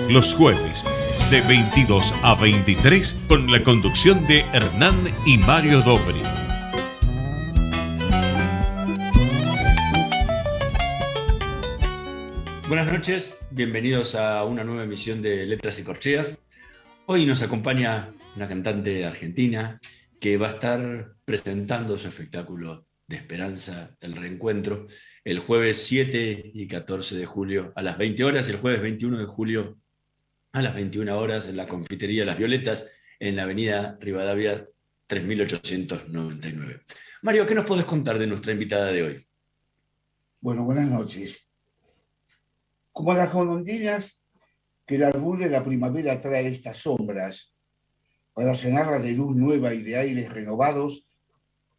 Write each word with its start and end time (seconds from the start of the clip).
Los 0.07 0.34
jueves 0.34 0.86
de 1.32 1.41
22 1.41 2.11
a 2.23 2.34
23 2.34 3.20
con 3.27 3.52
la 3.52 3.62
conducción 3.62 4.26
de 4.26 4.40
Hernán 4.52 4.95
y 5.27 5.38
Mario 5.38 5.81
Dobri. 5.81 6.21
Buenas 12.68 12.91
noches, 12.91 13.45
bienvenidos 13.52 14.16
a 14.16 14.44
una 14.44 14.63
nueva 14.63 14.85
emisión 14.85 15.21
de 15.21 15.45
Letras 15.45 15.77
y 15.80 15.84
Corcheas. 15.84 16.40
Hoy 17.05 17.27
nos 17.27 17.43
acompaña 17.43 18.12
una 18.35 18.48
cantante 18.48 19.05
argentina 19.05 19.80
que 20.20 20.38
va 20.38 20.48
a 20.48 20.52
estar 20.52 21.13
presentando 21.26 21.99
su 21.99 22.07
espectáculo 22.07 22.88
de 23.05 23.18
esperanza, 23.18 23.96
el 24.02 24.16
reencuentro, 24.16 24.88
el 25.23 25.38
jueves 25.38 25.85
7 25.85 26.52
y 26.55 26.68
14 26.68 27.18
de 27.18 27.26
julio 27.27 27.71
a 27.76 27.84
las 27.84 27.99
20 27.99 28.23
horas, 28.23 28.49
el 28.49 28.57
jueves 28.57 28.82
21 28.82 29.20
de 29.20 29.26
julio 29.26 29.79
a 30.52 30.62
las 30.62 30.73
21 30.73 31.17
horas 31.17 31.48
en 31.48 31.58
la 31.58 31.67
confitería 31.67 32.26
Las 32.26 32.38
Violetas, 32.38 32.91
en 33.20 33.35
la 33.35 33.44
avenida 33.44 33.98
Rivadavia 33.99 34.67
3899. 35.07 36.82
Mario, 37.21 37.46
¿qué 37.46 37.55
nos 37.55 37.65
podés 37.65 37.85
contar 37.85 38.18
de 38.18 38.27
nuestra 38.27 38.51
invitada 38.51 38.87
de 38.87 39.04
hoy? 39.04 39.27
Bueno, 40.41 40.63
buenas 40.63 40.90
noches. 40.90 41.48
Como 42.91 43.13
las 43.13 43.32
golondrinas, 43.32 44.20
que 44.85 44.96
el 44.96 45.04
árbol 45.04 45.40
de 45.40 45.49
la 45.49 45.63
primavera 45.63 46.20
trae 46.20 46.48
estas 46.48 46.77
sombras 46.77 47.54
para 48.34 48.54
llenarlas 48.54 49.04
de 49.04 49.12
luz 49.12 49.35
nueva 49.35 49.74
y 49.74 49.84
de 49.84 49.98
aires 49.98 50.29
renovados, 50.29 51.05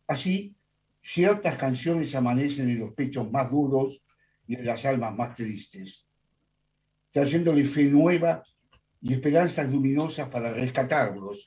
así 0.07 0.55
ciertas 1.03 1.57
canciones 1.57 2.15
amanecen 2.15 2.71
en 2.71 2.79
los 2.79 2.93
pechos 2.93 3.31
más 3.33 3.51
duros 3.51 4.01
y 4.47 4.55
en 4.55 4.67
las 4.67 4.85
almas 4.85 5.17
más 5.17 5.35
tristes, 5.35 6.07
trayéndole 7.11 7.65
fe 7.65 7.85
nueva 7.85 8.45
y 9.01 9.15
esperanzas 9.15 9.71
luminosas 9.71 10.29
para 10.29 10.53
rescatarlos 10.53 11.47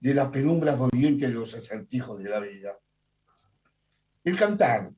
de 0.00 0.14
las 0.14 0.28
penumbras 0.28 0.78
dolientes 0.78 1.28
de 1.28 1.34
los 1.34 1.54
acertijos 1.54 2.22
de 2.22 2.30
la 2.30 2.40
vida. 2.40 2.78
El 4.22 4.36
cantar 4.36 4.92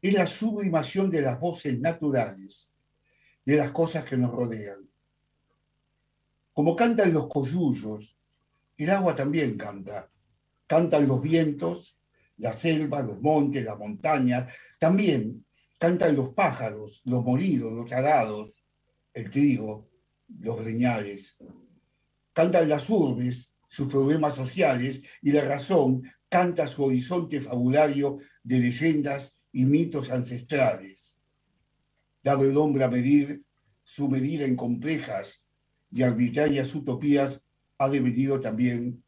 es 0.00 0.12
la 0.14 0.26
sublimación 0.26 1.10
de 1.10 1.22
las 1.22 1.40
voces 1.40 1.78
naturales, 1.80 2.70
de 3.44 3.56
las 3.56 3.70
cosas 3.70 4.04
que 4.04 4.16
nos 4.16 4.30
rodean. 4.30 4.88
Como 6.52 6.76
cantan 6.76 7.12
los 7.12 7.28
coyullos, 7.28 8.16
el 8.76 8.90
agua 8.90 9.14
también 9.14 9.56
canta. 9.56 10.10
Cantan 10.66 11.06
los 11.06 11.22
vientos, 11.22 11.98
la 12.38 12.52
selva, 12.52 13.02
los 13.02 13.20
montes, 13.20 13.64
las 13.64 13.78
montañas. 13.78 14.52
También 14.78 15.44
cantan 15.78 16.14
los 16.14 16.30
pájaros, 16.34 17.02
los 17.04 17.24
molidos, 17.24 17.72
los 17.72 17.92
arados, 17.92 18.52
el 19.14 19.30
trigo, 19.30 19.88
los 20.28 20.58
breñales. 20.58 21.36
Cantan 22.32 22.68
las 22.68 22.88
urbes, 22.90 23.50
sus 23.68 23.88
problemas 23.88 24.34
sociales, 24.34 25.02
y 25.22 25.32
la 25.32 25.44
razón 25.44 26.02
canta 26.28 26.66
su 26.66 26.84
horizonte 26.84 27.40
fabulario 27.40 28.18
de 28.42 28.58
leyendas 28.58 29.36
y 29.52 29.64
mitos 29.64 30.10
ancestrales. 30.10 31.18
Dado 32.22 32.44
el 32.44 32.56
hombre 32.56 32.84
a 32.84 32.88
medir 32.88 33.42
su 33.84 34.08
medida 34.08 34.44
en 34.44 34.56
complejas 34.56 35.44
y 35.90 36.02
arbitrarias 36.02 36.74
utopías, 36.74 37.40
ha 37.78 37.88
devenido 37.88 38.40
también 38.40 39.02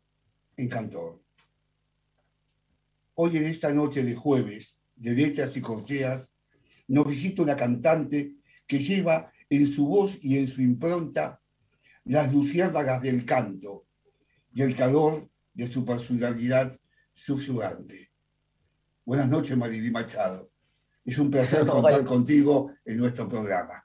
en 0.57 0.69
cantor. 0.69 1.23
Hoy 3.15 3.37
en 3.37 3.47
esta 3.47 3.73
noche 3.73 4.05
de 4.05 4.15
jueves, 4.15 4.79
de 4.95 5.13
letras 5.13 5.57
y 5.57 5.61
corteas, 5.61 6.31
nos 6.87 7.07
visita 7.07 7.43
una 7.43 7.57
cantante 7.57 8.37
que 8.67 8.79
lleva 8.79 9.33
en 9.51 9.67
su 9.67 9.87
voz 9.87 10.19
y 10.23 10.39
en 10.39 10.49
su 10.49 10.63
impronta 10.63 11.41
las 12.05 12.33
luciérnagas 12.33 13.03
del 13.03 13.25
canto 13.25 13.87
y 14.53 14.63
el 14.63 14.75
calor 14.75 15.29
de 15.55 15.67
su 15.67 15.85
personalidad 15.85 16.79
susurrante. 17.15 18.11
Buenas 19.05 19.29
noches, 19.29 19.57
Marily 19.57 19.91
Machado. 19.91 20.51
Es 21.05 21.19
un 21.19 21.31
placer 21.31 21.67
contar 21.67 22.05
contigo 22.05 22.73
en 22.85 22.99
nuestro 22.99 23.29
programa. 23.29 23.85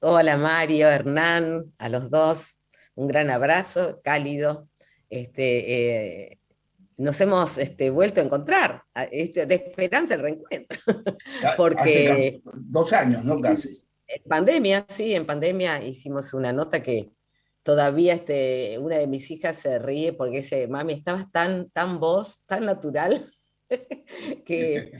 Hola, 0.00 0.36
Mario, 0.36 0.88
Hernán, 0.88 1.72
a 1.78 1.88
los 1.88 2.10
dos. 2.10 2.58
Un 2.94 3.06
gran 3.06 3.30
abrazo, 3.30 4.00
cálido. 4.02 4.68
Este, 5.10 6.30
eh, 6.30 6.38
nos 6.96 7.20
hemos 7.20 7.58
este, 7.58 7.90
vuelto 7.90 8.20
a 8.20 8.24
encontrar, 8.24 8.82
este, 9.10 9.46
de 9.46 9.54
esperanza 9.56 10.14
el 10.14 10.22
reencuentro. 10.22 10.78
Porque, 11.56 12.42
dos 12.54 12.92
años, 12.92 13.24
¿no? 13.24 13.40
Casi. 13.40 13.82
En 14.12 14.22
pandemia, 14.24 14.86
sí, 14.88 15.14
en 15.14 15.24
pandemia 15.24 15.84
hicimos 15.84 16.34
una 16.34 16.52
nota 16.52 16.82
que 16.82 17.10
todavía 17.62 18.14
este, 18.14 18.76
una 18.80 18.98
de 18.98 19.06
mis 19.06 19.30
hijas 19.30 19.56
se 19.56 19.78
ríe 19.78 20.12
porque 20.12 20.38
dice, 20.38 20.66
mami, 20.66 20.94
estabas 20.94 21.30
tan, 21.30 21.70
tan 21.70 22.00
vos, 22.00 22.42
tan 22.46 22.66
natural, 22.66 23.32
que, 24.44 24.90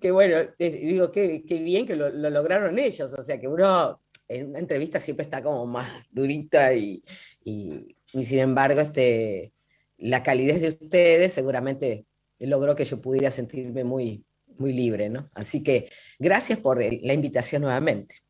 que, 0.00 0.10
bueno, 0.10 0.48
digo, 0.58 1.12
qué, 1.12 1.44
bien 1.62 1.86
que 1.86 1.94
lo, 1.94 2.10
lograron 2.10 2.76
ellos, 2.80 3.14
o 3.16 3.22
sea 3.22 3.38
que 3.38 3.46
uno 3.46 4.00
en 4.26 4.50
una 4.50 4.58
entrevista 4.58 4.98
siempre 4.98 5.22
está 5.22 5.40
como 5.40 5.64
más 5.66 6.04
durita 6.10 6.74
y, 6.74 7.04
y, 7.44 7.96
sin 8.10 8.40
embargo 8.40 8.80
este, 8.80 9.52
la 9.98 10.24
calidez 10.24 10.60
de 10.60 10.68
ustedes 10.70 11.32
seguramente 11.32 12.06
logró 12.40 12.74
que 12.74 12.84
yo 12.84 13.00
pudiera 13.00 13.30
sentirme 13.30 13.84
muy, 13.84 14.24
muy 14.58 14.72
libre, 14.72 15.08
¿no? 15.08 15.30
Así 15.34 15.62
que 15.62 15.90
gracias 16.18 16.58
por 16.58 16.82
la 16.82 17.12
invitación 17.12 17.62
nuevamente 17.62 18.23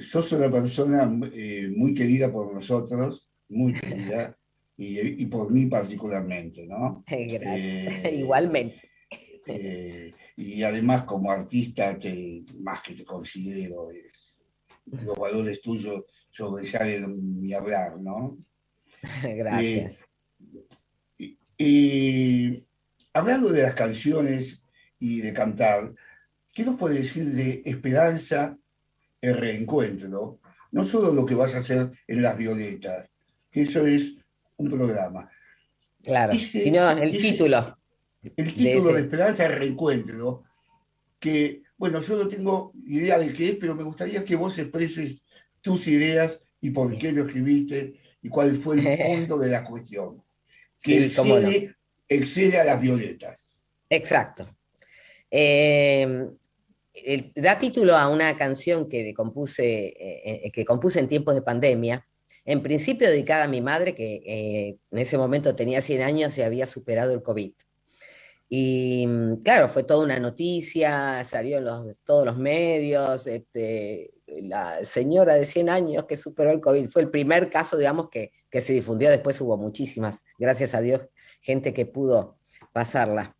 sos 0.00 0.32
una 0.32 0.50
persona 0.50 1.10
eh, 1.32 1.70
muy 1.74 1.94
querida 1.94 2.30
por 2.32 2.52
nosotros, 2.52 3.28
muy 3.48 3.74
querida, 3.80 4.36
y, 4.78 5.24
por 5.26 5.50
mí 5.50 5.66
particularmente, 5.66 6.66
¿no? 6.66 7.02
Gracias, 7.06 7.42
eh, 7.42 8.16
igualmente. 8.18 8.82
Eh, 9.46 10.12
y 10.36 10.62
además 10.62 11.04
como 11.04 11.30
artista, 11.30 11.96
más 12.60 12.82
que 12.82 12.94
te 12.94 13.04
considero, 13.04 13.88
los 14.84 15.18
valores 15.18 15.62
tuyos 15.62 16.04
sobresalen 16.30 17.40
mi 17.40 17.54
hablar, 17.54 17.98
¿no? 17.98 18.36
Gracias. 19.22 20.04
hablando 23.14 23.48
de 23.48 23.62
las 23.62 23.74
canciones 23.74 24.62
y 24.98 25.22
de 25.22 25.32
cantar, 25.32 25.94
¿qué 26.52 26.64
nos 26.64 26.76
puede 26.76 26.96
decir 26.96 27.24
de 27.24 27.62
Esperanza 27.64 28.58
el 29.20 29.36
reencuentro, 29.36 30.40
no 30.72 30.84
solo 30.84 31.12
lo 31.12 31.24
que 31.24 31.34
vas 31.34 31.54
a 31.54 31.58
hacer 31.58 31.90
en 32.06 32.22
Las 32.22 32.36
Violetas, 32.36 33.08
que 33.50 33.62
eso 33.62 33.86
es 33.86 34.14
un 34.56 34.70
programa. 34.70 35.30
Claro, 36.02 36.34
sino 36.34 36.90
el 36.90 37.10
título. 37.10 37.78
El 38.22 38.54
título 38.54 38.92
de, 38.92 39.02
Esperanza 39.02 39.46
el 39.46 39.52
Reencuentro, 39.52 40.44
que, 41.18 41.62
bueno, 41.76 42.00
yo 42.02 42.16
no 42.16 42.28
tengo 42.28 42.72
idea 42.86 43.18
de 43.18 43.32
qué 43.32 43.50
es, 43.50 43.56
pero 43.56 43.74
me 43.74 43.84
gustaría 43.84 44.24
que 44.24 44.36
vos 44.36 44.58
expreses 44.58 45.22
tus 45.60 45.86
ideas 45.88 46.40
y 46.60 46.70
por 46.70 46.96
qué 46.98 47.12
lo 47.12 47.26
escribiste 47.26 48.00
y 48.22 48.28
cuál 48.28 48.56
fue 48.56 48.76
el 48.76 48.98
fondo 49.02 49.38
de 49.38 49.48
la 49.48 49.64
cuestión. 49.64 50.22
Que 50.82 51.06
excede, 52.08 52.60
a 52.60 52.64
las 52.64 52.80
violetas. 52.80 53.46
Exacto. 53.88 54.48
Eh, 55.30 56.28
da 57.34 57.58
título 57.58 57.96
a 57.96 58.08
una 58.08 58.36
canción 58.36 58.88
que 58.88 59.12
compuse, 59.14 59.88
eh, 59.88 60.42
eh, 60.44 60.50
que 60.52 60.64
compuse 60.64 60.98
en 61.00 61.08
tiempos 61.08 61.34
de 61.34 61.42
pandemia, 61.42 62.06
en 62.44 62.62
principio 62.62 63.08
dedicada 63.08 63.44
a 63.44 63.48
mi 63.48 63.60
madre, 63.60 63.94
que 63.94 64.22
eh, 64.24 64.78
en 64.90 64.98
ese 64.98 65.18
momento 65.18 65.54
tenía 65.54 65.82
100 65.82 66.02
años 66.02 66.38
y 66.38 66.42
había 66.42 66.66
superado 66.66 67.12
el 67.12 67.22
COVID. 67.22 67.52
Y 68.48 69.06
mm, 69.06 69.42
claro, 69.42 69.68
fue 69.68 69.82
toda 69.82 70.04
una 70.04 70.18
noticia, 70.20 71.24
salió 71.24 71.58
en 71.58 71.64
los, 71.64 71.98
todos 72.04 72.24
los 72.24 72.36
medios, 72.38 73.26
este, 73.26 74.14
la 74.26 74.84
señora 74.84 75.34
de 75.34 75.44
100 75.44 75.68
años 75.68 76.04
que 76.06 76.16
superó 76.16 76.50
el 76.50 76.60
COVID. 76.60 76.88
Fue 76.88 77.02
el 77.02 77.10
primer 77.10 77.50
caso, 77.50 77.76
digamos, 77.76 78.08
que, 78.10 78.32
que 78.48 78.60
se 78.60 78.72
difundió, 78.72 79.10
después 79.10 79.40
hubo 79.40 79.56
muchísimas, 79.56 80.24
gracias 80.38 80.74
a 80.74 80.80
Dios, 80.80 81.02
gente 81.40 81.74
que 81.74 81.86
pudo 81.86 82.38
pasarla. 82.72 83.36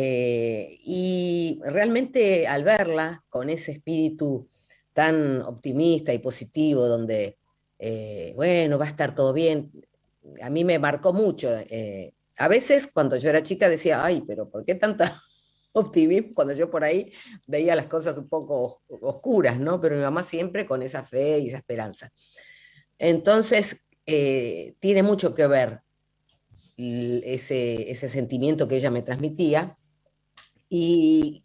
Eh, 0.00 0.78
y 0.84 1.60
realmente 1.64 2.46
al 2.46 2.62
verla 2.62 3.24
con 3.28 3.50
ese 3.50 3.72
espíritu 3.72 4.48
tan 4.92 5.42
optimista 5.42 6.14
y 6.14 6.20
positivo, 6.20 6.86
donde 6.86 7.36
eh, 7.80 8.32
bueno, 8.36 8.78
va 8.78 8.84
a 8.84 8.90
estar 8.90 9.12
todo 9.12 9.32
bien. 9.32 9.72
A 10.40 10.50
mí 10.50 10.64
me 10.64 10.78
marcó 10.78 11.12
mucho. 11.12 11.48
Eh, 11.52 12.14
a 12.36 12.46
veces 12.46 12.86
cuando 12.86 13.16
yo 13.16 13.28
era 13.28 13.42
chica 13.42 13.68
decía, 13.68 14.04
ay, 14.04 14.22
pero 14.24 14.48
¿por 14.48 14.64
qué 14.64 14.76
tanta 14.76 15.20
optimismo 15.72 16.32
cuando 16.32 16.54
yo 16.54 16.70
por 16.70 16.84
ahí 16.84 17.12
veía 17.48 17.74
las 17.74 17.86
cosas 17.86 18.16
un 18.18 18.28
poco 18.28 18.82
oscuras, 19.00 19.58
¿no? 19.58 19.80
Pero 19.80 19.96
mi 19.96 20.02
mamá 20.02 20.22
siempre 20.22 20.64
con 20.64 20.80
esa 20.82 21.02
fe 21.02 21.40
y 21.40 21.48
esa 21.48 21.56
esperanza. 21.56 22.12
Entonces, 22.98 23.84
tiene 24.04 25.02
mucho 25.02 25.34
que 25.34 25.48
ver 25.48 25.80
ese, 26.76 27.90
ese 27.90 28.08
sentimiento 28.08 28.68
que 28.68 28.76
ella 28.76 28.92
me 28.92 29.02
transmitía. 29.02 29.76
Y 30.68 31.44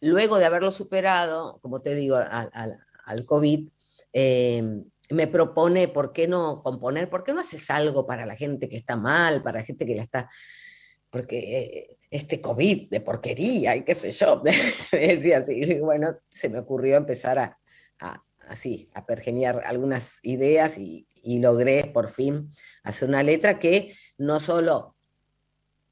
luego 0.00 0.38
de 0.38 0.44
haberlo 0.44 0.70
superado, 0.72 1.58
como 1.62 1.80
te 1.80 1.94
digo, 1.94 2.16
al, 2.16 3.24
COVID, 3.26 3.68
eh, 4.12 4.82
me 5.10 5.26
propone, 5.26 5.88
¿por 5.88 6.12
qué 6.12 6.28
no 6.28 6.62
componer? 6.62 7.10
¿Por 7.10 7.24
qué 7.24 7.32
no 7.32 7.40
haces 7.40 7.70
algo 7.70 8.06
para 8.06 8.26
la 8.26 8.36
gente 8.36 8.68
que 8.68 8.76
está 8.76 8.96
mal, 8.96 9.42
para 9.42 9.60
la 9.60 9.64
gente 9.64 9.86
que 9.86 9.94
la 9.94 10.02
está... 10.02 10.30
Porque 11.10 11.38
eh, 11.38 11.98
este 12.10 12.40
COVID 12.40 12.90
de 12.90 13.00
porquería 13.00 13.76
y 13.76 13.84
qué 13.84 13.94
sé 13.94 14.10
yo, 14.10 14.42
decía 14.92 15.38
así. 15.38 15.80
Bueno, 15.80 16.16
se 16.28 16.48
me 16.48 16.58
ocurrió 16.58 16.96
empezar 16.96 17.38
a, 17.38 17.58
así, 18.48 18.88
a 18.94 19.04
pergeniar 19.06 19.62
algunas 19.66 20.18
ideas 20.22 20.78
y, 20.78 21.08
logré 21.26 21.86
por 21.86 22.10
fin 22.10 22.52
hacer 22.82 23.08
una 23.08 23.22
letra 23.22 23.58
que 23.58 23.96
no 24.18 24.40
solo 24.40 24.93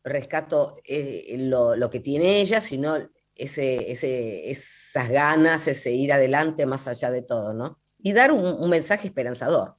rescato 0.04 0.76
eh, 0.84 1.36
lo, 1.38 1.76
lo, 1.76 1.90
que 1.90 2.00
tiene 2.00 2.40
ella, 2.40 2.60
sino 2.60 2.96
ese, 3.34 3.90
ese, 3.90 4.50
esas 4.50 5.08
ganas, 5.08 5.68
ese 5.68 5.92
ir 5.92 6.12
adelante 6.12 6.66
más 6.66 6.88
allá 6.88 7.10
de 7.10 7.22
todo, 7.22 7.52
¿no? 7.54 7.80
Y 7.98 8.12
dar 8.12 8.32
un, 8.32 8.68
mensaje 8.68 9.06
esperanzador. 9.06 9.76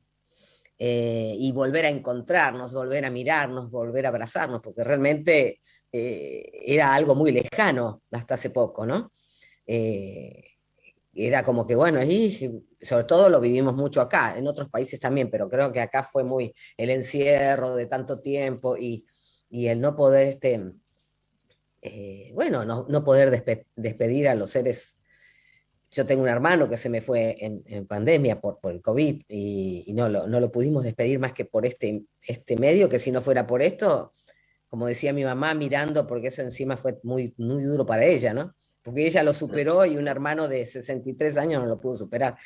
Eh, 0.79 1.35
y 1.37 1.51
volver 1.51 1.85
a 1.85 1.89
encontrarnos, 1.89 2.73
volver 2.73 3.05
a 3.05 3.11
mirarnos, 3.11 3.69
volver 3.69 4.05
a 4.05 4.09
abrazarnos, 4.09 4.59
porque 4.61 4.83
realmente 4.83 5.61
eh, 5.91 6.51
era 6.65 6.93
algo 6.93 7.15
muy 7.15 7.31
lejano 7.31 8.01
hasta 8.11 8.35
hace 8.35 8.49
poco, 8.49 8.85
¿no? 8.85 9.11
Era 11.15 11.43
como 11.43 11.67
que, 11.67 11.75
bueno, 11.75 12.03
y 12.03 12.65
sobre 12.81 13.03
todo 13.03 13.29
lo 13.29 13.39
vivimos 13.39 13.75
mucho 13.75 14.01
acá, 14.01 14.35
en 14.37 14.47
otros 14.47 14.69
países 14.69 14.99
también, 14.99 15.29
pero 15.29 15.47
creo 15.47 15.71
que 15.71 15.79
acá 15.79 16.01
fue 16.03 16.23
muy 16.23 16.53
el 16.75 16.89
encierro 16.89 17.75
de 17.75 17.85
tanto 17.85 18.19
tiempo 18.19 18.75
y, 18.75 19.05
y 19.53 19.67
el 19.67 19.79
no 19.79 19.95
poder 19.95 20.29
este, 20.29 20.59
eh, 21.83 22.31
bueno, 22.33 22.65
no, 22.65 23.03
poder 23.03 23.29
despedir 23.75 24.27
a 24.27 24.33
los 24.33 24.49
seres. 24.49 24.97
Yo 25.91 26.07
tengo 26.07 26.23
un 26.23 26.29
hermano 26.29 26.67
que 26.67 26.75
se 26.75 26.89
me 26.89 27.01
fue 27.01 27.35
en, 27.39 27.85
pandemia 27.85 28.41
por, 28.41 28.59
por, 28.59 28.71
el 28.71 28.81
COVID 28.81 29.21
y, 29.27 29.93
no, 29.93 30.09
lo, 30.09 30.25
no, 30.25 30.39
lo, 30.39 30.51
pudimos 30.51 30.83
despedir 30.83 31.19
más 31.19 31.33
que 31.33 31.45
por 31.45 31.67
este, 31.67 32.03
este 32.23 32.57
medio, 32.57 32.89
que 32.89 32.97
si 32.97 33.11
no 33.11 33.21
fuera 33.21 33.45
por 33.45 33.61
esto, 33.61 34.13
como 34.69 34.87
decía 34.87 35.13
mi 35.13 35.23
mamá, 35.23 35.53
mirando, 35.53 36.07
porque 36.07 36.29
eso 36.29 36.41
encima 36.41 36.75
fue 36.75 36.99
muy, 37.03 37.35
muy 37.37 37.61
duro 37.61 37.85
para 37.85 38.05
ella, 38.05 38.33
¿no? 38.33 38.55
Porque 38.81 39.05
ella 39.05 39.21
lo 39.21 39.33
superó 39.33 39.85
y 39.85 39.97
un 39.97 40.07
hermano 40.07 40.47
de 40.47 40.65
63 40.65 41.37
años 41.37 41.61
no 41.61 41.69
lo 41.69 41.79
pudo 41.79 41.95
superar. 41.95 42.37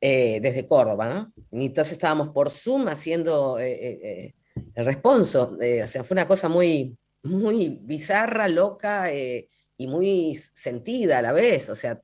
Eh, 0.00 0.38
desde 0.40 0.64
Córdoba, 0.64 1.08
¿no? 1.08 1.32
Y 1.50 1.66
entonces 1.66 1.94
estábamos 1.94 2.28
por 2.28 2.50
Zoom 2.50 2.86
haciendo 2.86 3.58
eh, 3.58 4.32
el 4.78 4.84
responso. 4.84 5.58
o 5.58 5.86
sea, 5.88 6.04
fue 6.04 6.14
una 6.14 6.28
cosa 6.28 6.48
muy, 6.48 6.96
muy 7.24 7.80
bizarra, 7.82 8.46
loca 8.46 9.12
eh, 9.12 9.48
y 9.76 9.88
muy 9.88 10.38
sentida 10.54 11.18
a 11.18 11.22
la 11.22 11.32
vez. 11.32 11.68
O 11.68 11.74
sea, 11.74 12.00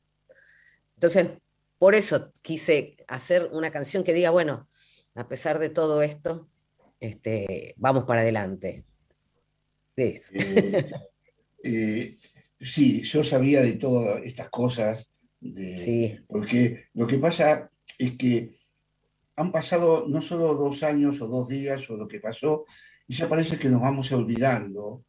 entonces, 0.96 1.28
por 1.78 1.94
eso 1.94 2.32
quise 2.42 2.96
hacer 3.06 3.48
una 3.52 3.70
canción 3.70 4.02
que 4.02 4.12
diga, 4.12 4.30
bueno, 4.30 4.68
a 5.14 5.28
pesar 5.28 5.60
de 5.60 5.70
todo 5.70 6.02
esto, 6.02 6.48
este, 6.98 7.74
vamos 7.76 8.04
para 8.06 8.22
adelante. 8.22 8.82
Eh, 9.96 10.20
eh, 11.62 12.18
sí, 12.58 13.02
yo 13.02 13.22
sabía 13.22 13.62
de 13.62 13.74
todas 13.74 14.20
estas 14.24 14.48
cosas, 14.50 15.12
porque 16.26 16.86
lo 16.94 17.06
que 17.06 17.18
pasa 17.18 17.70
es 17.98 18.16
que 18.16 18.63
han 19.36 19.52
pasado 19.52 20.06
no 20.08 20.20
solo 20.20 20.54
dos 20.54 20.82
años 20.82 21.20
o 21.20 21.26
dos 21.26 21.48
días 21.48 21.88
o 21.90 21.96
lo 21.96 22.06
que 22.06 22.20
pasó, 22.20 22.64
y 23.06 23.14
ya 23.14 23.28
parece 23.28 23.58
que 23.58 23.68
nos 23.68 23.80
vamos 23.80 24.10
olvidando 24.12 25.04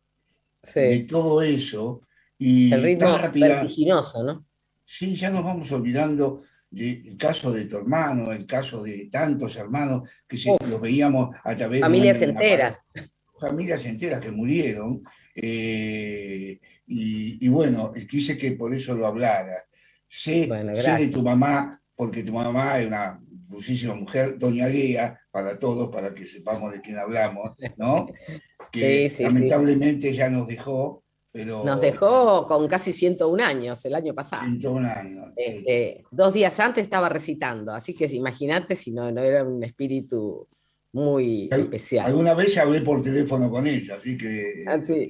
de 0.74 1.00
todo 1.02 1.42
eso. 1.42 2.02
Y 2.38 2.74
el 2.74 2.84
ritmo 2.84 3.18
vertiginoso, 3.18 4.24
¿no? 4.24 4.46
Sí, 4.84 5.16
ya 5.16 5.30
nos 5.30 5.44
vamos 5.44 5.72
olvidando 5.72 6.44
del 6.70 7.16
caso 7.18 7.52
de 7.52 7.66
tu 7.66 7.78
hermano, 7.78 8.32
el 8.32 8.46
caso 8.46 8.84
de 8.84 9.08
tantos 9.12 9.56
hermanos 9.56 10.10
que 10.28 10.38
si 10.38 10.50
los 10.68 10.82
veíamos 10.82 11.36
a 11.44 11.56
través 11.56 11.82
familias 11.82 12.20
de... 12.20 12.28
Familias 12.28 12.44
enteras. 12.44 13.10
Familias 13.40 13.86
enteras 13.86 14.20
que 14.20 14.32
murieron. 14.32 15.04
Eh, 15.34 16.60
y, 16.88 17.48
bueno, 17.48 17.92
quise 18.10 18.38
que 18.38 18.52
por 18.52 18.74
eso 18.74 18.94
lo 18.96 19.08
hablara. 19.08 19.66
Sé, 20.08 20.48
sé 20.76 20.92
de 20.92 21.08
tu 21.08 21.22
mamá, 21.22 21.82
porque 21.96 22.24
tu 22.24 22.34
mamá 22.34 22.80
es 22.80 22.88
una 22.88 23.20
muchísima 23.56 23.96
mujer, 23.96 24.38
doña 24.38 24.68
Lea, 24.68 25.20
para 25.32 25.58
todos, 25.58 25.90
para 25.90 26.14
que 26.14 26.26
sepamos 26.26 26.74
de 26.74 26.82
quién 26.82 26.98
hablamos, 26.98 27.54
¿no? 27.78 28.08
Que 28.72 29.10
lamentablemente 29.20 30.14
ya 30.14 30.30
nos 30.30 30.48
dejó, 30.48 31.02
pero... 31.32 31.64
Nos 31.64 31.80
dejó 31.80 32.46
con 32.46 32.68
casi 32.68 32.92
101 32.92 33.42
años 33.42 33.86
el 33.86 33.96
año 33.96 34.14
pasado. 34.14 34.44
101 34.44 34.90
años. 34.90 35.32
Este, 35.38 36.04
dos 36.12 36.34
días 36.34 36.60
antes 36.60 36.84
estaba 36.84 37.08
recitando, 37.08 37.72
así 37.72 37.96
que 37.96 38.06
imagínate 38.08 38.76
si 38.76 38.92
no, 38.92 39.10
no 39.12 39.24
era 39.24 39.46
un 39.46 39.64
espíritu 39.64 40.50
muy 40.92 41.48
especial. 41.52 42.08
Alguna 42.08 42.34
vez 42.34 42.58
hablé 42.58 42.82
por 42.82 43.02
teléfono 43.02 43.50
con 43.50 43.66
ella, 43.66 43.96
así 43.96 44.18
que... 44.18 44.66
Ah, 44.68 44.80
sí. 44.86 45.08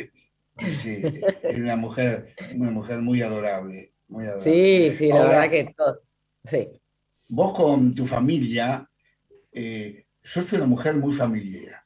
sí 0.84 1.02
es 1.42 1.58
una 1.58 1.76
mujer, 1.76 2.36
una 2.54 2.70
mujer 2.70 3.00
muy 3.00 3.24
adorable. 3.24 3.94
Muy 4.08 4.26
adorable. 4.26 4.44
Sí, 4.44 4.96
sí, 4.96 5.08
la 5.08 5.24
verdad 5.24 5.50
que 5.50 5.74
todo. 5.76 6.02
Sí 6.44 6.70
vos 7.28 7.54
con 7.56 7.94
tu 7.94 8.06
familia, 8.06 8.88
eh, 9.52 10.06
sos 10.24 10.52
una 10.54 10.66
mujer 10.66 10.96
muy 10.96 11.14
familiar. 11.14 11.82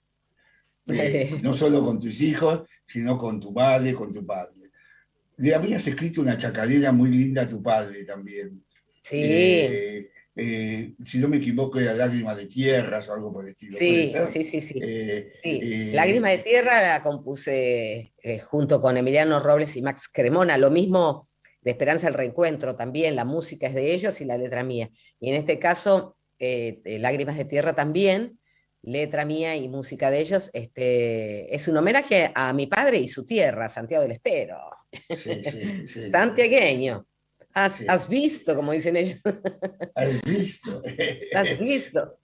Eh, 0.88 1.40
no 1.44 1.54
solo 1.54 1.84
con 1.84 2.00
tus 2.00 2.22
hijos, 2.22 2.64
sino 2.88 3.18
con 3.18 3.40
tu 3.40 3.52
madre, 3.52 3.94
con 3.94 4.12
tu 4.12 4.26
padre. 4.26 4.54
Le 5.38 5.56
habías 5.56 5.86
escrito 5.86 6.22
una 6.22 6.38
chacarera 6.38 6.92
muy 6.92 7.10
linda 7.10 7.44
a 7.44 7.48
tu 7.48 7.62
padre 7.62 8.04
también. 8.04 8.64
Sí. 9.02 9.22
Eh, 10.42 10.94
si 11.04 11.20
no 11.20 11.28
me 11.28 11.38
equivoco, 11.38 11.80
era 11.80 11.94
Lágrima 11.94 12.34
de 12.34 12.46
Tierras 12.46 13.10
o 13.10 13.14
algo 13.14 13.34
por 13.34 13.44
el 13.44 13.52
estilo. 13.52 13.78
Sí, 13.78 14.14
sí, 14.28 14.44
sí, 14.44 14.62
sí. 14.62 14.82
sí. 15.44 15.92
Lágrima 15.92 16.30
de 16.30 16.38
Tierra 16.40 16.82
la 16.82 17.04
compuse 17.04 18.14
junto 18.46 18.80
con 18.80 18.96
Emiliano 18.96 19.42
Robles 19.42 19.76
y 19.76 19.82
Max 19.82 20.10
Cremona. 20.12 20.58
Lo 20.58 20.72
mismo 20.72 21.29
de 21.62 21.72
Esperanza 21.72 22.08
el 22.08 22.14
Reencuentro 22.14 22.76
también, 22.76 23.16
la 23.16 23.26
música 23.26 23.68
es 23.68 23.74
de 23.74 23.94
ellos 23.94 24.22
y 24.22 24.26
la 24.26 24.38
letra 24.38 24.64
mía. 24.64 24.90
Y 25.20 25.30
en 25.30 25.36
este 25.36 25.60
caso, 25.60 26.16
eh, 26.40 26.82
eh, 26.86 27.00
Lágrimas 27.00 27.38
de 27.38 27.46
Tierra 27.46 27.74
también, 27.74 28.40
letra 28.82 29.26
mía 29.26 29.56
y 29.56 29.68
música 29.68 30.10
de 30.10 30.20
ellos, 30.20 30.50
este, 30.54 31.54
es 31.54 31.68
un 31.68 31.78
homenaje 31.78 32.32
a 32.34 32.54
mi 32.54 32.68
padre 32.68 32.98
y 32.98 33.08
su 33.08 33.26
tierra, 33.26 33.68
Santiago 33.68 34.04
del 34.04 34.14
Estero. 34.14 34.58
Sí, 35.16 35.44
sí, 35.86 36.10
Santiagueño. 36.12 37.06
Has, 37.54 38.08
visto, 38.08 38.56
como 38.56 38.72
dicen 38.72 38.96
ellos. 38.96 39.20
Has 39.96 40.22
visto. 40.22 40.82
Has 41.36 41.60
visto. 41.60 42.20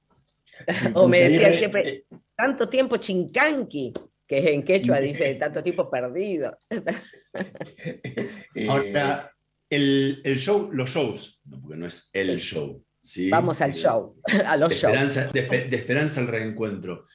o 0.93 1.07
me 1.07 1.21
decían 1.21 1.53
siempre, 1.55 2.05
tanto 2.35 2.69
tiempo 2.69 2.97
chincanqui, 2.97 3.93
que 4.27 4.53
en 4.53 4.63
quechua 4.63 5.00
dice 5.00 5.34
tanto 5.36 5.63
tiempo 5.63 5.89
perdido. 5.89 6.58
Ahora, 8.70 9.32
el, 9.70 10.22
el, 10.24 10.38
show, 10.38 10.70
los 10.72 10.89
shows, 10.89 11.39
porque 11.50 11.77
no 11.77 11.88
es 11.88 12.10
el 12.13 12.39
show. 12.39 12.84
¿sí? 13.01 13.29
Vamos 13.29 13.62
al 13.62 13.74
show, 13.74 14.17
a 14.46 14.58
los 14.58 14.70
de 14.70 14.75
esperanza, 14.75 15.32
de, 15.32 15.70
esperanza 15.72 16.22
al 16.22 16.27
reencuentro. 16.27 17.05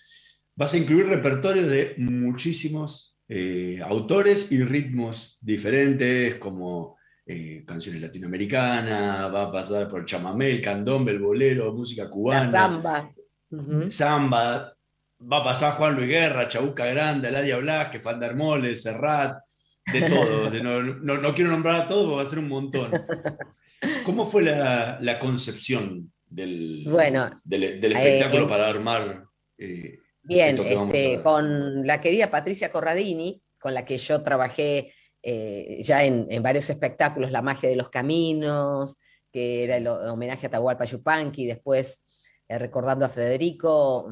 Vas 0.54 0.74
a 0.74 0.78
incluir 0.78 1.06
repertorios 1.06 1.70
de 1.70 1.94
muchísimos 1.98 3.16
eh, 3.28 3.80
autores 3.82 4.50
y 4.52 4.62
ritmos 4.62 5.38
diferentes, 5.40 6.36
como 6.36 6.98
eh, 7.26 7.64
canciones 7.66 8.02
latinoamericanas, 8.02 9.32
va 9.32 9.44
a 9.44 9.52
pasar 9.52 9.88
por 9.88 10.04
chamamé, 10.04 10.50
el 10.50 10.60
candombe, 10.60 11.12
el 11.12 11.20
bolero, 11.20 11.72
música 11.72 12.10
cubana. 12.10 12.44
La 12.44 12.50
samba. 12.50 13.14
Samba, 13.88 14.76
va 15.20 15.38
a 15.38 15.44
pasar 15.44 15.74
Juan 15.74 15.94
Luis 15.94 16.08
Guerra, 16.08 16.48
Chabuca 16.48 16.86
Grande, 16.86 17.28
Aladia 17.28 17.58
Blasque, 17.58 18.00
Fander 18.00 18.34
Mole, 18.34 18.74
Serrat, 18.76 19.38
de 19.92 20.02
todo. 20.02 20.50
no, 21.02 21.34
quiero 21.34 21.50
nombrar 21.50 21.82
a 21.82 21.88
todos 21.88 22.04
porque 22.04 22.16
va 22.16 22.22
a 22.22 22.26
ser 22.26 22.38
un 22.38 22.48
montón. 22.48 22.92
¿Cómo 24.04 24.26
fue 24.26 24.42
la, 24.42 25.18
concepción 25.20 26.12
del, 26.26 26.84
del, 27.44 27.92
espectáculo 27.92 28.44
eh, 28.44 28.48
para 28.48 28.68
armar? 28.68 29.24
Eh, 29.58 29.98
bien, 30.22 30.58
este, 30.58 31.22
con 31.22 31.86
la 31.86 32.00
querida 32.00 32.30
Patricia 32.30 32.70
Corradini, 32.70 33.42
con 33.58 33.74
la 33.74 33.84
que 33.84 33.98
yo 33.98 34.22
trabajé 34.22 34.92
eh, 35.22 35.78
ya 35.82 36.04
en, 36.04 36.42
varios 36.42 36.70
espectáculos, 36.70 37.30
La 37.30 37.42
magia 37.42 37.68
de 37.68 37.76
los 37.76 37.90
caminos, 37.90 38.96
que 39.32 39.64
era 39.64 39.76
el 39.76 39.86
homenaje 39.86 40.46
a 40.46 40.50
Tahualpa 40.50 40.84
Yupanqui, 40.84 41.46
después 41.46 42.02
recordando 42.58 43.04
a 43.04 43.08
Federico, 43.08 44.08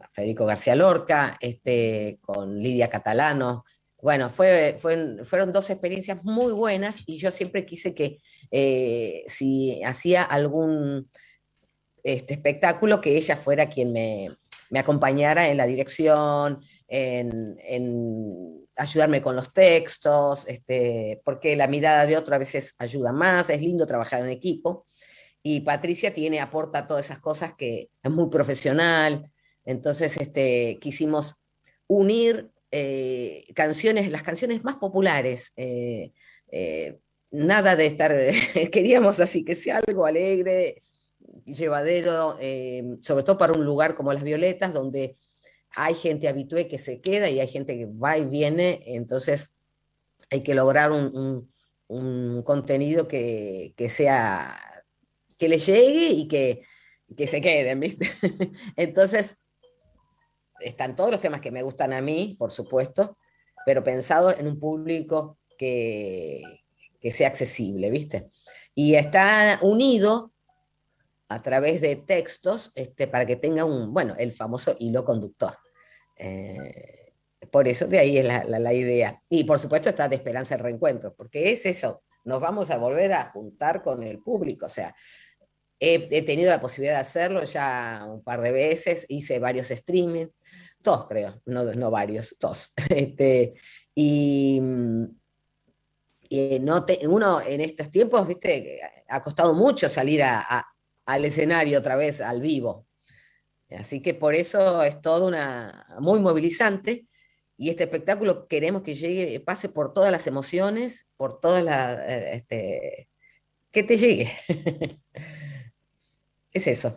a 0.00 0.08
Federico 0.12 0.46
García 0.46 0.74
Lorca, 0.74 1.36
este, 1.40 2.18
con 2.20 2.58
Lidia 2.58 2.88
Catalano. 2.88 3.64
Bueno, 4.00 4.30
fue, 4.30 4.78
fueron 4.80 5.52
dos 5.52 5.70
experiencias 5.70 6.24
muy 6.24 6.52
buenas 6.52 7.02
y 7.06 7.18
yo 7.18 7.30
siempre 7.30 7.64
quise 7.64 7.94
que 7.94 8.18
si 9.28 9.80
hacía 9.84 10.24
algún 10.24 11.08
este 12.02 12.34
espectáculo, 12.34 13.00
que 13.00 13.16
ella 13.16 13.36
fuera 13.36 13.68
quien 13.68 13.92
me, 13.92 14.28
me 14.70 14.78
acompañara 14.78 15.48
en 15.48 15.56
la 15.56 15.66
dirección, 15.66 16.60
en, 16.88 17.58
ayudarme 18.74 19.20
con 19.20 19.36
los 19.36 19.52
textos, 19.52 20.48
este, 20.48 21.20
porque 21.24 21.56
la 21.56 21.66
mirada 21.66 22.06
de 22.06 22.16
otro 22.16 22.34
a 22.34 22.38
veces 22.38 22.74
ayuda 22.78 23.12
más, 23.12 23.50
es 23.50 23.60
lindo 23.60 23.86
trabajar 23.86 24.22
en 24.22 24.30
equipo. 24.30 24.86
Y 25.42 25.60
Patricia 25.60 26.12
tiene, 26.12 26.40
aporta 26.40 26.86
todas 26.86 27.06
esas 27.06 27.18
cosas 27.18 27.54
que 27.54 27.90
es 28.02 28.10
muy 28.10 28.28
profesional. 28.30 29.30
Entonces, 29.64 30.16
este, 30.16 30.78
quisimos 30.80 31.36
unir 31.86 32.50
eh, 32.70 33.46
canciones, 33.54 34.10
las 34.10 34.22
canciones 34.22 34.62
más 34.64 34.76
populares. 34.76 35.52
Eh, 35.56 36.12
eh, 36.50 36.98
nada 37.30 37.76
de 37.76 37.86
estar, 37.86 38.16
queríamos 38.72 39.20
así 39.20 39.44
que 39.44 39.54
sea 39.56 39.80
algo 39.86 40.06
alegre, 40.06 40.82
llevadero, 41.44 42.38
sobre 43.00 43.24
todo 43.24 43.38
para 43.38 43.52
un 43.52 43.64
lugar 43.64 43.94
como 43.94 44.12
Las 44.12 44.22
Violetas, 44.22 44.72
donde 44.72 45.16
hay 45.74 45.94
gente 45.94 46.28
habitué 46.28 46.68
que 46.68 46.78
se 46.78 47.00
queda 47.00 47.30
y 47.30 47.40
hay 47.40 47.48
gente 47.48 47.76
que 47.76 47.86
va 47.86 48.18
y 48.18 48.26
viene, 48.26 48.82
entonces 48.86 49.50
hay 50.30 50.42
que 50.42 50.54
lograr 50.54 50.90
un, 50.92 51.50
contenido 52.44 53.06
que, 53.06 53.74
sea, 53.90 54.71
que 55.42 55.48
le 55.48 55.58
llegue 55.58 56.06
y 56.06 56.28
que, 56.28 56.62
que 57.16 57.26
se 57.26 57.40
queden, 57.40 57.80
¿viste? 57.80 58.08
entonces, 58.76 59.38
están 60.60 60.94
todos 60.94 61.10
los 61.10 61.20
temas 61.20 61.40
que 61.40 61.50
me 61.50 61.64
gustan 61.64 61.92
a 61.92 62.00
mí, 62.00 62.36
por 62.38 62.52
supuesto, 62.52 63.18
pero 63.66 63.82
pensado 63.82 64.32
en 64.38 64.46
un 64.46 64.60
público 64.60 65.40
que, 65.58 66.44
que 67.00 67.10
sea 67.10 67.26
accesible, 67.26 67.90
¿viste? 67.90 68.30
Y 68.72 68.94
está 68.94 69.58
unido 69.62 70.32
a 71.26 71.42
través 71.42 71.80
de 71.80 71.96
textos 71.96 72.70
este, 72.76 73.08
para 73.08 73.26
que 73.26 73.34
tenga 73.34 73.64
un, 73.64 73.92
bueno, 73.92 74.14
el 74.18 74.32
famoso 74.32 74.76
hilo 74.78 75.04
conductor. 75.04 75.58
Eh, 76.16 77.14
por 77.50 77.66
eso 77.66 77.88
de 77.88 77.98
ahí 77.98 78.16
es 78.16 78.24
la, 78.24 78.72
idea. 78.72 79.20
Y 79.28 79.42
por 79.42 79.58
supuesto 79.58 79.88
está 79.88 80.08
de 80.08 80.14
esperanza 80.14 80.54
el 80.54 80.60
reencuentro, 80.60 81.16
porque 81.16 81.50
es 81.50 81.66
eso, 81.66 82.04
nos 82.22 82.40
vamos 82.40 82.70
a 82.70 82.78
volver 82.78 83.12
a 83.12 83.32
juntar 83.32 83.82
con 83.82 84.04
el 84.04 84.20
público. 84.20 84.66
O 84.66 84.68
sea, 84.68 84.94
he, 85.82 86.22
tenido 86.22 86.48
la 86.48 86.60
posibilidad 86.60 86.94
de 86.94 87.00
hacerlo 87.00 87.42
ya 87.42 88.06
un 88.08 88.22
par 88.22 88.40
de 88.40 88.52
veces, 88.52 89.04
hice 89.08 89.40
varios 89.40 89.68
streaming, 89.72 90.26
todos 90.80 91.06
creo, 91.08 91.42
no, 91.44 91.64
no 91.64 91.90
varios, 91.90 92.36
todos. 92.38 92.72
Este, 92.88 93.54
y, 93.94 94.60
y 96.28 96.58
no 96.60 96.86
uno 97.08 97.40
en 97.40 97.60
estos 97.60 97.90
tiempos, 97.90 98.28
viste, 98.28 98.80
ha 99.08 99.22
costado 99.24 99.54
mucho 99.54 99.88
salir 99.88 100.22
a, 100.22 100.64
al 101.04 101.24
escenario 101.24 101.80
otra 101.80 101.96
vez, 101.96 102.20
al 102.20 102.40
vivo. 102.40 102.86
Así 103.76 104.00
que 104.00 104.14
por 104.14 104.34
eso 104.34 104.84
es 104.84 105.00
todo 105.00 105.26
una 105.26 105.86
muy 105.98 106.20
movilizante 106.20 107.06
y 107.56 107.70
este 107.70 107.84
espectáculo 107.84 108.46
queremos 108.46 108.82
que 108.82 108.94
llegue, 108.94 109.40
pase 109.40 109.68
por 109.68 109.92
todas 109.92 110.12
las 110.12 110.26
emociones, 110.28 111.08
por 111.16 111.40
todas 111.40 111.64
las, 111.64 111.98
eh, 112.08 112.30
este, 112.34 113.08
que 113.72 113.82
te 113.82 113.96
llegue. 113.96 114.30
es 116.52 116.66
eso. 116.66 116.94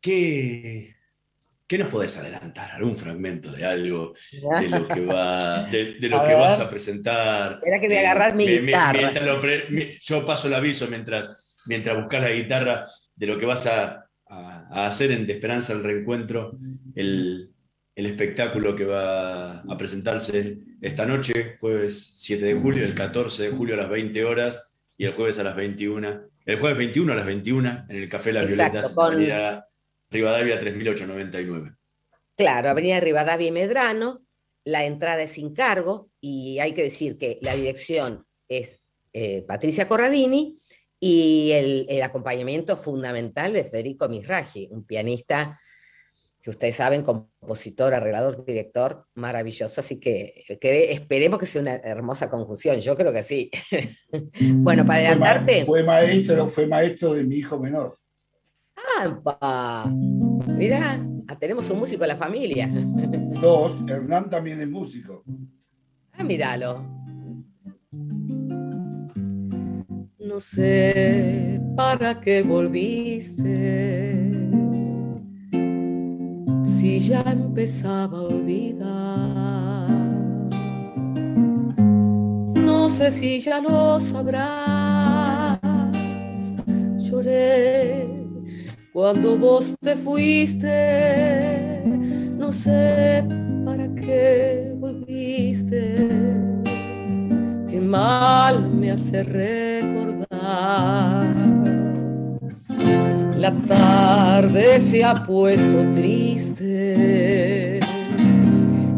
¿qué, 0.00 0.94
¿qué 1.66 1.78
nos 1.78 1.88
podés 1.88 2.16
adelantar? 2.16 2.72
¿Algún 2.72 2.96
fragmento 2.96 3.52
de 3.52 3.64
algo 3.64 4.14
de 4.32 4.68
lo 4.68 4.88
que, 4.88 5.04
va, 5.04 5.64
de, 5.64 5.96
lo 6.00 6.24
que 6.26 6.34
vas 6.34 6.58
a 6.60 6.70
presentar? 6.70 7.60
Era 7.64 7.78
que 7.78 7.86
voy 7.86 7.96
a 7.96 8.00
agarrar 8.00 8.34
mi 8.34 8.46
guitarra. 8.46 9.12
yo 10.00 10.24
paso 10.24 10.48
el 10.48 10.54
aviso 10.54 10.86
mientras, 10.88 11.58
mientras 11.66 11.96
buscas 11.96 12.22
la 12.22 12.32
guitarra 12.32 12.86
de 13.14 13.26
lo 13.26 13.38
que 13.38 13.46
vas 13.46 13.66
a, 13.66 14.06
hacer 14.70 15.10
en 15.10 15.26
De 15.26 15.32
Esperanza 15.32 15.72
el 15.72 15.82
Reencuentro, 15.82 16.56
el, 16.94 17.52
espectáculo 17.94 18.74
que 18.74 18.84
va 18.84 19.60
a 19.60 19.76
presentarse 19.76 20.56
esta 20.80 21.04
noche, 21.04 21.56
jueves 21.60 22.14
7 22.16 22.46
de 22.46 22.54
julio, 22.54 22.84
el 22.84 22.94
14 22.94 23.42
de 23.42 23.50
julio 23.50 23.74
a 23.74 23.78
las 23.78 23.90
20 23.90 24.24
horas 24.24 24.78
y 24.96 25.04
el 25.04 25.12
jueves 25.12 25.38
a 25.38 25.42
las 25.42 25.54
21. 25.56 26.30
El 26.50 26.58
jueves 26.58 26.78
21 26.78 27.12
a 27.12 27.14
las 27.14 27.26
21 27.26 27.86
en 27.88 27.96
el 27.96 28.08
Café 28.08 28.32
Las 28.32 28.44
Violetas, 28.44 28.98
Avenida 28.98 29.68
Rivadavia 30.10 30.58
3899. 30.58 31.76
Claro, 32.36 32.70
Avenida 32.70 32.98
Rivadavia 32.98 33.46
y 33.46 33.52
Medrano, 33.52 34.22
la 34.64 34.84
entrada 34.84 35.22
es 35.22 35.30
sin 35.30 35.54
cargo 35.54 36.10
y 36.20 36.58
hay 36.58 36.74
que 36.74 36.82
decir 36.82 37.18
que 37.18 37.38
la 37.40 37.54
dirección 37.54 38.26
es 38.48 38.82
eh, 39.12 39.44
Patricia 39.46 39.86
Corradini 39.86 40.58
y 40.98 41.52
el, 41.52 42.02
acompañamiento 42.02 42.76
fundamental 42.76 43.52
de 43.52 43.62
Federico 43.62 44.08
Misraji, 44.08 44.70
un 44.72 44.84
pianista 44.84 45.56
que 46.42 46.50
ustedes 46.50 46.76
saben, 46.76 47.02
compositor, 47.02 47.92
arreglador, 47.92 48.44
director, 48.44 49.06
maravilloso, 49.14 49.80
así 49.80 50.00
que, 50.00 50.44
esperemos 50.48 51.38
que 51.38 51.46
sea 51.46 51.60
una 51.60 51.76
hermosa 51.76 52.30
conjunción, 52.30 52.80
yo 52.80 52.96
creo 52.96 53.12
que 53.12 53.22
sí. 53.22 53.50
bueno, 54.54 54.86
para 54.86 55.00
adelantarte... 55.00 55.66
Fue, 55.66 55.82
maestro, 55.82 56.46
fue 56.48 56.66
maestro 56.66 57.12
de 57.12 57.24
mi 57.24 57.36
hijo 57.36 57.58
menor. 57.58 57.98
¡Ah, 58.76 59.86
Mira, 60.46 60.98
ah, 61.28 61.36
tenemos 61.38 61.68
un 61.70 61.78
músico 61.78 62.04
en 62.04 62.08
la 62.08 62.16
familia. 62.16 62.68
Dos, 63.40 63.76
Hernán 63.86 64.30
también 64.30 64.60
es 64.60 64.68
músico. 64.68 65.22
Ah, 66.12 66.24
míralo. 66.24 66.86
No 70.18 70.40
sé 70.40 71.60
para 71.76 72.20
qué 72.20 72.42
volviste. 72.42 74.20
Si 76.80 76.98
ya 76.98 77.20
empezaba 77.26 78.16
a 78.16 78.22
olvidar. 78.22 79.90
No 82.56 82.88
sé 82.88 83.10
si 83.10 83.38
ya 83.38 83.60
lo 83.60 84.00
sabrás. 84.00 85.60
Lloré 86.96 88.08
cuando 88.94 89.36
vos 89.36 89.76
te 89.78 89.94
fuiste. 89.94 91.82
No 92.38 92.50
sé 92.50 93.28
para 93.66 93.86
qué 93.96 94.72
volviste. 94.74 96.08
Qué 97.68 97.78
mal 97.78 98.70
me 98.70 98.92
hace 98.92 99.22
recordar 99.22 100.30
la 103.40 103.52
tarde 103.52 104.78
se 104.80 105.02
ha 105.02 105.14
puesto 105.14 105.92
triste 105.94 107.80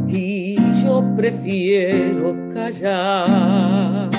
y 0.09 0.57
yo 0.83 1.05
prefiero 1.17 2.35
callar. 2.53 4.11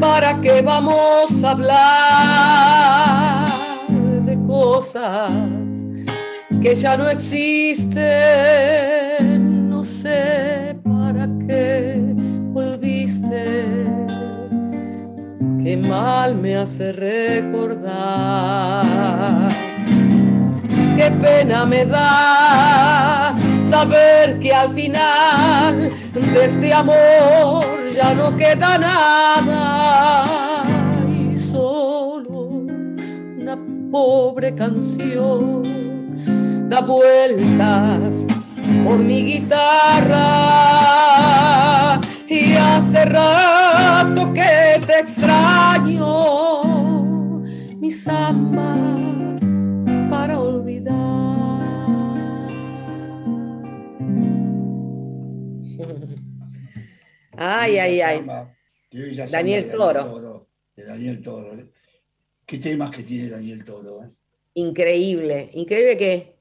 ¿Para 0.00 0.40
qué 0.40 0.62
vamos 0.62 1.42
a 1.42 1.50
hablar 1.50 1.78
de 4.24 4.38
cosas 4.46 5.32
que 6.62 6.76
ya 6.76 6.96
no 6.96 7.08
existen? 7.08 7.98
No 9.70 9.82
sé 9.82 10.81
qué 15.64 15.76
mal 15.76 16.34
me 16.34 16.56
hace 16.56 16.92
recordar. 16.92 17.82
Qué 20.96 21.10
pena 21.20 21.64
me 21.64 21.84
da 21.86 23.34
saber 23.70 24.38
que 24.40 24.52
al 24.52 24.74
final 24.74 25.90
de 26.12 26.44
este 26.44 26.72
amor 26.72 27.64
ya 27.94 28.14
no 28.14 28.36
queda 28.36 28.78
nada 28.78 30.62
y 31.08 31.38
solo 31.38 32.66
una 33.40 33.58
pobre 33.90 34.54
canción 34.54 35.62
da 36.68 36.80
vueltas 36.80 38.26
por 38.84 38.98
mi 38.98 39.24
guitarra 39.24 40.28
y 42.28 42.54
hace 42.54 43.04
rato 44.34 44.80
que 44.80 44.86
te 44.86 44.98
extraño, 45.00 46.62
mi 47.78 47.90
samba 47.90 48.76
para 50.10 50.38
olvidar. 50.40 50.92
Ay, 57.36 57.78
ay, 57.78 58.00
ay. 58.00 58.24
Daniel 59.30 59.70
Toro. 59.70 60.46
De 60.76 60.84
Daniel 60.84 61.22
Toro. 61.22 61.54
¿eh? 61.54 61.66
¿Qué 62.46 62.58
temas 62.58 62.90
que 62.90 63.02
tiene 63.02 63.28
Daniel 63.30 63.64
Toro? 63.64 64.04
Eh? 64.04 64.10
increíble, 64.54 65.50
increíble 65.54 65.96
que, 65.96 66.36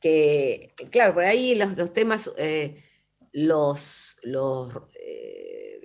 que 0.00 0.72
claro, 0.90 1.14
por 1.14 1.24
ahí 1.24 1.54
los, 1.54 1.92
temas 1.92 2.30
eh, 2.38 2.82
los, 3.32 4.16
los, 4.22 4.72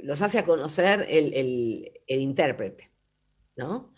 los, 0.06 0.22
hace 0.22 0.40
a 0.40 0.46
conocer 0.46 1.06
el, 1.10 1.92
el 2.08 2.20
intérprete, 2.22 2.92
¿no? 3.56 3.96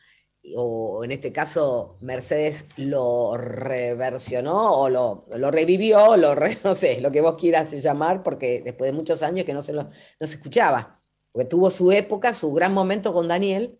o 0.55 1.03
en 1.03 1.11
este 1.11 1.31
caso 1.31 1.97
Mercedes 2.01 2.65
lo 2.77 3.35
reversionó 3.37 4.79
o 4.79 4.89
lo, 4.89 5.25
lo 5.35 5.51
revivió, 5.51 6.15
lo 6.15 6.35
no 6.63 6.73
sé, 6.73 7.01
lo 7.01 7.11
que 7.11 7.21
vos 7.21 7.35
quieras 7.35 7.71
llamar, 7.71 8.23
porque 8.23 8.61
después 8.63 8.91
de 8.91 8.97
muchos 8.97 9.23
años 9.23 9.45
que 9.45 9.53
no 9.53 9.61
se, 9.61 9.73
lo, 9.73 9.83
no 9.83 10.27
se 10.27 10.35
escuchaba, 10.35 10.99
porque 11.31 11.47
tuvo 11.47 11.69
su 11.69 11.91
época, 11.91 12.33
su 12.33 12.53
gran 12.53 12.73
momento 12.73 13.13
con 13.13 13.27
Daniel, 13.27 13.77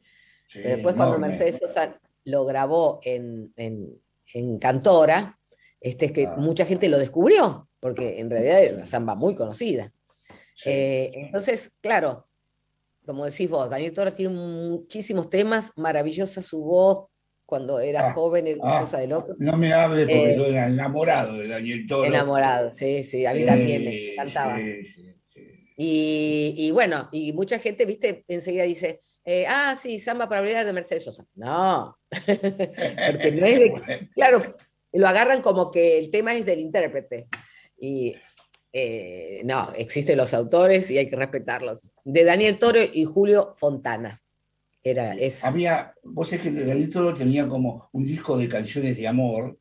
pero 0.54 0.70
después 0.70 0.96
cuando 0.96 1.20
Mercedes 1.20 1.58
Sosa 1.58 2.00
lo 2.24 2.46
grabó 2.46 3.00
en, 3.04 3.54
en, 3.56 4.00
en 4.34 4.60
Cantora, 4.60 5.40
este 5.80 6.08
es 6.08 6.12
que 6.12 6.26
ah. 6.26 6.36
mucha 6.38 6.66
gente 6.66 6.90
lo 6.90 6.98
descubrió, 6.98 7.68
porque 7.80 8.20
en 8.20 8.30
realidad 8.30 8.62
era 8.62 8.76
una 8.76 8.86
samba 8.86 9.16
muy 9.16 9.36
conocida. 9.36 9.92
Eh, 10.66 11.12
entonces, 11.14 11.72
claro, 11.82 12.28
como 13.06 13.26
decís 13.26 13.50
vos, 13.50 13.70
Daniel 13.70 13.94
Toro 13.94 14.14
tiene 14.14 14.34
muchísimos 14.34 15.30
temas, 15.30 15.72
maravillosa 15.76 16.42
su 16.42 16.64
voz 16.64 17.08
cuando 17.46 17.80
era 17.80 18.10
ah, 18.10 18.14
joven, 18.14 18.60
ah, 18.62 18.82
cosa 18.82 19.00
de 19.00 19.08
loco. 19.08 19.34
No 19.40 19.56
me 19.56 19.72
hable 19.72 20.02
porque 20.02 20.34
eh, 20.34 20.36
yo 20.36 20.46
era 20.46 20.68
enamorado 20.68 21.38
de 21.38 21.48
Daniel 21.48 21.88
Toro. 21.88 22.06
Enamorado, 22.06 22.72
sí, 22.72 23.06
sí, 23.06 23.26
a 23.26 23.34
mí 23.34 23.46
también 23.46 23.86
me 23.86 24.14
encantaba. 24.14 24.60
y, 25.78 26.72
bueno, 26.72 27.08
y 27.12 27.32
mucha 27.32 27.60
gente, 27.60 27.86
viste, 27.86 28.26
enseguida 28.28 28.64
dice, 28.64 29.00
eh, 29.24 29.46
ah, 29.48 29.76
sí, 29.78 30.00
samba 30.00 30.28
para 30.28 30.40
hablar 30.40 30.66
de 30.66 30.74
Mercedes 30.74 31.06
Sosa. 31.06 31.26
No, 31.36 31.98
porque 32.26 33.32
no 33.32 33.46
es 33.46 33.60
de, 33.60 34.10
claro, 34.16 34.56
lo 34.92 35.08
agarran 35.08 35.42
como 35.42 35.72
que 35.72 36.00
el 36.00 36.12
tema 36.12 36.36
es 36.36 36.46
del 36.46 36.60
intérprete. 36.60 37.28
Y 37.80 38.16
eh, 38.74 39.42
no, 39.46 39.72
existen 39.76 40.18
los 40.18 40.34
autores 40.34 40.92
y 40.92 40.98
hay 40.98 41.10
que 41.10 41.16
respetarlos. 41.16 41.88
De 42.04 42.24
Daniel 42.24 42.60
Toro 42.60 42.80
y 42.82 43.06
Julio 43.06 43.54
Fontana. 43.56 44.22
Era, 44.84 45.14
es... 45.14 45.44
Había, 45.44 45.94
vos 46.04 46.32
es 46.32 46.42
que 46.42 46.52
Daniel 46.52 46.90
Toro 46.90 47.14
tenía 47.14 47.48
como 47.48 47.90
un 47.92 48.06
disco 48.06 48.38
de 48.38 48.48
canciones 48.48 48.98
de 48.98 49.08
amor, 49.08 49.58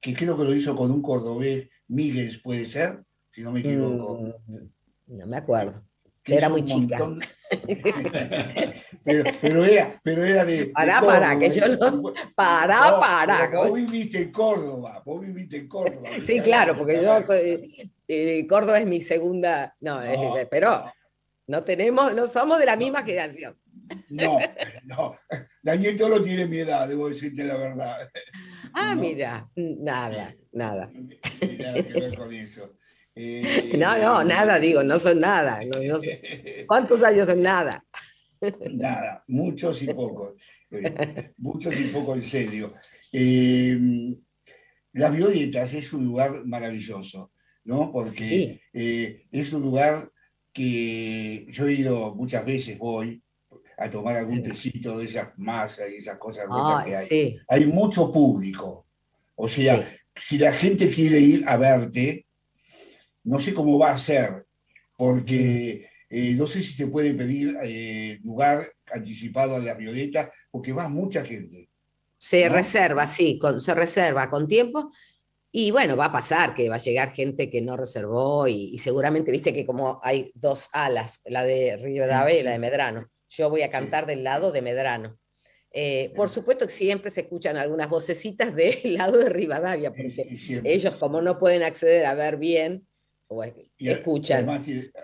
que 0.00 0.14
creo 0.14 0.36
que 0.36 0.44
lo 0.44 0.54
hizo 0.54 0.76
con 0.76 0.90
un 0.90 1.02
cordobés, 1.02 1.68
Miguel, 1.88 2.40
puede 2.42 2.66
ser, 2.66 3.02
si 3.32 3.42
no 3.42 3.52
me 3.52 3.60
equivoco. 3.60 4.34
Mm, 4.46 5.18
no 5.18 5.26
me 5.26 5.36
acuerdo. 5.36 5.82
era 6.26 6.48
muy 6.48 6.64
chica. 6.64 6.98
pero, 9.04 9.64
era, 9.64 10.00
pero 10.02 10.24
era 10.24 10.44
de. 10.44 10.66
Pará, 10.66 11.00
pará, 11.00 11.38
que 11.38 11.50
yo 11.50 11.68
no. 11.68 12.12
Pará, 12.34 12.98
pará. 12.98 13.50
Vos 13.54 13.74
viviste 13.74 14.22
en 14.22 14.32
Córdoba, 14.32 15.00
vos 15.04 15.20
viviste 15.20 15.58
en 15.58 15.68
Córdoba. 15.68 16.08
Sí, 16.26 16.40
claro, 16.40 16.76
porque 16.76 17.00
yo 17.00 17.24
soy. 17.24 17.92
Eh, 18.08 18.46
Córdoba 18.46 18.78
es 18.80 18.86
mi 18.86 19.00
segunda. 19.00 19.76
No, 19.80 20.00
pero 20.50 20.84
no 21.46 21.62
tenemos, 21.62 22.14
no 22.14 22.26
somos 22.26 22.58
de 22.58 22.66
la 22.66 22.76
misma 22.76 23.02
generación. 23.02 23.56
No, 24.08 24.38
no. 24.84 25.16
Daniel 25.62 25.96
Toro 25.96 26.20
tiene 26.22 26.46
mi 26.46 26.58
edad, 26.58 26.88
debo 26.88 27.08
decirte 27.08 27.44
la 27.44 27.56
verdad. 27.56 27.96
Ah, 28.72 28.94
mira, 28.94 29.48
nada, 29.54 30.34
nada. 30.52 30.90
Nada 30.92 31.82
que 31.82 31.92
ver 31.92 32.16
con 32.16 32.32
eso. 32.32 32.76
Eh, 33.14 33.72
no, 33.78 33.96
no, 33.96 34.24
nada, 34.24 34.58
digo, 34.58 34.82
no 34.82 34.98
son 34.98 35.20
nada. 35.20 35.60
¿Cuántos 36.66 37.02
años 37.02 37.26
son 37.26 37.42
nada? 37.42 37.82
Nada, 38.70 39.24
muchos 39.28 39.82
y 39.82 39.86
pocos. 39.86 40.34
Eh, 40.70 41.32
muchos 41.38 41.78
y 41.78 41.84
pocos 41.84 42.16
en 42.18 42.24
serio. 42.24 42.74
Eh, 43.12 43.78
Las 44.92 45.16
Violetas 45.16 45.72
es 45.72 45.92
un 45.92 46.04
lugar 46.04 46.44
maravilloso, 46.44 47.32
¿no? 47.66 47.92
Porque 47.92 48.62
es 48.72 49.52
un 49.52 49.62
lugar 49.62 50.10
que 50.52 51.46
yo 51.50 51.68
he 51.68 51.74
ido 51.74 52.14
muchas 52.14 52.46
veces, 52.46 52.78
voy 52.78 53.22
a 53.76 53.90
tomar 53.90 54.16
algún 54.16 54.42
tecito 54.42 54.96
de 54.96 55.04
esas 55.04 55.36
masas 55.36 55.90
y 55.90 55.96
esas 55.96 56.16
cosas 56.16 56.46
que 56.84 56.96
hay. 56.96 57.36
Hay 57.48 57.66
mucho 57.66 58.10
público. 58.10 58.86
O 59.34 59.48
sea, 59.48 59.86
si 60.18 60.38
la 60.38 60.52
gente 60.52 60.88
quiere 60.88 61.20
ir 61.20 61.44
a 61.46 61.58
verte, 61.58 62.26
no 63.24 63.38
sé 63.38 63.52
cómo 63.52 63.78
va 63.78 63.90
a 63.90 63.98
ser, 63.98 64.46
porque 64.96 65.90
eh, 66.08 66.32
no 66.32 66.46
sé 66.46 66.62
si 66.62 66.72
se 66.72 66.86
puede 66.86 67.12
pedir 67.12 67.56
eh, 67.62 68.18
lugar 68.22 68.66
anticipado 68.90 69.56
a 69.56 69.58
la 69.58 69.74
Violeta, 69.74 70.32
porque 70.50 70.72
va 70.72 70.88
mucha 70.88 71.22
gente. 71.24 71.68
Se 72.16 72.48
reserva, 72.48 73.06
sí, 73.08 73.38
se 73.58 73.74
reserva 73.74 74.30
con 74.30 74.48
tiempo. 74.48 74.90
Y 75.58 75.70
bueno, 75.70 75.96
va 75.96 76.04
a 76.04 76.12
pasar 76.12 76.54
que 76.54 76.68
va 76.68 76.74
a 76.74 76.80
llegar 76.80 77.12
gente 77.12 77.48
que 77.48 77.62
no 77.62 77.78
reservó 77.78 78.46
y, 78.46 78.76
seguramente, 78.76 79.30
viste 79.32 79.54
que 79.54 79.64
como 79.64 80.00
hay 80.02 80.30
dos 80.34 80.68
alas, 80.70 81.18
la 81.24 81.44
de 81.44 81.78
Rivadavia 81.78 82.38
y 82.38 82.42
la 82.42 82.50
de 82.50 82.58
Medrano. 82.58 83.10
Yo 83.30 83.48
voy 83.48 83.62
a 83.62 83.70
cantar 83.70 84.04
del 84.04 84.22
lado 84.22 84.52
de 84.52 84.60
Medrano. 84.60 85.18
Eh, 85.70 86.12
por 86.14 86.28
supuesto 86.28 86.66
que 86.66 86.74
siempre 86.74 87.10
se 87.10 87.22
escuchan 87.22 87.56
algunas 87.56 87.88
vocecitas 87.88 88.54
del 88.54 88.76
lado 88.98 89.16
de 89.16 89.30
Rivadavia, 89.30 89.94
porque 89.94 90.36
ellos 90.62 90.94
como 90.96 91.22
no 91.22 91.38
pueden 91.38 91.62
acceder 91.62 92.04
a 92.04 92.12
ver 92.12 92.36
bien, 92.36 92.86
y 93.78 93.88
escuchan. 93.88 94.46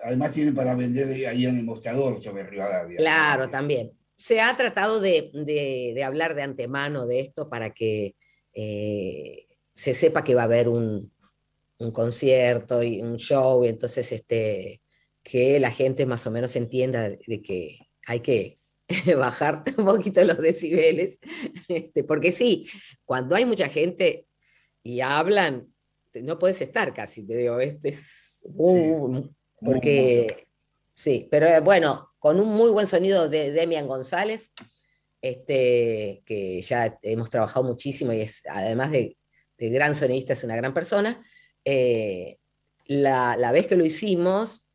Además, 0.03 0.33
tienen 0.33 0.53
para 0.53 0.75
vender 0.75 1.27
ahí 1.27 1.47
en 1.47 1.57
el 1.57 1.63
mostrador 1.63 2.21
sobre 2.21 2.43
Rivadavia. 2.43 2.97
Claro, 2.97 3.49
también. 3.49 3.93
Se 4.17 4.39
ha 4.39 4.55
tratado 4.55 4.99
de, 5.01 5.99
hablar 6.05 6.35
de 6.35 6.43
antemano 6.43 7.07
de 7.07 7.21
esto 7.21 7.49
para 7.49 7.71
que 7.71 8.13
eh, 8.53 9.47
se 9.75 9.93
sepa 9.93 10.23
que 10.23 10.35
va 10.35 10.41
a 10.41 10.45
haber 10.45 10.69
un, 10.69 11.11
concierto 11.91 12.81
y 12.81 13.01
un 13.01 13.17
show, 13.17 13.65
y 13.65 13.67
entonces 13.67 14.09
este, 14.13 14.81
que 15.21 15.59
la 15.59 15.69
gente 15.69 16.05
más 16.05 16.25
o 16.25 16.31
menos 16.31 16.55
entienda 16.55 17.09
de 17.09 17.41
que 17.41 17.79
hay 18.05 18.21
que 18.21 18.59
bajar 19.17 19.63
un 19.77 19.85
poquito 19.85 20.23
los 20.23 20.37
decibeles, 20.37 21.19
este, 21.67 22.03
porque 22.05 22.31
sí, 22.31 22.69
cuando 23.03 23.35
hay 23.35 23.43
mucha 23.45 23.67
gente 23.67 24.27
y 24.81 25.01
hablan, 25.01 25.73
no 26.13 26.39
puedes 26.39 26.61
estar 26.61 26.93
casi, 26.93 27.25
te 27.25 27.35
digo, 27.35 27.59
este 27.59 27.89
es... 27.89 28.45
porque, 29.59 30.47
sí, 30.93 31.27
pero 31.29 31.47
eh, 31.47 31.59
bueno, 31.59 32.11
con 32.19 32.39
un 32.39 32.49
muy 32.49 32.71
buen 32.71 32.87
sonido 32.87 33.27
de 33.27 33.51
Demian 33.51 33.87
González, 33.87 34.51
este, 35.21 36.21
que 36.25 36.61
ya 36.61 36.97
hemos 37.01 37.29
trabajado 37.29 37.65
muchísimo 37.65 38.13
y 38.13 38.21
es, 38.21 38.43
además 38.45 38.91
de, 38.91 39.17
gran 39.69 39.95
sonidista, 39.95 40.33
es 40.33 40.43
una 40.43 40.55
gran 40.55 40.73
persona. 40.73 41.23
Eh, 41.65 42.37
la, 42.85 43.51
vez 43.51 43.67
que 43.67 43.75
lo 43.75 43.85
hicimos, 43.85 44.65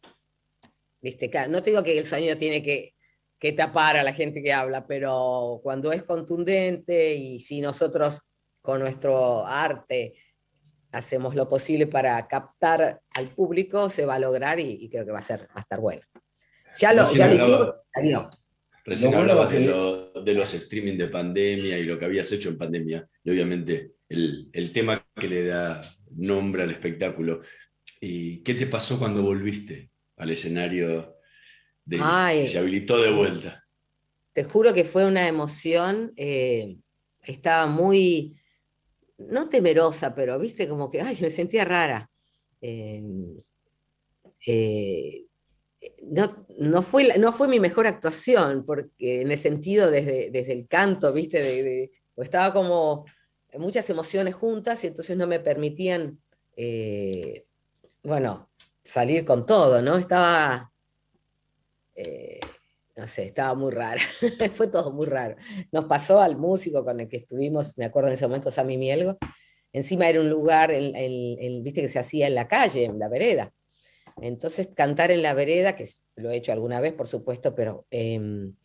viste, 1.00 1.30
no 1.48 1.62
te 1.62 1.70
digo 1.70 1.82
que 1.82 1.98
el 1.98 2.04
sonido 2.04 2.36
tiene 2.36 2.62
que, 2.62 2.94
que 3.38 3.52
tapar 3.52 3.96
a 3.96 4.02
la 4.02 4.12
gente 4.12 4.42
que 4.42 4.52
habla, 4.52 4.86
pero 4.86 5.60
cuando 5.62 5.92
es 5.92 6.02
contundente 6.02 7.14
y 7.14 7.40
si 7.40 7.60
nosotros 7.60 8.22
con 8.60 8.80
nuestro 8.80 9.46
arte 9.46 10.14
hacemos 10.92 11.34
lo 11.34 11.48
posible 11.48 11.86
para 11.86 12.26
captar 12.26 13.00
al 13.10 13.26
público, 13.28 13.90
se 13.90 14.06
va 14.06 14.14
a 14.14 14.18
lograr 14.18 14.58
y, 14.58 14.88
creo 14.88 15.04
que 15.04 15.12
va 15.12 15.18
a, 15.18 15.22
ser, 15.22 15.42
va 15.42 15.56
a 15.56 15.60
estar 15.60 15.80
bueno. 15.80 16.02
Ya 16.78 16.92
lo, 16.92 17.10
ya 17.12 17.28
lo 17.28 17.34
hicimos, 17.34 17.74
salió. 17.92 18.30
Recién 18.84 19.14
hablabas 19.14 19.50
de, 19.50 20.34
los 20.34 20.54
streaming 20.54 20.96
de 20.96 21.08
pandemia 21.08 21.78
y 21.78 21.84
lo 21.84 21.98
que 21.98 22.06
habías 22.06 22.32
hecho 22.32 22.48
en 22.48 22.56
pandemia, 22.56 23.06
y 23.22 23.30
obviamente 23.30 23.92
el, 24.08 24.48
el, 24.52 24.72
tema 24.72 25.06
que 25.14 25.28
le 25.28 25.44
da 25.44 25.80
nombre 26.16 26.62
al 26.62 26.70
espectáculo. 26.70 27.42
¿Y 28.00 28.42
qué 28.42 28.54
te 28.54 28.66
pasó 28.66 28.98
cuando 28.98 29.22
volviste 29.22 29.90
al 30.16 30.30
escenario 30.30 31.16
de, 31.84 31.98
que 31.98 32.48
se 32.48 32.58
habilitó 32.58 33.00
de 33.00 33.12
vuelta? 33.12 33.64
Te 34.32 34.44
juro 34.44 34.72
que 34.72 34.84
fue 34.84 35.04
una 35.04 35.26
emoción. 35.26 36.12
Eh, 36.16 36.76
estaba 37.22 37.66
muy, 37.66 38.36
no 39.18 39.48
temerosa, 39.48 40.14
pero 40.14 40.38
viste 40.38 40.68
como 40.68 40.90
que, 40.90 41.00
ay, 41.00 41.18
me 41.20 41.30
sentía 41.30 41.64
rara. 41.64 42.10
Em, 42.60 43.36
eh, 44.46 45.24
no, 46.58 46.82
fue, 46.82 47.18
no 47.18 47.32
fue 47.32 47.48
mi 47.48 47.60
mejor 47.60 47.86
actuación, 47.86 48.64
porque 48.64 49.22
en 49.22 49.30
el 49.30 49.38
sentido 49.38 49.90
desde, 49.90 50.30
desde 50.30 50.52
el 50.52 50.66
canto, 50.68 51.12
viste, 51.12 51.40
de, 51.40 51.90
estaba 52.16 52.52
como 52.52 53.04
muchas 53.58 53.88
emociones 53.90 54.34
juntas 54.34 54.82
y 54.84 54.88
entonces 54.88 55.16
no 55.16 55.26
me 55.26 55.40
permitían, 55.40 56.18
eh, 56.56 57.46
bueno, 58.02 58.50
salir 58.82 59.24
con 59.24 59.46
todo, 59.46 59.82
¿no? 59.82 59.98
Estaba... 59.98 60.72
Eh, 61.94 62.40
no 62.98 63.06
sé, 63.06 63.26
estaba 63.26 63.54
muy 63.54 63.70
raro, 63.70 64.00
fue 64.54 64.66
todo 64.66 64.92
muy 64.92 65.06
raro. 65.06 65.36
Nos 65.70 65.84
pasó 65.84 66.20
al 66.20 66.36
músico 66.36 66.84
con 66.84 66.98
el 66.98 67.08
que 67.08 67.18
estuvimos, 67.18 67.78
me 67.78 67.84
acuerdo 67.84 68.08
en 68.08 68.14
ese 68.14 68.26
momento, 68.26 68.50
Sammy 68.50 68.76
Mielgo, 68.76 69.18
encima 69.72 70.08
era 70.08 70.20
un 70.20 70.28
lugar, 70.28 70.72
el, 70.72 71.60
viste 71.62 71.80
que 71.80 71.88
se 71.88 72.00
hacía 72.00 72.26
en 72.26 72.34
la 72.34 72.48
calle, 72.48 72.84
en 72.84 72.98
la 72.98 73.08
vereda. 73.08 73.52
Entonces 74.20 74.70
cantar 74.74 75.12
en 75.12 75.22
la 75.22 75.32
vereda, 75.32 75.76
que 75.76 75.86
lo 76.16 76.30
he 76.30 76.36
hecho 76.36 76.50
alguna 76.50 76.80
vez, 76.80 76.92
por 76.92 77.06
supuesto, 77.06 77.54
pero, 77.54 77.86
em, 77.90 78.56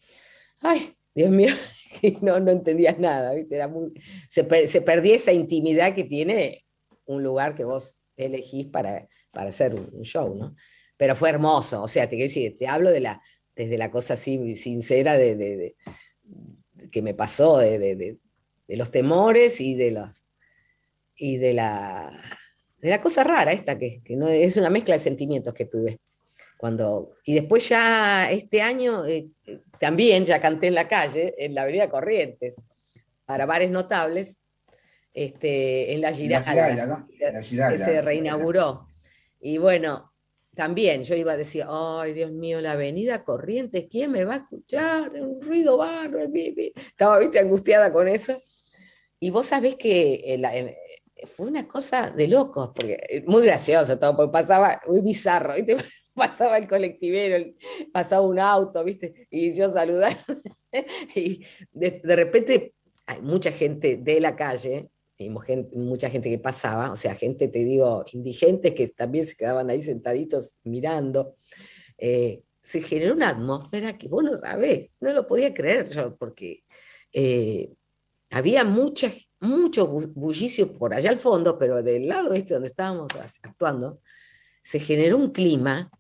ay, 0.62 0.96
Dios 1.14 1.30
mío, 1.30 1.54
no, 2.22 2.40
no 2.40 2.52
entendías 2.52 3.00
nada, 3.00 3.34
¿viste? 3.34 3.56
Era 3.56 3.68
muy, 3.68 3.94
se, 4.30 4.44
perdía 4.44 5.16
esa 5.16 5.32
intimidad 5.32 5.96
que 5.96 6.04
tiene 6.04 6.66
un 7.06 7.24
lugar 7.24 7.56
que 7.56 7.64
vos 7.64 7.96
elegís 8.16 8.68
para, 8.68 9.08
para 9.32 9.50
hacer 9.50 9.76
un 9.76 10.04
show, 10.04 10.36
¿no? 10.36 10.56
Pero 10.98 11.16
fue 11.16 11.30
hermoso, 11.30 11.82
o 11.82 11.88
sea, 11.88 12.08
te 12.08 12.16
quiero 12.16 12.30
decir, 12.30 12.58
te 12.58 12.68
hablo 12.68 12.92
de 12.92 13.00
la, 13.00 13.22
desde 13.56 13.78
la 13.78 13.92
cosa 13.92 14.14
así 14.14 14.56
sincera 14.56 15.18
de, 15.18 15.76
que 16.92 17.02
me 17.02 17.14
pasó, 17.14 17.58
de, 17.58 18.18
los 18.68 18.92
temores 18.92 19.60
y 19.62 19.76
de 19.76 19.92
los 19.92 20.24
y 21.16 21.38
de 21.38 21.54
la, 21.54 22.12
de 22.78 22.90
la 22.90 23.02
cosa 23.02 23.24
rara 23.24 23.52
esta, 23.52 23.78
que, 23.78 24.02
que 24.04 24.16
no, 24.16 24.28
es 24.28 24.58
una 24.58 24.70
mezcla 24.70 24.96
de 24.96 25.00
sentimientos 25.00 25.54
que 25.54 25.66
tuve. 25.66 26.00
Cuando, 26.64 27.18
y 27.26 27.34
después 27.34 27.68
ya 27.68 28.32
este 28.32 28.62
año 28.62 29.06
eh, 29.06 29.28
también 29.82 30.24
ya 30.24 30.40
canté 30.40 30.68
en 30.68 30.76
la 30.76 30.88
calle, 30.88 31.36
en 31.38 31.54
la 31.56 31.64
Avenida 31.64 31.90
Corrientes, 31.90 32.56
para 33.26 33.46
bares 33.46 33.70
notables, 33.70 34.38
este, 35.14 35.92
en 35.92 36.00
la 36.00 36.14
Giralda, 36.14 37.06
que 37.20 37.78
se 37.78 38.02
reinauguró. 38.02 38.88
Y 39.42 39.58
bueno, 39.58 40.14
también 40.56 41.04
yo 41.04 41.16
iba 41.16 41.34
a 41.34 41.38
decir, 41.38 41.66
ay 41.68 42.14
Dios 42.14 42.32
mío, 42.32 42.62
la 42.62 42.72
avenida 42.72 43.26
Corrientes, 43.26 43.88
¿quién 43.92 44.12
me 44.12 44.24
va 44.24 44.36
a 44.36 44.38
escuchar? 44.38 45.12
Un 45.12 45.42
ruido 45.42 45.76
barro, 45.76 46.20
estaba 46.34 47.20
¿viste? 47.20 47.40
angustiada 47.40 47.92
con 47.92 48.08
eso. 48.08 48.42
Y 49.20 49.32
vos 49.32 49.48
sabés 49.48 49.76
que 49.76 50.42
fue 51.30 51.48
una 51.48 51.68
cosa 51.68 52.10
de 52.10 52.30
locos, 52.30 52.72
porque 52.74 52.98
eh, 53.10 53.24
muy 53.28 53.44
gracioso 53.44 54.00
todo, 54.00 54.16
porque 54.16 54.32
pasaba 54.32 54.82
muy 54.88 55.02
bizarro, 55.02 55.56
¿viste? 55.56 55.76
pasaba 56.16 56.58
el 56.58 56.68
colectivero, 56.68 57.54
pasaba 57.92 58.22
un 58.26 58.40
auto, 58.40 58.84
¿viste? 58.84 59.28
Y 59.30 59.54
yo 59.54 59.72
saludaba. 59.72 60.16
y 61.16 61.44
de, 61.72 62.16
repente 62.16 62.74
hay 63.06 63.22
mucha 63.22 63.52
gente 63.52 63.98
de 63.98 64.20
la 64.20 64.36
calle 64.36 64.90
mucha 65.30 66.10
gente 66.10 66.30
que 66.30 66.40
pasaba, 66.40 66.92
o 66.92 66.96
sea, 66.98 67.16
gente, 67.16 67.48
te 67.48 67.60
digo, 67.60 68.04
indigentes 68.12 68.74
que 68.74 68.88
también 68.90 69.26
se 69.26 69.36
quedaban 69.36 69.70
ahí 69.70 69.82
sentaditos 69.82 70.56
mirando. 70.64 71.36
Eh, 71.98 72.44
se 72.62 72.82
generó 72.82 73.14
una 73.14 73.30
atmósfera 73.30 73.98
que 73.98 74.08
vos 74.08 74.24
no 74.24 74.36
sabés, 74.38 74.96
no 75.00 75.14
lo 75.14 75.28
podía 75.28 75.54
creer 75.54 75.90
yo, 75.90 76.16
porque 76.16 76.64
eh, 77.12 77.72
había 78.32 78.64
mucha, 78.64 79.12
mucho 79.40 79.88
bullicio 79.88 80.74
por 80.74 80.94
allá 80.94 81.10
al 81.10 81.18
fondo, 81.18 81.58
pero 81.58 81.84
del 81.84 82.08
lado 82.08 82.34
este 82.34 82.56
donde 82.56 82.70
estábamos 82.70 83.10
actuando, 83.42 84.00
se 84.64 84.80
generó 84.80 85.18
un 85.18 85.32
clima 85.32 85.92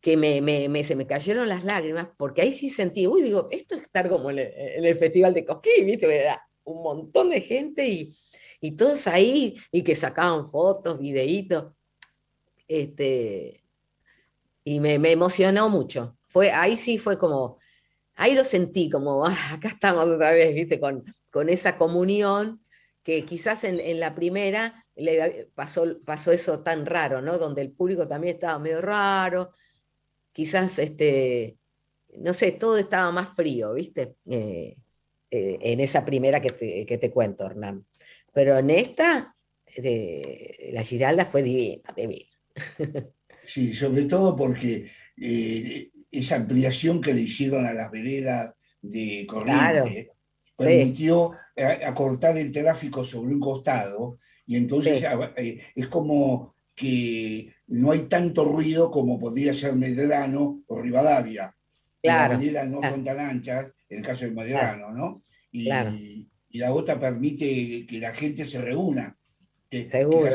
que 0.00 0.16
me, 0.16 0.40
me, 0.40 0.84
se 0.84 0.94
me 0.94 1.06
cayeron 1.06 1.48
las 1.48 1.64
lágrimas, 1.64 2.08
porque 2.16 2.42
ahí 2.42 2.52
sí 2.52 2.70
sentí, 2.70 3.06
uy, 3.06 3.22
digo, 3.22 3.48
esto 3.50 3.74
es 3.74 3.82
estar 3.82 4.08
como 4.08 4.30
en 4.30 4.38
el, 4.38 4.96
Festival 4.96 5.34
de 5.34 5.44
Cosquín, 5.44 5.86
¿viste? 5.86 6.06
Era 6.06 6.40
un 6.64 6.82
montón 6.82 7.30
de 7.30 7.40
gente 7.40 7.88
y, 7.88 8.16
y 8.60 8.76
todos 8.76 9.06
ahí, 9.06 9.56
y 9.72 9.82
que 9.82 9.96
sacaban 9.96 10.46
fotos, 10.46 10.98
videitos, 10.98 11.72
este, 12.68 13.64
y 14.64 14.80
me, 14.80 14.94
emocionó 14.94 15.68
mucho. 15.68 16.16
Fue, 16.26 16.52
ahí 16.52 16.76
sí 16.76 16.98
fue 16.98 17.18
como, 17.18 17.58
ahí 18.14 18.34
lo 18.34 18.44
sentí 18.44 18.90
como, 18.90 19.26
ah, 19.26 19.54
acá 19.54 19.68
estamos 19.68 20.06
otra 20.06 20.30
vez, 20.30 20.54
viste, 20.54 20.78
con, 20.78 21.04
con 21.30 21.48
esa 21.48 21.76
comunión 21.76 22.62
que 23.02 23.24
quizás 23.24 23.64
en, 23.64 23.98
la 23.98 24.14
primera 24.14 24.86
le 24.94 25.50
pasó, 25.54 25.86
pasó 26.04 26.30
eso 26.30 26.60
tan 26.60 26.84
raro, 26.84 27.22
¿no? 27.22 27.38
Donde 27.38 27.62
el 27.62 27.72
público 27.72 28.06
también 28.06 28.34
estaba 28.34 28.58
medio 28.58 28.82
raro, 28.82 29.54
quizás, 30.38 30.78
este, 30.78 31.56
no 32.16 32.32
sé, 32.32 32.52
todo 32.52 32.78
estaba 32.78 33.10
más 33.10 33.34
frío, 33.34 33.74
¿viste? 33.74 34.14
Eh, 34.30 34.76
eh, 35.32 35.58
en 35.60 35.80
esa 35.80 36.04
primera 36.04 36.40
que 36.40 36.50
te, 36.50 36.86
que 36.86 36.96
te 36.96 37.10
cuento, 37.10 37.44
Hernán. 37.44 37.84
Pero 38.32 38.56
en 38.56 38.70
esta, 38.70 39.34
la 39.74 40.82
Giralda 40.84 41.24
fue 41.24 41.42
divina, 41.42 41.92
divina. 41.96 42.30
Sí, 43.44 43.72
sobre 43.74 44.04
todo 44.04 44.36
porque 44.36 44.90
eh, 45.16 45.90
esa 46.10 46.36
ampliación 46.36 47.00
que 47.00 47.14
le 47.14 47.22
hicieron 47.22 47.64
a 47.64 47.72
las 47.72 47.90
veredas 47.90 48.52
de 48.82 49.24
corriente 49.26 50.12
permitió 50.54 51.32
eh, 51.56 51.80
acortar 51.82 52.36
el 52.36 52.52
tráfico 52.52 53.04
sobre 53.06 53.32
un 53.32 53.40
costado 53.40 54.18
y 54.46 54.56
entonces 54.56 55.02
eh, 55.36 55.62
es 55.74 55.88
como 55.88 56.56
que 56.78 57.52
no 57.66 57.90
hay 57.90 58.02
tanto 58.02 58.44
ruido 58.44 58.90
como 58.90 59.18
podría 59.18 59.52
ser 59.52 59.74
Medrano 59.74 60.62
o 60.66 60.80
Rivadavia. 60.80 61.54
Claro. 62.00 62.34
Las 62.34 62.40
veredas 62.40 62.68
no 62.68 62.80
son 62.80 63.04
tan 63.04 63.18
anchas, 63.18 63.74
en 63.88 63.98
el 63.98 64.04
caso 64.04 64.24
de 64.24 64.30
Medrano, 64.30 64.92
¿no? 64.92 65.24
Y, 65.50 65.68
y 66.50 66.58
la 66.58 66.72
otra 66.72 66.98
permite 66.98 67.84
que 67.86 67.98
la 67.98 68.14
gente 68.14 68.46
se 68.46 68.60
reúna. 68.60 69.16
Seguro. 69.70 70.30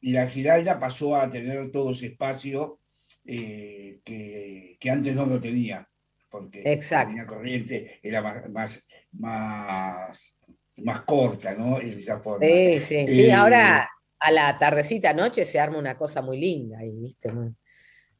y 0.00 0.12
la 0.12 0.28
Giralda 0.28 0.78
pasó 0.78 1.16
a 1.16 1.28
tener 1.28 1.70
todo 1.70 1.90
ese 1.90 2.06
espacio 2.06 2.78
eh, 3.26 4.00
que, 4.04 4.90
antes 4.90 5.14
no 5.14 5.26
lo 5.26 5.40
tenía, 5.40 5.86
porque 6.30 6.62
Exacto. 6.64 7.14
la 7.16 7.26
corriente 7.26 7.98
era 8.02 8.22
más, 8.22 8.82
más, 9.12 10.34
más, 10.78 11.02
corta, 11.02 11.54
¿no? 11.54 11.78
esa 11.80 12.20
forma. 12.20 12.46
Sí, 12.46 12.80
sí, 12.80 13.06
sí. 13.06 13.22
Eh, 13.24 13.32
ahora 13.32 13.90
a 14.20 14.30
la 14.30 14.58
tardecita 14.58 15.12
noche 15.12 15.44
se 15.44 15.58
arma 15.58 15.78
una 15.78 15.96
cosa 15.96 16.22
muy 16.22 16.38
linda 16.38 16.84
y 16.84 16.90
viste 16.90 17.30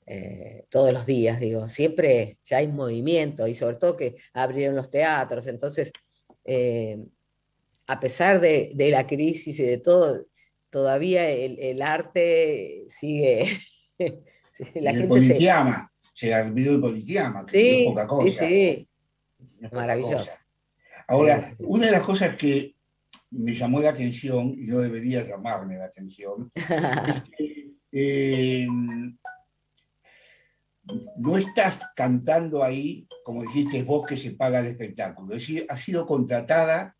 eh, 0.06 0.64
todos 0.68 0.92
los 0.92 1.06
días, 1.06 1.38
digo, 1.38 1.68
siempre 1.68 2.38
ya 2.44 2.58
hay 2.58 2.68
movimiento 2.68 3.46
y 3.46 3.54
sobre 3.54 3.76
todo 3.76 3.96
que 3.96 4.16
abrieron 4.32 4.74
los 4.74 4.90
teatros, 4.90 5.46
entonces 5.46 5.92
a 7.90 7.98
pesar 7.98 8.40
de, 8.40 8.72
la 8.76 9.04
crisis 9.04 9.58
y 9.58 9.64
de 9.64 9.78
todo, 9.78 10.24
todavía 10.70 11.28
el, 11.28 11.82
arte 11.82 12.84
sigue. 12.88 13.58
la 14.76 14.92
el 14.92 15.08
politiama, 15.08 15.92
se, 16.14 16.32
olvidó 16.32 16.74
el 16.74 16.80
politiama, 16.80 17.44
que 17.44 17.58
sí, 17.58 17.80
es 17.80 17.86
poca 17.88 18.06
cosa. 18.06 18.46
Sí, 18.46 18.86
sí. 19.58 19.68
Maravilloso. 19.72 20.38
Ahora, 21.08 21.52
una 21.58 21.86
de 21.86 21.92
las 21.92 22.02
cosas 22.02 22.36
que 22.36 22.76
me 23.30 23.54
llamó 23.54 23.80
la 23.80 23.90
atención, 23.90 24.54
y 24.58 24.66
no 24.66 24.80
debería 24.80 25.26
llamarme 25.26 25.78
la 25.78 25.86
atención, 25.86 26.50
eh, 27.92 28.66
no 31.16 31.36
estás 31.36 31.78
cantando 31.94 32.64
ahí, 32.64 33.06
como 33.24 33.42
dijiste 33.42 33.82
vos, 33.82 34.06
que 34.06 34.16
se 34.16 34.32
paga 34.32 34.60
el 34.60 34.66
espectáculo. 34.66 35.34
Es 35.34 35.42
decir, 35.42 35.66
ha 35.68 35.76
sido 35.76 36.06
contratada 36.06 36.96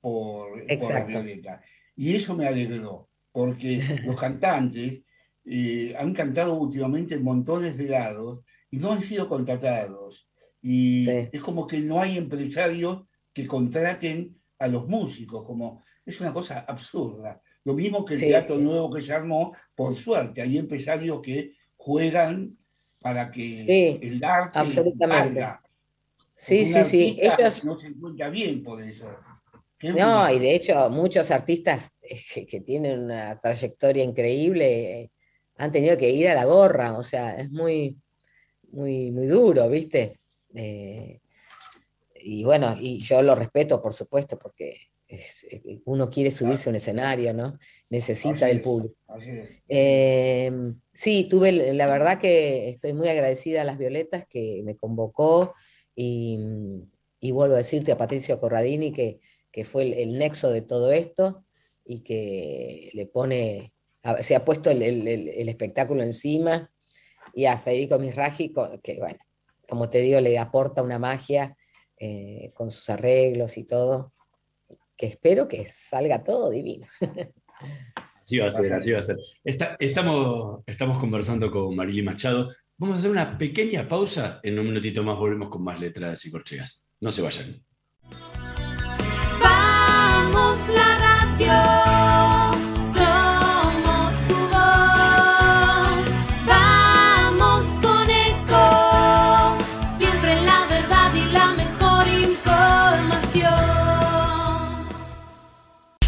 por, 0.00 0.64
la 0.66 1.04
Violeta. 1.04 1.60
Y 1.96 2.14
eso 2.14 2.34
me 2.34 2.46
alegró, 2.46 3.08
porque 3.32 3.82
los 4.04 4.18
cantantes 4.18 5.02
eh, 5.44 5.94
han 5.98 6.12
cantado 6.14 6.54
últimamente 6.54 7.14
en 7.14 7.24
montones 7.24 7.76
de 7.76 7.88
lados 7.88 8.44
y 8.70 8.78
no 8.78 8.92
han 8.92 9.02
sido 9.02 9.28
contratados. 9.28 10.28
Y 10.62 11.08
es 11.08 11.40
como 11.40 11.66
que 11.66 11.78
no 11.78 12.00
hay 12.00 12.18
empresarios 12.18 13.04
que 13.32 13.46
contraten 13.46 14.36
a 14.58 14.68
los 14.68 14.88
músicos, 14.88 15.44
como 15.44 15.82
es 16.04 16.20
una 16.20 16.32
cosa 16.32 16.60
absurda. 16.60 17.40
Lo 17.64 17.74
mismo 17.74 18.04
que 18.04 18.14
el 18.14 18.20
teatro 18.20 18.58
nuevo 18.58 18.90
que 18.90 19.02
se 19.02 19.12
armó, 19.12 19.54
por 19.74 19.96
suerte, 19.96 20.40
hay 20.40 20.56
empresarios 20.56 21.20
que 21.20 21.52
juegan 21.76 22.56
para 23.00 23.30
que 23.30 23.98
el 24.00 24.22
arte 24.22 24.94
salga. 24.98 25.62
Sí, 26.34 26.66
sí, 26.66 26.84
sí. 26.84 27.18
Ellos 27.20 27.64
no 27.64 27.78
se 27.78 27.88
encuentra 27.88 28.28
bien 28.28 28.62
por 28.62 28.82
eso. 28.82 29.08
No, 29.82 30.30
y 30.32 30.38
de 30.38 30.54
hecho 30.54 30.88
muchos 30.90 31.30
artistas 31.30 31.92
eh, 32.02 32.46
que, 32.46 32.60
tienen 32.60 33.00
una 33.00 33.38
trayectoria 33.38 34.02
increíble 34.02 35.00
eh, 35.00 35.10
han 35.58 35.70
tenido 35.70 35.96
que 35.96 36.08
ir 36.08 36.28
a 36.28 36.34
la 36.34 36.44
gorra, 36.44 36.96
o 36.96 37.02
sea, 37.02 37.36
es 37.36 37.50
muy, 37.50 37.96
muy, 38.72 39.10
muy 39.10 39.26
duro, 39.26 39.68
¿viste? 39.68 40.18
Eh, 40.54 41.20
y 42.26 42.44
bueno, 42.44 42.76
y 42.80 42.98
yo 42.98 43.22
lo 43.22 43.34
respeto, 43.34 43.80
por 43.82 43.92
supuesto, 43.92 44.38
porque 44.38 44.78
uno 45.84 46.10
quiere 46.10 46.30
subirse 46.30 46.68
a 46.68 46.70
un 46.70 46.76
escenario, 46.76 47.32
¿no? 47.32 47.58
Necesita 47.90 48.46
del 48.46 48.60
público. 48.60 48.96
sí, 50.92 51.26
tuve, 51.30 51.72
la 51.74 51.86
verdad 51.86 52.20
que 52.20 52.68
estoy 52.70 52.92
muy 52.92 53.08
agradecida 53.08 53.62
a 53.62 53.64
las 53.64 53.78
Violetas 53.78 54.26
que 54.28 54.62
me 54.64 54.76
convocó 54.76 55.54
y, 55.94 56.38
y 57.20 57.30
vuelvo 57.30 57.54
a 57.54 57.58
decirte 57.58 57.92
a 57.92 57.96
Patricio 57.96 58.40
Corradini 58.40 58.92
que 58.92 59.20
que 59.56 59.64
fue 59.64 60.02
el, 60.02 60.18
nexo 60.18 60.50
de 60.50 60.60
todo 60.60 60.92
esto 60.92 61.42
y 61.82 62.00
que 62.00 62.90
le 62.92 63.06
pone, 63.06 63.72
se 64.20 64.36
ha 64.36 64.44
puesto 64.44 64.68
el, 64.68 65.48
espectáculo 65.48 66.02
encima, 66.02 66.70
y 67.32 67.46
a 67.46 67.56
Federico 67.56 67.98
Misraji, 67.98 68.52
que 68.82 68.98
bueno, 68.98 69.18
como 69.66 69.88
te 69.88 70.02
digo, 70.02 70.20
le 70.20 70.38
aporta 70.38 70.82
una 70.82 70.98
magia 70.98 71.56
eh, 71.98 72.52
con 72.54 72.70
sus 72.70 72.88
arreglos 72.90 73.56
y 73.58 73.64
todo, 73.64 74.12
que 74.96 75.06
espero 75.06 75.48
que 75.48 75.66
salga 75.66 76.22
todo 76.22 76.50
divino. 76.50 76.86
Así 78.22 78.38
va 78.38 78.48
a 78.48 78.50
ser, 78.50 78.72
así 78.72 78.90
va 78.90 78.98
a 78.98 79.02
ser. 79.02 79.16
estamos, 79.44 80.64
estamos 80.66 80.98
conversando 80.98 81.48
con 81.48 81.76
Marily 81.76 82.02
Machado. 82.02 82.50
Vamos 82.76 82.96
a 82.96 82.98
hacer 82.98 83.10
una 83.10 83.38
pequeña 83.38 83.86
pausa. 83.86 84.40
En 84.42 84.58
un 84.58 84.66
minutito 84.66 85.04
más 85.04 85.16
volvemos 85.16 85.48
con 85.48 85.62
más 85.62 85.78
letras 85.78 86.24
y 86.26 86.30
corcheas. 86.32 86.90
No 87.00 87.12
se 87.12 87.22
vayan. 87.22 87.64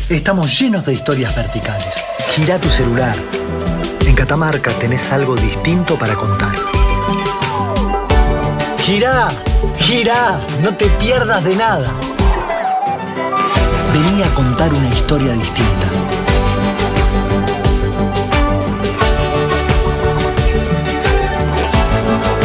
Estamos 0.09 0.59
llenos 0.59 0.87
de 0.87 0.95
historias 0.95 1.37
verticales. 1.37 1.95
Gira 2.31 2.59
tu 2.59 2.71
celular. 2.71 3.15
En 4.07 4.15
Catamarca 4.15 4.71
tenés 4.73 5.13
algo 5.13 5.37
distinto 5.37 5.99
para 5.99 6.15
contar. 6.15 6.55
Gira, 8.79 9.29
gira, 9.77 10.41
no 10.63 10.75
te 10.75 10.87
pierdas 10.87 11.45
de 11.45 11.55
nada. 11.57 11.91
Vení 13.93 14.23
a 14.23 14.35
contar 14.35 14.73
una 14.73 14.89
historia 14.89 15.35
distinta. 15.35 15.87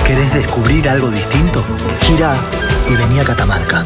¿Querés 0.05 0.33
descubrir 0.33 0.89
algo 0.89 1.09
distinto? 1.09 1.63
Gira 2.01 2.35
y 2.89 2.95
vení 2.95 3.21
a 3.21 3.23
Catamarca. 3.23 3.85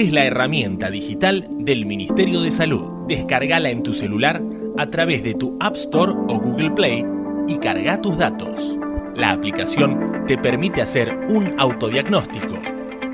es 0.00 0.12
la 0.12 0.26
herramienta 0.26 0.90
digital 0.90 1.48
del 1.50 1.86
Ministerio 1.86 2.42
de 2.42 2.52
Salud. 2.52 3.06
Descargala 3.08 3.70
en 3.70 3.82
tu 3.82 3.94
celular 3.94 4.42
a 4.76 4.90
través 4.90 5.22
de 5.22 5.32
tu 5.32 5.56
App 5.58 5.74
Store 5.74 6.12
o 6.12 6.38
Google 6.38 6.72
Play 6.72 7.02
y 7.48 7.56
carga 7.56 8.02
tus 8.02 8.18
datos. 8.18 8.76
La 9.14 9.30
aplicación 9.30 10.24
te 10.26 10.36
permite 10.36 10.82
hacer 10.82 11.16
un 11.30 11.58
autodiagnóstico, 11.58 12.58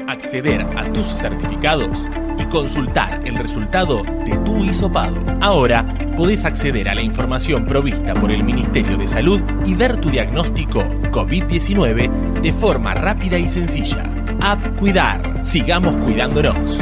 acceder 0.08 0.62
a 0.76 0.92
tus 0.92 1.06
certificados 1.06 2.04
y 2.36 2.44
consultar 2.46 3.20
el 3.24 3.36
resultado 3.36 4.02
de 4.24 4.36
tu 4.44 4.64
hisopado. 4.64 5.20
Ahora 5.40 5.86
podés 6.16 6.44
acceder 6.44 6.88
a 6.88 6.96
la 6.96 7.02
información 7.02 7.64
provista 7.64 8.14
por 8.14 8.32
el 8.32 8.42
Ministerio 8.42 8.96
de 8.96 9.06
Salud 9.06 9.40
y 9.64 9.74
ver 9.74 9.98
tu 9.98 10.10
diagnóstico 10.10 10.82
COVID-19 11.12 12.40
de 12.40 12.52
forma 12.52 12.94
rápida 12.94 13.38
y 13.38 13.48
sencilla. 13.48 14.21
App 14.44 14.76
Cuidar. 14.76 15.46
Sigamos 15.46 15.94
cuidándonos. 16.04 16.80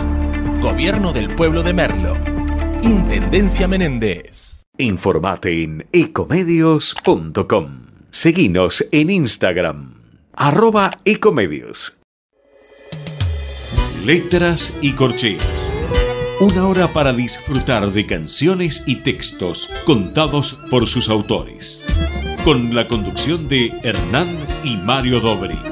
Gobierno 0.62 1.12
del 1.12 1.28
Pueblo 1.36 1.62
de 1.62 1.74
Merlo. 1.74 2.16
Intendencia 2.82 3.68
Menéndez. 3.68 4.62
Informate 4.78 5.62
en 5.62 5.86
ecomedios.com. 5.92 7.82
Seguinos 8.10 8.86
en 8.92 9.10
Instagram. 9.10 9.94
Arroba 10.32 10.90
ecomedios. 11.04 11.98
Letras 14.06 14.74
y 14.80 14.92
corcheas. 14.92 15.74
Una 16.40 16.66
hora 16.66 16.94
para 16.94 17.12
disfrutar 17.12 17.90
de 17.90 18.06
canciones 18.06 18.84
y 18.86 18.96
textos 18.96 19.70
contados 19.84 20.58
por 20.70 20.88
sus 20.88 21.10
autores. 21.10 21.84
Con 22.42 22.74
la 22.74 22.88
conducción 22.88 23.50
de 23.50 23.70
Hernán 23.82 24.34
y 24.64 24.78
Mario 24.78 25.20
Dobri. 25.20 25.69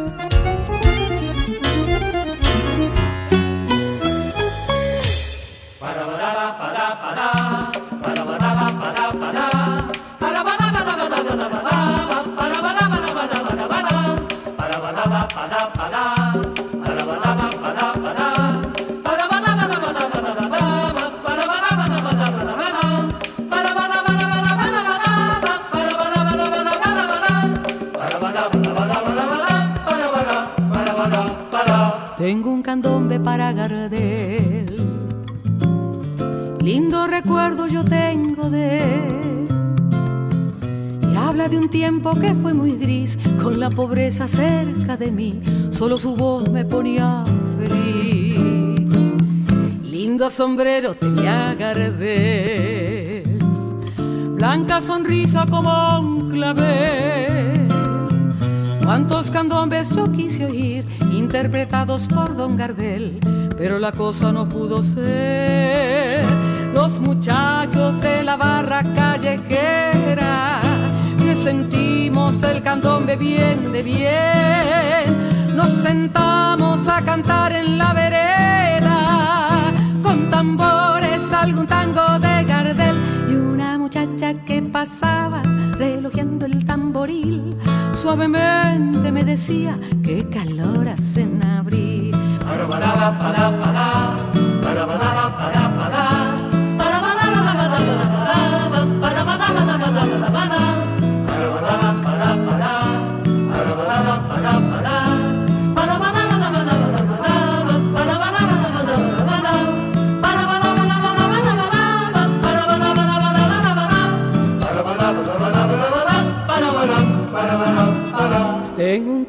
Pobreza 43.78 44.26
cerca 44.26 44.96
de 44.96 45.12
mí. 45.12 45.40
Solo 45.70 45.98
su 45.98 46.16
voz 46.16 46.50
me 46.50 46.64
ponía 46.64 47.22
feliz. 47.56 49.14
Lindo 49.84 50.30
sombrero 50.30 50.94
tenía 50.94 51.54
Gardel. 51.54 53.38
Blanca 54.34 54.80
sonrisa 54.80 55.46
como 55.48 56.00
un 56.00 56.28
clavel. 56.28 57.68
Cuántos 58.82 59.30
candombes 59.30 59.94
yo 59.94 60.10
quise 60.10 60.46
oír, 60.46 60.84
interpretados 61.12 62.08
por 62.08 62.36
Don 62.36 62.56
Gardel, 62.56 63.20
pero 63.56 63.78
la 63.78 63.92
cosa 63.92 64.32
no 64.32 64.48
pudo 64.48 64.82
ser. 64.82 66.24
Los 66.74 66.98
muchachos 66.98 68.00
de 68.00 68.24
la 68.24 68.36
barra 68.36 68.82
callejera, 68.82 70.62
que 71.22 71.36
el 72.28 72.62
candombe 72.62 73.16
bien 73.16 73.72
de 73.72 73.82
bien, 73.82 75.56
nos 75.56 75.70
sentamos 75.82 76.86
a 76.86 77.02
cantar 77.02 77.52
en 77.52 77.78
la 77.78 77.94
vereda, 77.94 79.72
con 80.02 80.28
tambores 80.28 81.32
algún 81.32 81.66
tango 81.66 82.18
de 82.18 82.44
Gardel 82.44 82.96
y 83.28 83.34
una 83.34 83.78
muchacha 83.78 84.34
que 84.44 84.60
pasaba 84.60 85.42
relojeando 85.78 86.44
el 86.44 86.66
tamboril 86.66 87.56
suavemente 87.94 89.10
me 89.10 89.24
decía 89.24 89.78
qué 90.02 90.28
calor 90.28 90.86
hace 90.88 91.22
en 91.22 91.42
abril. 91.42 92.14
Para, 92.44 92.68
para, 92.68 93.18
para, 93.18 93.60
para, 93.60 93.86
para, 94.62 94.86
para, 94.86 95.36
para. 95.36 95.77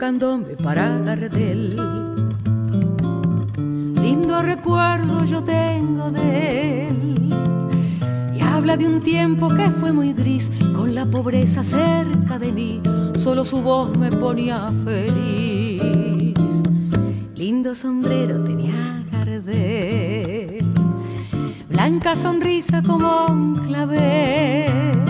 Para 0.09 0.97
Gardel. 1.01 1.75
Lindo 4.01 4.41
recuerdo 4.41 5.23
yo 5.23 5.43
tengo 5.43 6.09
de 6.09 6.87
él. 6.87 7.31
Y 8.35 8.41
habla 8.41 8.75
de 8.75 8.87
un 8.87 9.01
tiempo 9.01 9.49
que 9.49 9.69
fue 9.69 9.91
muy 9.91 10.13
gris, 10.13 10.49
con 10.75 10.95
la 10.95 11.05
pobreza 11.05 11.63
cerca 11.63 12.39
de 12.39 12.51
mí. 12.51 12.81
Solo 13.17 13.45
su 13.45 13.61
voz 13.61 13.95
me 13.99 14.11
ponía 14.11 14.71
feliz. 14.83 16.33
Lindo 17.35 17.75
sombrero 17.75 18.43
tenía 18.43 19.05
Gardel. 19.11 20.65
Blanca 21.69 22.15
sonrisa 22.15 22.81
como 22.81 23.27
un 23.27 23.57
clavel. 23.57 25.08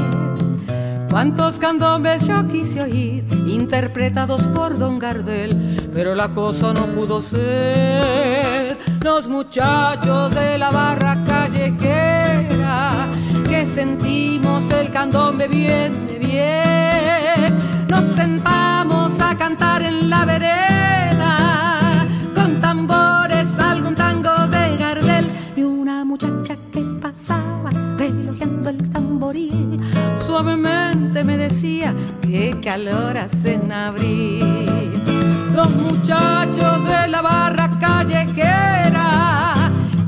Cuántos 1.09 1.57
candombes 1.57 2.27
yo 2.27 2.47
quise 2.47 2.83
oír, 2.83 3.25
interpretados 3.47 4.47
por 4.49 4.77
Don 4.77 4.99
Gardel, 4.99 5.89
pero 5.91 6.13
la 6.13 6.29
cosa 6.29 6.71
no 6.71 6.85
pudo 6.85 7.19
ser. 7.19 8.77
Los 9.03 9.27
muchachos 9.27 10.35
de 10.35 10.59
la 10.59 10.69
barra 10.69 11.23
callejera, 11.25 13.07
que 13.49 13.65
sentimos 13.65 14.69
el 14.69 14.91
candombe 14.91 15.47
bien 15.47 16.07
bien, 16.19 17.57
nos 17.87 18.05
sentamos 18.15 19.19
a 19.19 19.35
cantar 19.35 19.81
en 19.81 20.11
la 20.11 20.25
vereda, 20.25 22.07
con 22.35 22.59
tambores 22.59 23.47
algún 23.57 23.95
tango 23.95 24.47
de 24.47 24.77
Gardel 24.77 25.27
y 25.55 25.63
una 25.63 26.05
muchacha 26.05 26.55
que 26.71 26.81
pasaba 27.01 27.71
relojeando 27.97 28.69
el 28.69 28.89
tamboril 28.91 29.81
suavemente 30.25 30.69
me 30.69 30.78
decía 31.49 31.95
qué 32.21 32.55
calor 32.63 33.17
hace 33.17 33.55
en 33.55 33.71
abril. 33.71 35.01
Los 35.55 35.71
muchachos 35.75 36.83
de 36.85 37.07
la 37.07 37.21
barra 37.23 37.71
callejera 37.79 39.53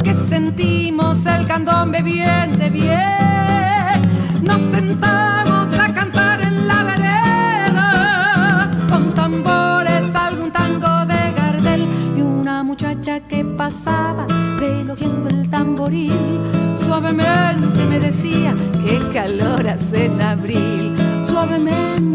que 0.04 0.14
sentimos 0.14 1.26
el 1.26 1.48
candombe 1.48 2.04
bien 2.04 2.60
de 2.60 2.70
bien, 2.70 3.98
nos 4.44 4.62
sentamos 4.70 5.74
a 5.80 5.92
cantar 5.92 6.42
en 6.42 6.68
la 6.68 6.84
vereda 6.84 8.72
con 8.88 9.14
tambores, 9.16 10.14
algún 10.14 10.52
tango 10.52 11.06
de 11.08 11.34
Gardel 11.36 11.88
y 12.16 12.22
una 12.22 12.62
muchacha 12.62 13.20
que 13.22 13.44
pasaba 13.44 14.28
relojiendo 14.60 15.30
el 15.30 15.50
tamboril. 15.50 16.40
Suavemente 16.78 17.84
me 17.88 18.00
decía 18.00 18.56
qué 18.86 19.00
calor 19.12 19.68
hace 19.68 20.06
en 20.06 20.22
abril. 20.22 20.91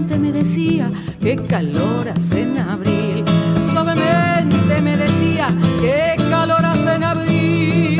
Suavemente 0.06 0.18
me 0.18 0.32
decía 0.38 0.92
qué 1.20 1.34
calor 1.48 2.08
hace 2.08 2.42
en 2.42 2.56
abril. 2.58 3.24
Suavemente 3.72 4.80
me 4.80 4.96
decía 4.96 5.48
qué 5.80 6.14
calor 6.30 6.64
hace 6.64 6.94
en 6.94 7.02
abril. 7.02 7.96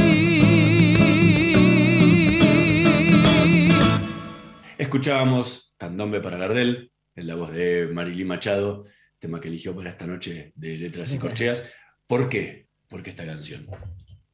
Escuchábamos 4.79 5.75
Candombe 5.77 6.21
para 6.21 6.37
Gardel, 6.39 6.93
en 7.17 7.27
la 7.27 7.35
voz 7.35 7.53
de 7.53 7.89
Marilyn 7.93 8.29
Machado, 8.29 8.85
tema 9.19 9.41
que 9.41 9.49
eligió 9.49 9.75
para 9.75 9.91
esta 9.91 10.07
noche 10.07 10.53
de 10.55 10.77
Letras 10.77 11.13
y 11.13 11.19
Corcheas. 11.19 11.65
¿Por 12.07 12.29
qué? 12.29 12.69
¿Por 12.89 13.03
qué 13.03 13.11
esta 13.11 13.27
canción? 13.27 13.67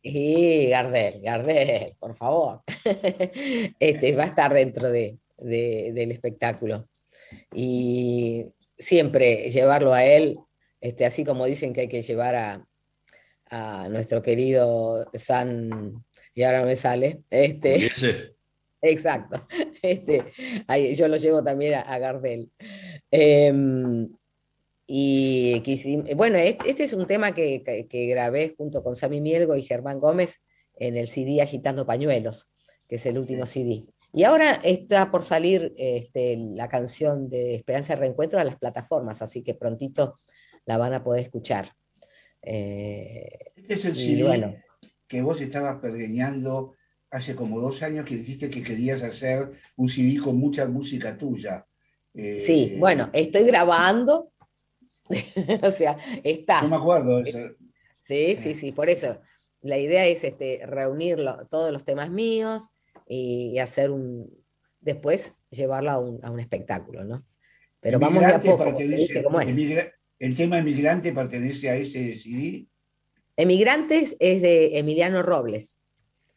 Y 0.03 0.67
Gardel, 0.69 1.23
Gardel, 1.23 1.95
por 1.99 2.15
favor. 2.17 2.61
Este, 3.81 4.15
va 4.15 4.25
a 4.25 4.27
estar 4.27 4.53
dentro 4.53 4.91
de, 4.91 5.17
de- 5.39 5.93
del 5.95 6.13
espectáculo. 6.13 6.87
Y 7.55 8.47
siempre 8.79 9.51
llevarlo 9.51 9.93
a 9.95 10.05
él, 10.05 10.39
este, 10.81 11.05
así 11.05 11.25
como 11.25 11.45
dicen 11.47 11.73
que 11.73 11.83
hay 11.83 11.89
que 11.89 12.03
llevar 12.03 12.35
a, 12.35 12.67
a 13.51 13.89
nuestro 13.89 14.23
querido 14.23 15.09
San, 15.15 16.05
y 16.35 16.43
ahora 16.43 16.65
me 16.65 16.77
sale, 16.77 17.23
este. 17.31 17.87
Exacto. 18.85 19.47
Este, 19.81 20.25
ahí, 20.67 20.95
yo 20.97 21.07
lo 21.09 21.17
llevo 21.17 21.45
también 21.45 21.75
a, 21.75 21.81
a 21.83 21.99
Gardel. 21.99 22.51
Em, 23.11 24.09
y 24.87 25.61
quisim- 25.65 26.15
bueno, 26.17 26.39
este, 26.39 26.69
este 26.71 26.85
es 26.85 26.93
un 26.93 27.07
tema 27.07 27.33
que, 27.35 27.63
que- 27.63 27.87
que 27.87 28.07
grabé 28.07 28.55
junto 28.57 28.83
con 28.83 28.97
Sammy 28.97 29.21
Mielgo 29.21 29.55
y 29.57 29.63
Germán 29.63 30.01
Gómez 30.01 30.41
en 30.77 30.97
el 30.97 31.09
CD 31.09 31.41
Agitando 31.43 31.87
Pañuelos, 31.87 32.49
que 32.89 32.97
es 32.97 33.07
el 33.07 33.19
último 33.19 33.47
CD. 33.47 33.85
Y 34.13 34.25
ahora 34.25 34.53
está 34.63 35.11
por 35.11 35.23
salir 35.23 35.73
este, 35.79 36.37
la 36.37 36.69
canción 36.69 37.31
de 37.31 37.55
Esperanza 37.55 37.95
y 37.95 37.97
Reencuentro 37.97 38.39
a 38.39 38.45
las 38.45 38.57
plataformas, 38.57 39.23
así 39.23 39.43
que 39.43 39.55
prontito 39.55 40.21
la 40.67 40.77
van 40.77 40.93
a 40.93 41.03
poder 41.03 41.23
escuchar. 41.23 41.75
Eh, 42.43 43.53
Este 43.57 43.75
es 43.75 43.85
el 43.87 43.97
CD 43.97 44.25
bueno, 44.25 44.55
que 45.09 45.23
vos 45.23 45.41
estabas 45.41 45.77
pergeñando 45.81 46.75
hace 47.11 47.35
como 47.35 47.59
dos 47.61 47.83
años 47.83 48.05
que 48.05 48.17
dijiste 48.17 48.51
que 48.51 48.63
querías 48.63 49.03
hacer 49.03 49.51
un 49.77 49.89
CD 49.89 50.19
con 50.19 50.37
mucha 50.37 50.67
música 50.67 51.17
tuya. 51.17 51.67
Eh, 52.15 52.43
sí, 52.45 52.77
bueno, 52.79 53.09
estoy 53.15 53.45
grabando. 53.45 54.33
o 55.63 55.71
sea, 55.71 55.97
está. 56.23 56.63
No 56.63 56.69
me 56.69 56.77
acuerdo. 56.77 57.21
eso. 57.21 57.39
Sí, 58.01 58.37
sí, 58.37 58.55
sí, 58.55 58.73
por 58.73 58.91
eso. 58.91 59.21
La 59.63 59.79
idea 59.79 60.07
es 60.07 60.25
este, 60.25 60.61
reunir 60.67 61.19
todos 61.49 61.73
los 61.73 61.85
temas 61.85 62.11
míos 62.11 62.69
y, 63.15 63.59
hacer 63.59 63.91
un. 63.91 64.31
Después 64.81 65.37
llevarlo 65.51 65.91
a 65.91 65.99
un, 65.99 66.25
a 66.25 66.31
un 66.31 66.41
espectáculo, 66.41 67.05
¿no? 67.05 67.25
Pero 67.81 67.99
vamos 67.99 68.21
de 68.21 68.27
a 68.27 68.41
poco. 68.41 68.65
pertenece- 68.65 69.23
emigra- 69.23 69.93
el 70.19 70.35
tema 70.37 70.59
emigrante 70.59 71.13
pertenece 71.13 71.69
a 71.71 71.77
ese 71.77 72.19
CD. 72.19 72.67
Emigrantes 73.37 74.17
es 74.21 74.43
de 74.43 74.79
Emiliano 74.79 75.23
Robles. 75.23 75.79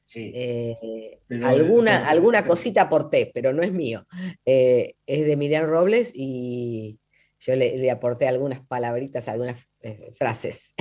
Sí. 0.05 0.31
Eh, 0.35 1.19
Pero- 1.27 1.47
alguna, 1.47 1.97
pero- 1.99 2.09
alguna 2.11 2.39
pero- 2.39 2.49
cosita 2.51 2.81
aporté, 2.83 3.31
pero 3.33 3.53
no 3.53 3.63
es 3.63 3.71
mío. 3.71 4.05
Eh, 4.45 4.95
es 5.07 5.25
de 5.25 5.31
Emiliano 5.33 5.67
Robles 5.67 6.11
y 6.13 6.99
yo 7.39 7.55
le, 7.55 7.77
le 7.77 7.91
aporté 7.91 8.27
algunas 8.27 8.59
palabritas, 8.65 9.27
algunas 9.27 9.57
eh, 9.81 10.11
frases. 10.15 10.73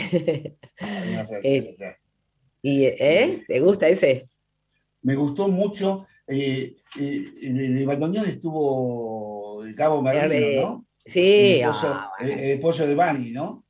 Alguna 0.79 1.27
frase, 1.27 1.41
Eh, 1.57 1.77
ya. 1.79 1.97
¿Y 2.63 2.85
eh? 2.87 3.45
¿Te 3.47 3.61
gusta 3.61 3.89
ese? 3.89 4.29
Me 5.05 5.15
gustó 5.15 5.49
mucho. 5.49 6.07
eh, 6.27 6.77
eh, 6.99 7.33
en 7.43 7.59
el 7.61 7.87
bandoneón 7.87 8.27
estuvo 8.27 9.63
Gabo 9.75 10.01
Merlino, 10.01 10.47
de- 10.47 10.57
¿no? 10.63 10.87
Sí, 11.05 11.57
el, 11.57 11.61
esposo, 11.61 11.87
ah, 11.89 12.11
bueno. 12.19 12.33
el- 12.33 12.39
el 12.41 12.51
esposo 12.53 12.87
de 12.87 12.95
Bani, 12.95 13.31
¿no? 13.31 13.65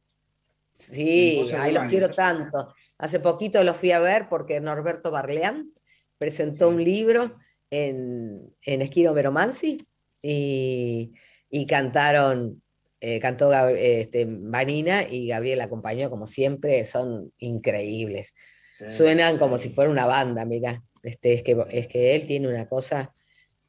Sí, 0.76 1.42
de 1.50 1.56
ay, 1.56 1.72
los 1.72 1.84
quiero 1.86 2.08
tanto. 2.10 2.72
Hace 2.98 3.18
poquito 3.18 3.62
lo 3.64 3.74
fui 3.74 3.90
a 3.90 3.98
ver 3.98 4.28
porque 4.28 4.60
Norberto 4.60 5.10
Barleán 5.10 5.72
presentó 6.16 6.68
un 6.68 6.82
libro 6.84 7.36
en, 7.70 8.54
en 8.64 8.82
Esquino 8.82 9.12
Veromansi 9.14 9.84
y, 10.22 11.12
y 11.50 11.66
cantaron, 11.66 12.62
eh, 13.00 13.18
cantó 13.18 13.52
este, 13.70 14.26
Vanina 14.28 15.02
y 15.08 15.26
Gabriel 15.26 15.60
acompañó 15.60 16.08
como 16.08 16.28
siempre, 16.28 16.84
son 16.84 17.32
increíbles. 17.38 18.32
Sí. 18.78 18.84
Suenan 18.90 19.38
como 19.38 19.58
si 19.58 19.70
fuera 19.70 19.90
una 19.90 20.06
banda, 20.06 20.44
mira. 20.44 20.80
Este, 21.04 21.34
es, 21.34 21.42
que, 21.42 21.64
es 21.70 21.86
que 21.88 22.14
él 22.14 22.26
tiene 22.26 22.48
una 22.48 22.66
cosa, 22.68 23.12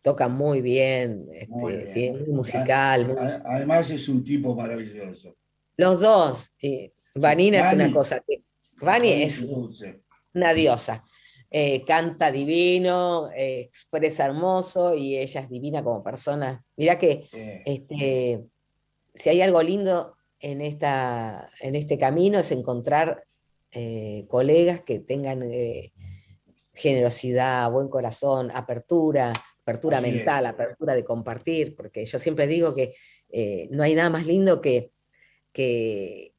toca 0.02 0.28
muy 0.30 0.62
bien, 0.62 1.28
este, 1.34 1.48
Muy 1.48 1.74
bien. 1.74 1.92
tiene 1.92 2.20
muy 2.20 2.30
musical. 2.30 3.08
muy- 3.08 3.18
Además 3.46 3.90
es 3.90 4.08
un 4.10 4.24
tipo 4.24 4.56
maravilloso. 4.56 5.36
Los 5.78 6.00
dos. 6.00 6.54
y 6.60 6.92
Vanina 7.16 7.60
es 7.70 7.74
una 7.76 7.92
cosa 7.92 8.22
que. 8.26 8.42
Vani 8.82 9.10
Vani 9.10 9.24
es 9.24 9.48
dulce. 9.48 10.02
una 10.34 10.54
diosa. 10.54 11.04
Eh, 11.50 11.84
canta 11.86 12.32
divino, 12.32 13.30
eh, 13.36 13.62
expresa 13.62 14.26
hermoso 14.26 14.96
y 14.96 15.18
ella 15.18 15.42
es 15.42 15.50
divina 15.50 15.84
como 15.84 16.04
persona. 16.04 16.64
Mirá 16.76 16.98
que 17.00 17.24
Sí. 17.32 17.40
este, 17.66 18.44
si 19.14 19.30
hay 19.30 19.42
algo 19.42 19.62
lindo 19.62 20.16
en, 20.40 20.60
esta, 20.62 21.50
en 21.62 21.76
este 21.76 21.98
camino 21.98 22.40
es 22.40 22.52
encontrar 22.52 23.24
eh, 23.72 24.26
colegas 24.28 24.82
que 24.82 25.00
tengan 25.00 25.44
eh, 25.44 25.94
generosidad, 26.76 27.72
buen 27.72 27.88
corazón, 27.88 28.52
apertura, 28.54 29.34
apertura 29.62 29.98
Así 29.98 30.12
mental, 30.12 30.46
es. 30.46 30.52
apertura 30.52 30.94
de 30.94 31.04
compartir, 31.04 31.76
porque 31.76 32.06
yo 32.06 32.20
siempre 32.20 32.48
digo 32.48 32.76
que 32.76 32.94
eh, 33.30 33.68
no 33.72 33.84
hay 33.84 33.96
nada 33.96 34.10
más 34.10 34.26
lindo 34.26 34.62
que, 34.62 34.92
que, 35.52 36.34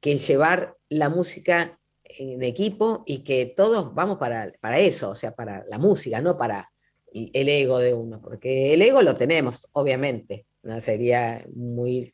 que 0.00 0.16
llevar 0.16 0.76
la 0.88 1.08
música 1.08 1.78
en 2.04 2.42
equipo 2.42 3.02
y 3.06 3.24
que 3.24 3.46
todos 3.46 3.94
vamos 3.94 4.18
para, 4.18 4.52
para 4.60 4.78
eso, 4.78 5.10
o 5.10 5.14
sea, 5.14 5.34
para 5.34 5.64
la 5.68 5.78
música, 5.78 6.20
no 6.20 6.36
para 6.36 6.70
el 7.12 7.48
ego 7.48 7.78
de 7.78 7.94
uno, 7.94 8.20
porque 8.20 8.74
el 8.74 8.82
ego 8.82 9.02
lo 9.02 9.14
tenemos, 9.14 9.68
obviamente, 9.72 10.46
¿no? 10.62 10.80
sería 10.80 11.46
muy, 11.54 12.12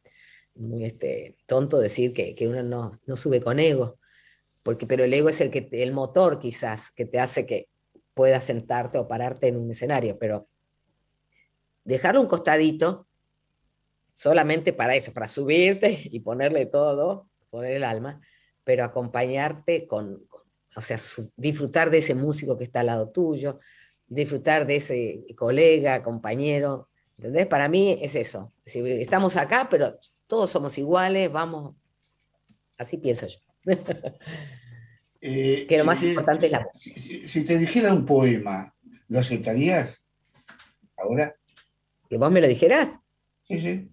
muy 0.54 0.84
este, 0.84 1.36
tonto 1.46 1.78
decir 1.78 2.12
que, 2.12 2.34
que 2.34 2.48
uno 2.48 2.62
no, 2.62 2.90
no 3.06 3.16
sube 3.16 3.40
con 3.40 3.58
ego, 3.58 3.98
porque, 4.62 4.86
pero 4.86 5.04
el 5.04 5.14
ego 5.14 5.28
es 5.28 5.40
el, 5.40 5.50
que, 5.50 5.68
el 5.72 5.92
motor 5.92 6.38
quizás 6.38 6.90
que 6.90 7.04
te 7.06 7.18
hace 7.18 7.46
que 7.46 7.68
puedas 8.14 8.44
sentarte 8.44 8.98
o 8.98 9.08
pararte 9.08 9.48
en 9.48 9.56
un 9.56 9.70
escenario, 9.70 10.18
pero 10.18 10.48
dejarlo 11.84 12.20
un 12.20 12.26
costadito 12.28 13.06
solamente 14.14 14.72
para 14.72 14.94
eso, 14.94 15.12
para 15.12 15.28
subirte 15.28 15.98
y 16.04 16.20
ponerle 16.20 16.66
todo, 16.66 17.28
poner 17.48 17.72
el 17.72 17.84
alma, 17.84 18.20
pero 18.64 18.84
acompañarte 18.84 19.86
con, 19.86 20.26
con- 20.26 20.40
o 20.76 20.80
sea, 20.80 20.98
disfrutar 21.36 21.90
de 21.90 21.98
ese 21.98 22.14
músico 22.14 22.56
que 22.56 22.64
está 22.64 22.80
al 22.80 22.86
lado 22.86 23.08
tuyo, 23.10 23.58
disfrutar 24.06 24.66
de 24.66 24.76
ese 24.76 25.24
colega, 25.36 26.02
compañero, 26.02 26.88
¿entendés? 27.16 27.46
Para 27.46 27.68
mí 27.68 27.98
es 28.00 28.14
eso. 28.14 28.52
Estamos 28.64 29.36
acá, 29.36 29.68
pero 29.70 29.98
todos 30.26 30.50
somos 30.50 30.76
iguales, 30.78 31.30
vamos, 31.32 31.74
así 32.76 32.98
pienso 32.98 33.26
yo. 33.26 33.38
Eh, 35.22 35.66
Que 35.68 35.76
lo 35.76 35.82
si 35.82 35.86
más 35.86 36.00
te- 36.00 36.08
importante 36.08 36.46
es 36.46 36.52
la 36.52 36.66
Si, 36.74 36.92
si- 36.92 37.28
si 37.28 37.44
te 37.44 37.58
dijera 37.58 37.92
un 37.92 38.06
poema, 38.06 38.74
¿lo 39.08 39.18
aceptarías? 39.18 40.02
¿Ahora? 40.96 41.34
¿Que 42.08 42.16
vos 42.16 42.32
me 42.32 42.40
lo 42.40 42.48
dijeras? 42.48 42.88
Sí, 43.46 43.60
sí. 43.60 43.90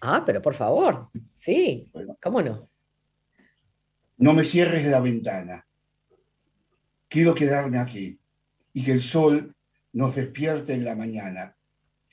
Ah, 0.00 0.22
pero 0.24 0.40
por 0.40 0.54
favor, 0.54 1.10
sí, 1.36 1.90
Bueno. 1.92 2.16
¿cómo 2.22 2.40
no? 2.40 2.70
No 4.16 4.32
me 4.32 4.42
cierres 4.42 4.86
la 4.86 5.00
ventana. 5.00 5.66
Quiero 7.08 7.34
quedarme 7.34 7.78
aquí 7.78 8.18
y 8.72 8.84
que 8.84 8.92
el 8.92 9.02
sol 9.02 9.54
nos 9.92 10.16
despierte 10.16 10.72
en 10.72 10.86
la 10.86 10.94
mañana. 10.96 11.54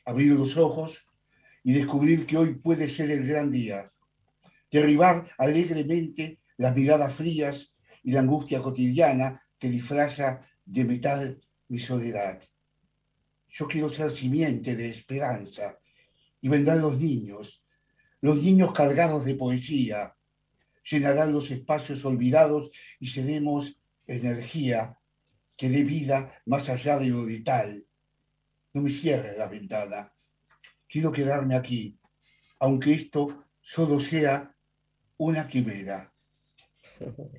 Abrir 0.04 0.34
los 0.34 0.58
ojos 0.58 1.06
y 1.64 1.72
descubrir 1.72 2.26
que 2.26 2.36
hoy 2.38 2.56
puede 2.56 2.90
ser 2.90 3.12
el 3.12 3.26
gran 3.26 3.50
día. 3.50 3.90
Derribar 4.70 5.32
alegremente 5.38 6.41
las 6.62 6.76
miradas 6.76 7.12
frías 7.16 7.74
y 8.04 8.12
la 8.12 8.20
angustia 8.20 8.62
cotidiana 8.62 9.44
que 9.58 9.68
disfraza 9.68 10.46
de 10.64 10.86
metal 10.86 11.42
mi 11.70 11.80
soledad. 11.80 12.40
Yo 13.50 13.68
quiero 13.68 13.90
ser 13.90 14.12
simiente 14.12 14.76
de 14.76 14.90
esperanza 14.90 15.80
y 16.40 16.50
vendrán 16.50 16.82
los 16.82 17.00
niños 17.00 17.64
Los 18.22 18.44
niños 18.44 18.72
cargados 18.74 19.26
de 19.26 19.34
poesía 19.34 20.16
llenarán 20.84 21.34
los 21.34 21.50
espacios 21.50 22.06
olvidados 22.06 22.70
y 23.00 23.08
seremos 23.08 23.82
energía 24.06 24.96
que 25.58 25.68
dé 25.68 25.84
vida 25.84 26.44
más 26.46 26.70
allá 26.70 27.00
de 27.00 27.08
lo 27.08 27.26
vital. 27.26 27.84
No 28.74 28.84
me 28.84 28.92
cierres 28.92 29.36
la 29.36 29.48
ventana. 29.48 30.14
Quiero 30.88 31.12
quedarme 31.12 31.56
aquí, 31.56 31.98
aunque 32.60 32.94
esto 32.94 33.46
solo 33.60 34.00
sea 34.00 34.56
una 35.18 35.48
quimera. 35.48 36.12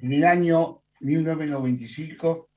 En 0.01 0.13
el 0.13 0.25
año 0.25 0.83
1995, 1.01 2.51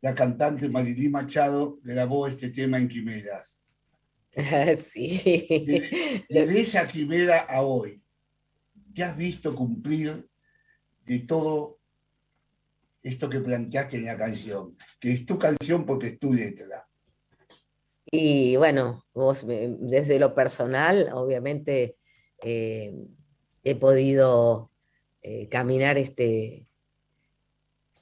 la 0.00 0.14
cantante 0.14 0.68
Marilyn 0.68 1.10
Machado 1.10 1.78
grabó 1.82 2.26
este 2.26 2.50
tema 2.50 2.78
en 2.78 2.88
Quimeras. 2.88 3.60
Sí. 4.78 6.24
Desde, 6.28 6.60
esa 6.60 6.86
quimera 6.86 7.38
a 7.48 7.62
hoy, 7.62 8.02
¿qué 8.94 9.02
has 9.02 9.16
visto 9.16 9.54
cumplir 9.54 10.28
de 11.06 11.20
todo 11.20 11.78
esto 13.02 13.30
que 13.30 13.40
planteaste 13.40 13.96
en 13.96 14.04
la 14.04 14.18
canción? 14.18 14.76
Que 15.00 15.12
es 15.12 15.24
tu 15.24 15.38
canción 15.38 15.86
porque 15.86 16.08
es 16.08 16.18
tu 16.18 16.34
letra. 16.34 16.86
Y 18.10 18.56
bueno, 18.56 19.04
vos 19.14 19.44
desde 19.46 20.18
lo 20.18 20.34
personal, 20.34 21.08
obviamente, 21.12 21.96
eh, 22.42 22.94
he 23.64 23.74
podido 23.74 24.70
eh, 25.28 25.48
caminar 25.48 25.98
este, 25.98 26.68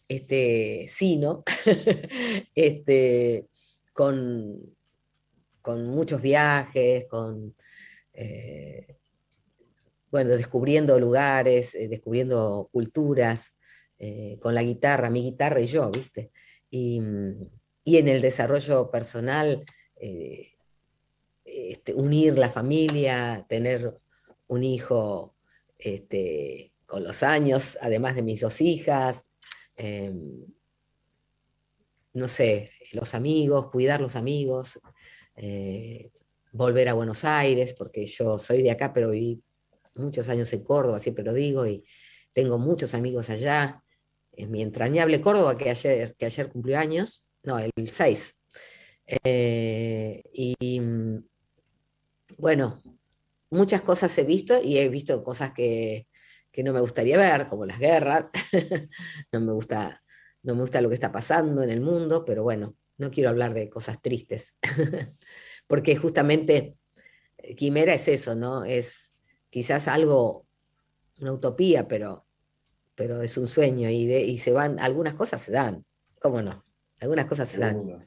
este 0.09 0.85
sino, 0.89 1.43
este, 2.55 3.49
con, 3.95 4.77
con 5.63 5.87
muchos 5.87 6.21
viajes, 6.21 7.07
con, 7.07 7.57
eh, 8.13 8.99
bueno, 10.11 10.37
descubriendo 10.37 11.01
lugares, 11.01 11.75
eh, 11.75 11.89
descubriendo 11.89 12.69
culturas, 12.71 13.55
con 14.41 14.55
la 14.55 14.63
guitarra, 14.63 15.09
mi 15.09 15.23
guitarra 15.23 15.63
y 15.63 15.67
yo, 15.67 15.91
¿viste? 15.91 16.31
Y, 16.69 16.99
en 16.99 18.09
el 18.09 18.21
desarrollo 18.21 18.91
personal, 18.91 19.65
este, 19.97 21.95
unir 21.95 22.37
la 22.37 22.51
familia, 22.51 23.47
tener 23.49 23.99
un 24.47 24.63
hijo 24.63 25.35
este, 25.79 26.74
los 27.01 27.23
años, 27.23 27.79
además 27.81 28.15
de 28.15 28.23
mis 28.23 28.41
dos 28.41 28.61
hijas, 28.61 29.23
em, 29.77 30.45
no 32.13 32.29
sé, 32.29 32.71
los 32.93 33.15
amigos, 33.15 33.71
cuidar 33.71 34.01
los 34.01 34.17
amigos, 34.17 34.81
eh, 35.37 36.11
volver 36.53 36.89
a 36.89 36.95
Buenos 36.95 37.25
Aires, 37.25 37.75
porque 37.75 38.07
yo 38.07 38.39
soy 38.39 38.63
de 38.63 38.71
acá, 38.71 38.93
pero 38.93 39.11
viví 39.11 39.43
muchos 39.97 40.29
años 40.29 40.53
en 40.53 40.63
Córdoba, 40.63 40.99
siempre 40.99 41.25
lo 41.25 41.33
digo, 41.33 41.67
y 41.67 41.85
tengo 42.33 42.59
muchos 42.59 42.95
amigos 42.95 43.31
allá. 43.31 43.83
Es 44.33 44.49
mi 44.49 44.63
entrañable 44.63 45.21
Córdoba, 45.21 45.57
que 45.57 45.71
ayer, 45.71 46.15
que 46.17 46.27
ayer 46.27 46.51
cumplió 46.51 46.79
años, 46.79 47.29
no, 47.43 47.59
el 47.59 47.89
6. 47.89 48.37
Eh, 49.25 50.23
y 50.33 50.81
bueno, 52.39 52.81
muchas 53.51 53.83
cosas 53.83 54.17
he 54.19 54.25
visto 54.25 54.61
y 54.63 54.79
he 54.79 54.89
visto 54.89 55.23
cosas 55.23 55.53
que, 55.53 56.07
no 56.63 56.73
me 56.73 56.81
gustaría 56.81 57.17
ver, 57.17 57.49
como 57.49 57.67
las 57.67 57.79
guerras. 57.79 58.27
no, 59.33 59.41
me 59.41 59.53
gusta, 59.53 60.03
no 60.43 60.55
me 60.55 60.61
gusta 60.61 60.81
lo 60.81 60.89
que 60.89 60.95
está 60.95 61.11
pasando 61.11 61.63
en 61.63 61.71
el 61.71 61.81
mundo, 61.81 62.25
pero 62.25 62.43
bueno, 62.43 62.77
no 62.99 63.11
quiero 63.11 63.31
hablar 63.31 63.55
de 63.55 63.69
cosas 63.69 64.01
tristes, 64.01 64.57
porque 65.67 65.97
justamente 65.97 66.77
eh, 67.39 67.55
Quimera 67.57 67.95
es 67.95 68.09
eso, 68.09 68.35
¿no? 68.35 68.65
Es 68.65 69.15
quizás 69.51 69.89
algo, 69.89 70.47
una 71.21 71.33
utopía, 71.33 71.89
pero, 71.89 72.27
pero 72.95 73.21
es 73.23 73.37
un 73.37 73.49
sueño 73.49 73.91
y, 73.91 74.13
y 74.13 74.39
se 74.39 74.53
van, 74.53 74.79
algunas 74.79 75.15
cosas 75.15 75.41
se 75.43 75.53
dan, 75.53 75.85
¿cómo 76.21 76.41
no? 76.41 76.65
Algunas 77.01 77.27
cosas 77.27 77.49
se 77.49 77.59
dan. 77.59 78.03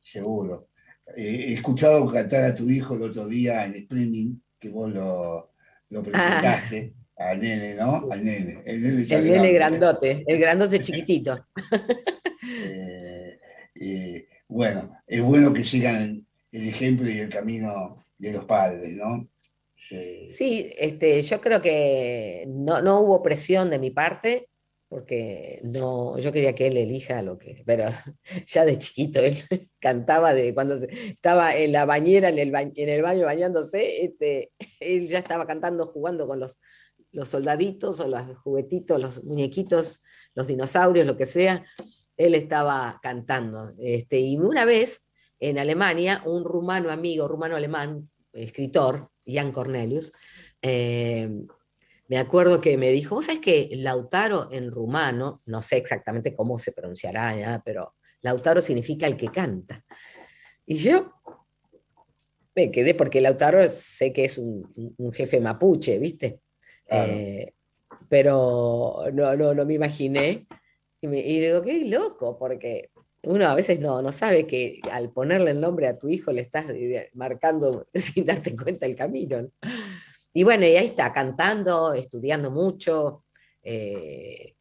Seguro. 0.00 0.68
he 1.16 1.54
escuchado 1.54 2.10
cantar 2.12 2.44
a 2.44 2.54
tu 2.54 2.70
hijo 2.70 2.94
el 2.94 3.02
otro 3.02 3.26
día 3.26 3.66
en 3.66 3.74
Sprinting, 3.82 4.42
que 4.58 4.68
vos 4.68 4.92
lo, 4.92 5.52
lo 5.90 6.02
presentaste. 6.02 6.94
Al 7.18 7.40
nene, 7.40 7.74
¿no? 7.74 8.06
Al 8.10 8.24
nene. 8.24 8.62
El 8.64 8.82
nene, 8.82 9.52
grandote, 9.52 10.24
el 10.26 10.38
grandote 10.38 10.80
chiquitito. 10.82 11.46
Eh, 13.74 14.26
bueno, 14.46 14.96
es 15.06 15.22
bueno 15.22 15.52
que 15.52 15.64
sigan 15.64 16.24
el 16.52 16.68
ejemplo 16.68 17.10
y 17.10 17.18
el 17.18 17.28
camino 17.28 18.04
de 18.18 18.32
los 18.32 18.44
padres, 18.44 18.94
¿no? 18.94 19.28
Sí, 19.76 20.72
este, 20.76 21.22
yo 21.22 21.40
creo 21.40 21.62
que 21.62 22.44
no, 22.48 22.82
no 22.82 23.00
hubo 23.00 23.22
presión 23.22 23.70
de 23.70 23.78
mi 23.78 23.90
parte, 23.90 24.48
porque 24.88 25.60
no, 25.62 26.18
yo 26.18 26.32
quería 26.32 26.54
que 26.54 26.66
él 26.66 26.76
elija 26.76 27.22
lo 27.22 27.38
que, 27.38 27.62
pero 27.64 27.84
ya 28.46 28.64
de 28.64 28.78
chiquito 28.78 29.20
él 29.20 29.36
cantaba 29.78 30.34
de 30.34 30.54
cuando 30.54 30.74
estaba 30.74 31.54
en 31.56 31.72
la 31.72 31.84
bañera, 31.84 32.30
en 32.30 32.38
el, 32.38 32.52
en 32.54 32.88
el 32.88 33.02
baño 33.02 33.26
bañándose, 33.26 34.04
este, 34.04 34.50
él 34.80 35.08
ya 35.08 35.18
estaba 35.18 35.46
cantando, 35.46 35.86
jugando 35.86 36.26
con 36.26 36.40
los, 36.40 36.58
los 37.12 37.28
soldaditos 37.28 38.00
o 38.00 38.08
los 38.08 38.36
juguetitos, 38.38 39.00
los 39.00 39.24
muñequitos, 39.24 40.02
los 40.34 40.46
dinosaurios, 40.46 41.06
lo 41.06 41.16
que 41.16 41.26
sea, 41.26 41.64
él 42.16 42.34
estaba 42.34 42.98
cantando. 43.02 43.72
Este, 43.78 44.18
y 44.20 44.36
una 44.36 44.64
vez 44.64 45.06
en 45.40 45.58
Alemania, 45.58 46.22
un 46.26 46.44
rumano 46.44 46.90
amigo, 46.90 47.28
rumano-alemán, 47.28 48.10
escritor, 48.32 49.10
Jan 49.26 49.52
Cornelius, 49.52 50.12
eh, 50.62 51.28
me 52.08 52.18
acuerdo 52.18 52.60
que 52.60 52.78
me 52.78 52.90
dijo, 52.90 53.16
vos 53.16 53.26
sabés 53.26 53.40
que 53.40 53.68
Lautaro 53.72 54.48
en 54.50 54.70
rumano, 54.70 55.42
no 55.44 55.60
sé 55.60 55.76
exactamente 55.76 56.34
cómo 56.34 56.58
se 56.58 56.72
pronunciará, 56.72 57.36
nada, 57.36 57.62
pero 57.62 57.94
Lautaro 58.22 58.62
significa 58.62 59.06
el 59.06 59.16
que 59.16 59.28
canta. 59.28 59.84
Y 60.64 60.76
yo 60.76 61.12
me 62.54 62.70
quedé 62.70 62.94
porque 62.94 63.20
Lautaro 63.20 63.68
sé 63.68 64.12
que 64.12 64.24
es 64.24 64.38
un, 64.38 64.64
jefe 65.12 65.38
mapuche, 65.38 65.98
¿viste? 65.98 66.40
Eh, 66.88 67.52
pero 68.08 69.04
no, 69.12 69.36
no, 69.36 69.54
no 69.54 69.64
me 69.64 69.74
imaginé. 69.74 70.46
Y, 71.00 71.06
me, 71.06 71.20
y 71.20 71.40
digo, 71.40 71.62
qué 71.62 71.84
loco, 71.84 72.38
porque 72.38 72.90
uno 73.22 73.46
a 73.46 73.54
veces 73.54 73.80
no, 73.80 74.00
no 74.02 74.12
sabe 74.12 74.46
que 74.46 74.80
al 74.90 75.10
ponerle 75.10 75.50
el 75.50 75.60
nombre 75.60 75.86
a 75.86 75.98
tu 75.98 76.08
hijo 76.08 76.32
le 76.32 76.42
estás 76.42 76.66
marcando 77.14 77.86
sin 77.94 78.24
darte 78.24 78.56
cuenta 78.56 78.86
el 78.86 78.96
camino. 78.96 79.48
Y 80.32 80.44
bueno, 80.44 80.66
y 80.66 80.76
ahí 80.76 80.86
está, 80.86 81.12
cantando, 81.12 81.94
estudiando 81.94 82.50
mucho, 82.50 83.24
eh, 83.62 84.54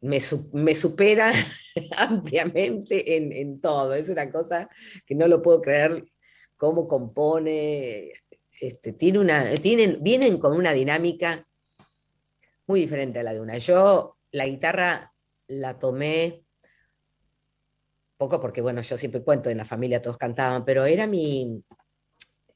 me, 0.00 0.20
supera 0.20 1.32
ampliamente 1.96 3.16
en, 3.16 3.60
todo. 3.60 3.94
Es 3.94 4.08
una 4.08 4.30
cosa 4.30 4.68
que 5.04 5.14
no 5.14 5.26
lo 5.28 5.42
puedo 5.42 5.60
creer 5.60 6.04
cómo 6.56 6.88
compone. 6.88 8.12
Este, 8.60 8.92
tiene 8.92 9.18
una, 9.18 9.54
tienen, 9.54 9.98
vienen 10.00 10.38
con 10.38 10.56
una 10.56 10.72
dinámica 10.72 11.46
muy 12.68 12.80
diferente 12.80 13.18
a 13.18 13.22
la 13.22 13.32
de 13.32 13.40
una. 13.40 13.58
Yo 13.58 14.16
la 14.30 14.46
guitarra 14.46 15.12
la 15.48 15.78
tomé 15.78 16.44
poco 18.16 18.40
porque, 18.40 18.60
bueno, 18.60 18.82
yo 18.82 18.96
siempre 18.96 19.22
cuento, 19.22 19.48
en 19.48 19.56
la 19.56 19.64
familia 19.64 20.02
todos 20.02 20.18
cantaban, 20.18 20.64
pero 20.64 20.84
era 20.84 21.06
mi, 21.06 21.62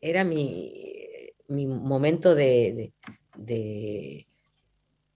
era 0.01 0.25
mi, 0.25 1.33
mi 1.49 1.67
momento 1.67 2.35
de, 2.35 2.93
de, 3.37 4.27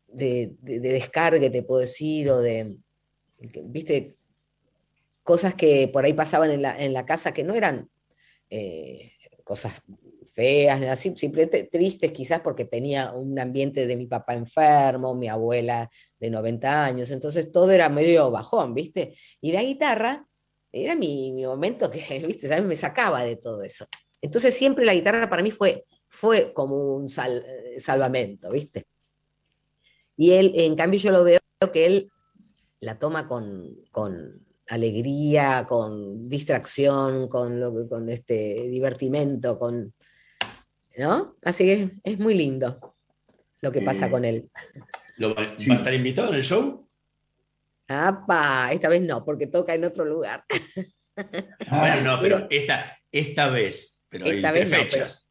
de, 0.06 0.56
descargue, 0.60 1.50
te 1.50 1.62
puedo 1.62 1.80
decir, 1.80 2.30
o 2.30 2.38
de, 2.40 2.76
viste, 3.64 4.16
cosas 5.22 5.54
que 5.54 5.88
por 5.88 6.04
ahí 6.04 6.14
pasaban 6.14 6.50
en 6.52 6.62
la, 6.62 6.82
en 6.82 6.92
la 6.92 7.04
casa 7.04 7.34
que 7.34 7.42
no 7.42 7.54
eran 7.54 7.90
eh, 8.48 9.12
cosas 9.42 9.82
feas, 10.36 11.00
simplemente 11.00 11.64
tristes 11.64 12.12
quizás 12.12 12.40
porque 12.40 12.66
tenía 12.66 13.12
un 13.12 13.38
ambiente 13.38 13.86
de 13.86 13.96
mi 13.96 14.06
papá 14.06 14.34
enfermo, 14.34 15.14
mi 15.14 15.28
abuela 15.28 15.90
de 16.20 16.30
90 16.30 16.84
años, 16.84 17.10
entonces 17.10 17.50
todo 17.50 17.70
era 17.70 17.88
medio 17.88 18.30
bajón, 18.30 18.74
¿viste? 18.74 19.16
Y 19.40 19.52
la 19.52 19.62
guitarra 19.62 20.26
era 20.70 20.94
mi, 20.94 21.32
momento 21.44 21.90
que, 21.90 22.00
¿viste? 22.26 22.48
¿sabes? 22.48 22.64
Me 22.64 22.76
sacaba 22.76 23.24
de 23.24 23.36
todo 23.36 23.62
eso. 23.62 23.86
Entonces 24.20 24.54
siempre 24.54 24.84
la 24.84 24.94
guitarra 24.94 25.28
para 25.28 25.42
mí 25.42 25.50
fue 25.50 25.84
fue 26.08 26.52
como 26.52 26.96
un 26.96 27.06
eh, 27.06 27.78
salvamento, 27.78 28.50
¿viste? 28.50 28.86
Y 30.16 30.32
él, 30.32 30.52
en 30.56 30.76
cambio, 30.76 30.98
yo 30.98 31.12
lo 31.12 31.24
veo 31.24 31.40
que 31.72 31.86
él 31.86 32.10
la 32.80 32.98
toma 32.98 33.28
con, 33.28 34.46
alegría, 34.68 35.66
con 35.68 36.28
distracción, 36.28 37.28
con, 37.28 37.60
lo, 37.60 37.88
con 37.88 38.08
este 38.08 38.68
divertimento, 38.68 39.58
con, 39.58 39.92
¿no? 40.96 41.36
Así 41.42 41.64
que 41.64 41.90
es 42.04 42.18
muy 42.18 42.34
lindo 42.34 42.94
lo 43.60 43.72
que 43.72 43.82
pasa 43.82 44.06
eh, 44.06 44.10
con 44.10 44.24
él. 44.24 44.48
¿Va 45.22 45.40
a 45.40 45.74
estar 45.74 45.94
invitado 45.94 46.28
en 46.30 46.36
el 46.36 46.44
show? 46.44 46.86
¡Apa! 47.88 48.70
Esta 48.72 48.88
vez 48.88 49.02
no, 49.02 49.24
porque 49.24 49.46
toca 49.46 49.74
en 49.74 49.84
otro 49.84 50.04
lugar. 50.04 50.44
bueno, 51.70 52.00
no, 52.02 52.20
pero 52.20 52.46
esta, 52.50 52.98
esta 53.12 53.48
vez, 53.48 54.04
pero 54.08 54.26
esta 54.26 54.52
vez 54.52 54.68
fechas. 54.68 55.30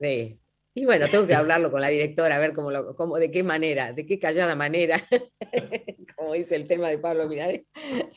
Sí. 0.00 0.38
Y 0.72 0.84
bueno, 0.84 1.08
tengo 1.08 1.26
que 1.26 1.34
hablarlo 1.34 1.70
con 1.70 1.80
la 1.80 1.88
directora, 1.88 2.36
a 2.36 2.38
ver 2.38 2.54
cómo, 2.54 2.70
lo, 2.70 2.94
cómo 2.94 3.18
de 3.18 3.30
qué 3.30 3.42
manera, 3.42 3.92
de 3.92 4.06
qué 4.06 4.20
callada 4.20 4.54
manera, 4.54 5.02
como 6.16 6.34
dice 6.34 6.54
el 6.54 6.68
tema 6.68 6.88
de 6.88 6.98
Pablo 6.98 7.28
Minares, 7.28 7.62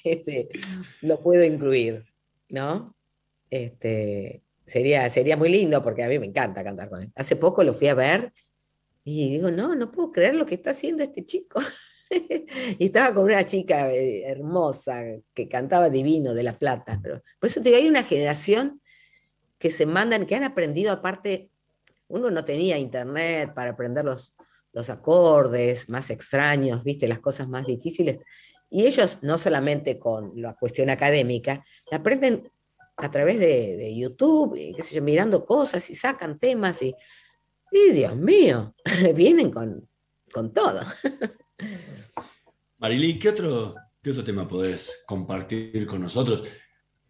este, 0.03 0.49
lo 1.01 1.19
puedo 1.19 1.43
incluir, 1.43 2.05
¿no? 2.49 2.95
Este, 3.49 4.43
sería, 4.65 5.09
sería 5.09 5.37
muy 5.37 5.49
lindo 5.49 5.83
porque 5.83 6.03
a 6.03 6.07
mí 6.07 6.19
me 6.19 6.27
encanta 6.27 6.63
cantar 6.63 6.89
con 6.89 7.01
él. 7.01 7.11
Hace 7.15 7.35
poco 7.35 7.63
lo 7.63 7.73
fui 7.73 7.87
a 7.87 7.93
ver 7.93 8.31
y 9.03 9.31
digo, 9.31 9.51
no, 9.51 9.75
no 9.75 9.91
puedo 9.91 10.11
creer 10.11 10.35
lo 10.35 10.45
que 10.45 10.55
está 10.55 10.71
haciendo 10.71 11.03
este 11.03 11.25
chico. 11.25 11.61
y 12.79 12.85
estaba 12.85 13.13
con 13.13 13.25
una 13.25 13.45
chica 13.45 13.91
eh, 13.91 14.23
hermosa 14.25 15.03
que 15.33 15.47
cantaba 15.47 15.89
divino 15.89 16.33
de 16.33 16.43
La 16.43 16.53
Plata. 16.53 16.99
Pero, 17.01 17.21
por 17.39 17.49
eso 17.49 17.61
te 17.61 17.69
digo, 17.69 17.81
hay 17.81 17.87
una 17.87 18.03
generación 18.03 18.81
que 19.57 19.71
se 19.71 19.85
mandan, 19.85 20.25
que 20.25 20.35
han 20.35 20.43
aprendido 20.43 20.91
aparte, 20.91 21.49
uno 22.07 22.29
no 22.29 22.45
tenía 22.45 22.77
internet 22.77 23.53
para 23.53 23.71
aprender 23.71 24.05
los, 24.05 24.35
los 24.73 24.89
acordes 24.89 25.89
más 25.89 26.09
extraños, 26.09 26.83
viste, 26.83 27.07
las 27.07 27.19
cosas 27.19 27.47
más 27.47 27.65
difíciles. 27.65 28.19
Y 28.69 28.85
ellos, 28.85 29.19
no 29.21 29.37
solamente 29.37 29.99
con 29.99 30.33
la 30.35 30.55
cuestión 30.55 30.89
académica, 30.89 31.63
aprenden 31.91 32.49
a 32.97 33.11
través 33.11 33.39
de, 33.39 33.95
YouTube, 33.95 34.73
qué 34.75 34.83
sé 34.83 34.95
yo, 34.95 35.01
mirando 35.01 35.45
cosas 35.45 35.89
y 35.89 35.95
sacan 35.95 36.39
temas 36.39 36.81
y, 36.81 36.93
y 37.71 37.91
Dios 37.91 38.15
mío, 38.15 38.75
vienen 39.15 39.51
con, 39.51 39.87
con 40.31 40.53
todo. 40.53 40.81
Marilí, 42.77 43.17
¿qué 43.17 43.29
otro, 43.29 43.73
¿qué 44.01 44.11
otro 44.11 44.23
tema 44.23 44.47
podés 44.47 45.03
compartir 45.05 45.87
con 45.87 46.01
nosotros? 46.01 46.43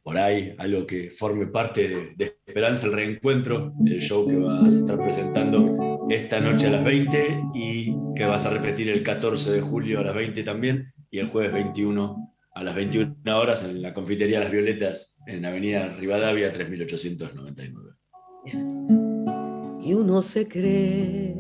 Por 0.04 0.18
ahí, 0.18 0.54
algo 0.58 0.86
que 0.86 1.10
forme 1.10 1.48
parte 1.48 2.14
de, 2.16 2.38
Esperanza 2.46 2.88
el 2.88 2.94
Reencuentro, 2.94 3.74
el 3.86 4.00
show 4.00 4.28
que 4.28 4.36
vas 4.36 4.76
a 4.76 4.78
estar 4.78 4.98
presentando 4.98 6.08
esta 6.10 6.40
noche 6.40 6.68
a 6.68 6.72
las 6.72 6.84
20 6.84 7.42
y 7.56 7.96
que 8.16 8.26
vas 8.26 8.46
a 8.46 8.52
repetir 8.52 8.90
el 8.90 9.02
14 9.02 9.52
de 9.52 9.62
julio 9.62 10.00
a 10.00 10.04
las 10.04 10.14
20 10.14 10.44
también 10.44 10.94
y 11.10 11.20
el 11.20 11.30
jueves 11.30 11.54
21 11.54 12.33
a 12.56 12.64
las 12.64 12.76
21 12.76 13.16
horas 13.38 13.64
en 13.64 13.82
la 13.82 13.94
confitería 13.94 14.40
Las 14.40 14.52
Violetas 14.52 15.18
en 15.26 15.44
Avenida 15.46 15.88
Rivadavia 15.98 16.52
3899. 16.52 17.96
Y 19.82 19.94
uno 19.94 20.22
se 20.22 20.48
cree 20.48 21.36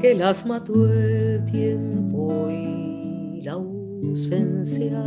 que 0.00 0.14
las 0.14 0.44
mató 0.44 0.90
el 0.92 1.44
tiempo 1.44 2.50
y 2.50 3.42
la 3.42 3.52
ausencia. 3.52 5.02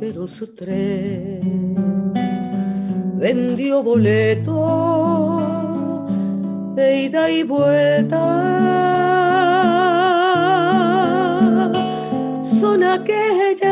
Pero 0.00 0.26
su 0.26 0.54
tren 0.54 2.12
vendió 3.18 3.82
boleto 3.82 5.36
de 6.74 7.02
ida 7.04 7.30
y 7.30 7.42
vuelta. 7.42 8.83
Aquellas 12.94 13.64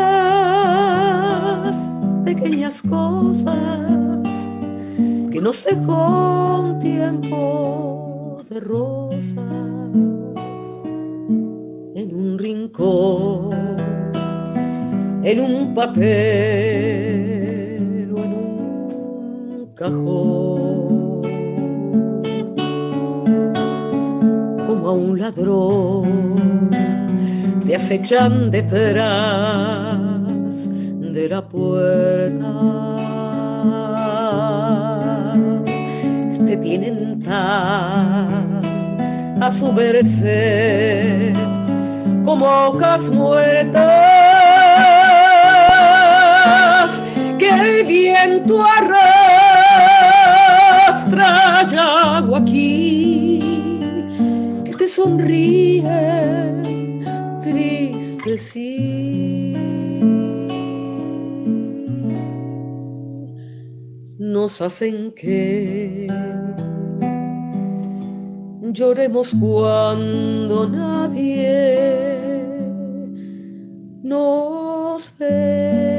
pequeñas 2.25 2.83
cosas 2.83 4.27
que 5.31 5.41
no 5.41 5.53
cejó 5.53 6.61
un 6.61 6.81
tiempo 6.81 8.43
de 8.51 8.59
rosas 8.61 9.37
en 11.95 12.14
un 12.14 12.39
rincón, 12.39 13.53
en 15.23 15.41
un 15.41 15.75
papel 15.75 16.03
o 18.14 18.18
en 18.18 18.33
un 18.33 19.66
cajón, 19.75 21.23
como 24.66 24.89
a 24.89 24.93
un 24.93 25.18
ladrón 25.18 26.91
te 27.66 27.76
acechan 27.76 28.50
detrás 28.50 29.98
de 30.68 31.28
la 31.28 31.42
puerta. 31.42 32.92
Tienen 36.62 37.20
tan 37.22 38.62
a 39.42 39.50
su 39.50 39.72
merced 39.72 41.34
como 42.24 42.46
hojas 42.46 43.10
muertas 43.10 43.82
que 47.36 47.48
el 47.48 47.84
viento 47.84 48.64
arrastra 48.64 49.26
y 51.68 51.74
agua 51.76 52.38
aquí 52.38 53.40
que 54.64 54.72
te 54.74 54.86
sonríe 54.86 56.62
nos 64.18 64.62
hacen 64.62 65.12
que 65.12 66.09
lloremos 68.72 69.35
cuando 69.39 70.66
nadie 70.66 71.83
nos 74.03 75.12
ve. 75.18 75.93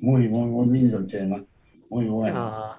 Muy, 0.00 0.28
muy, 0.28 0.46
muy 0.50 0.66
lindo 0.78 0.98
el 0.98 1.06
tema, 1.06 1.42
muy 1.94 2.06
bueno. 2.06 2.74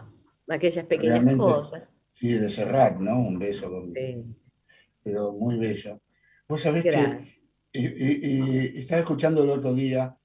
Aquellas 0.50 0.86
pequeñas 0.86 1.36
cosas. 1.38 1.84
Sí, 2.14 2.34
de 2.34 2.50
cerrar, 2.50 3.00
¿no? 3.00 3.20
Un 3.20 3.40
beso. 3.40 3.72
Sí. 3.96 4.36
Pero 5.04 5.32
muy 5.32 5.58
bello. 5.58 6.02
Vos 6.48 6.62
sabés 6.62 6.84
que 6.84 7.42
estaba 8.78 9.00
escuchando 9.00 9.44
el 9.44 9.50
otro 9.52 9.74
día, 9.74 10.16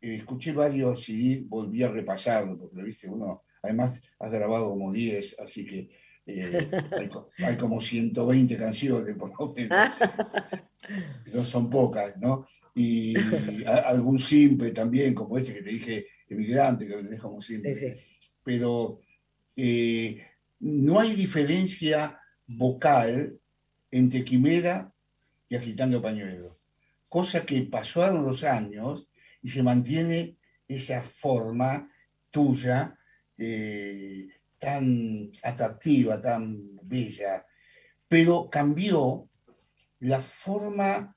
escuché 0.00 0.52
varios 0.52 1.08
y 1.08 1.40
volví 1.40 1.82
a 1.82 1.88
repasarlo, 1.88 2.58
porque 2.58 2.82
viste, 2.82 3.08
uno, 3.08 3.44
además 3.62 4.00
has 4.18 4.30
grabado 4.30 4.70
como 4.70 4.92
10, 4.92 5.36
así 5.38 5.64
que 5.64 5.90
eh, 6.26 6.68
hay, 7.38 7.56
como 7.56 7.80
120 7.80 8.56
canciones, 8.56 9.16
por 9.16 9.32
lo 9.38 9.54
menos. 9.54 9.78
no 11.34 11.44
son 11.44 11.70
pocas, 11.70 12.16
¿no? 12.18 12.44
Y, 12.74 13.14
algún 13.66 14.18
simple 14.18 14.72
también, 14.72 15.14
como 15.14 15.38
este 15.38 15.54
que 15.54 15.62
te 15.62 15.70
dije, 15.70 16.06
emigrante, 16.30 16.86
que 16.86 16.96
lo 16.96 17.02
tenés 17.02 17.20
como 17.20 17.42
simple. 17.42 17.98
Pero 18.42 19.00
eh, 19.56 20.26
no 20.60 21.00
hay 21.00 21.14
diferencia 21.14 22.18
vocal 22.46 23.38
entre 23.90 24.24
Quimera 24.24 24.92
y 25.48 25.56
Agitando 25.56 26.00
Pañuelos 26.00 26.60
cosa 27.10 27.44
que 27.44 27.60
pasaron 27.62 28.24
los 28.24 28.44
años 28.44 29.08
y 29.42 29.50
se 29.50 29.64
mantiene 29.64 30.36
esa 30.68 31.02
forma 31.02 31.90
tuya 32.30 32.96
eh, 33.36 34.28
tan 34.58 35.30
atractiva, 35.42 36.20
tan 36.20 36.76
bella, 36.82 37.44
pero 38.06 38.48
cambió 38.48 39.28
la 39.98 40.22
forma, 40.22 41.16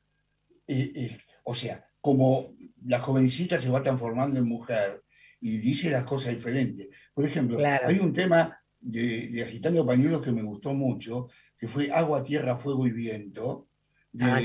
eh, 0.67 0.91
eh, 0.95 1.17
o 1.43 1.53
sea, 1.53 1.85
como 2.01 2.55
la 2.85 2.99
jovencita 2.99 3.61
se 3.61 3.69
va 3.69 3.83
transformando 3.83 4.39
en 4.39 4.47
mujer 4.47 5.02
y 5.43 5.57
dice 5.57 5.91
las 5.91 6.05
cosas 6.05 6.33
diferentes. 6.33 6.87
Por 7.13 7.25
ejemplo, 7.25 7.57
hay 7.59 7.99
un 7.99 8.13
tema 8.13 8.57
de, 8.79 9.43
Agitando 9.45 9.85
Pañuelos 9.85 10.21
que 10.21 10.31
me 10.31 10.41
gustó 10.41 10.73
mucho, 10.73 11.27
que 11.57 11.67
fue 11.67 11.91
Agua, 11.91 12.23
Tierra, 12.23 12.57
Fuego 12.57 12.87
y 12.87 12.91
Viento, 12.91 13.67
de, 14.13 14.25
ah, 14.25 14.39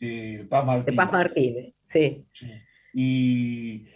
de 0.00 0.46
Paz 0.48 0.64
Martínez. 0.64 1.74
sí. 1.92 2.26
Y, 2.94 3.86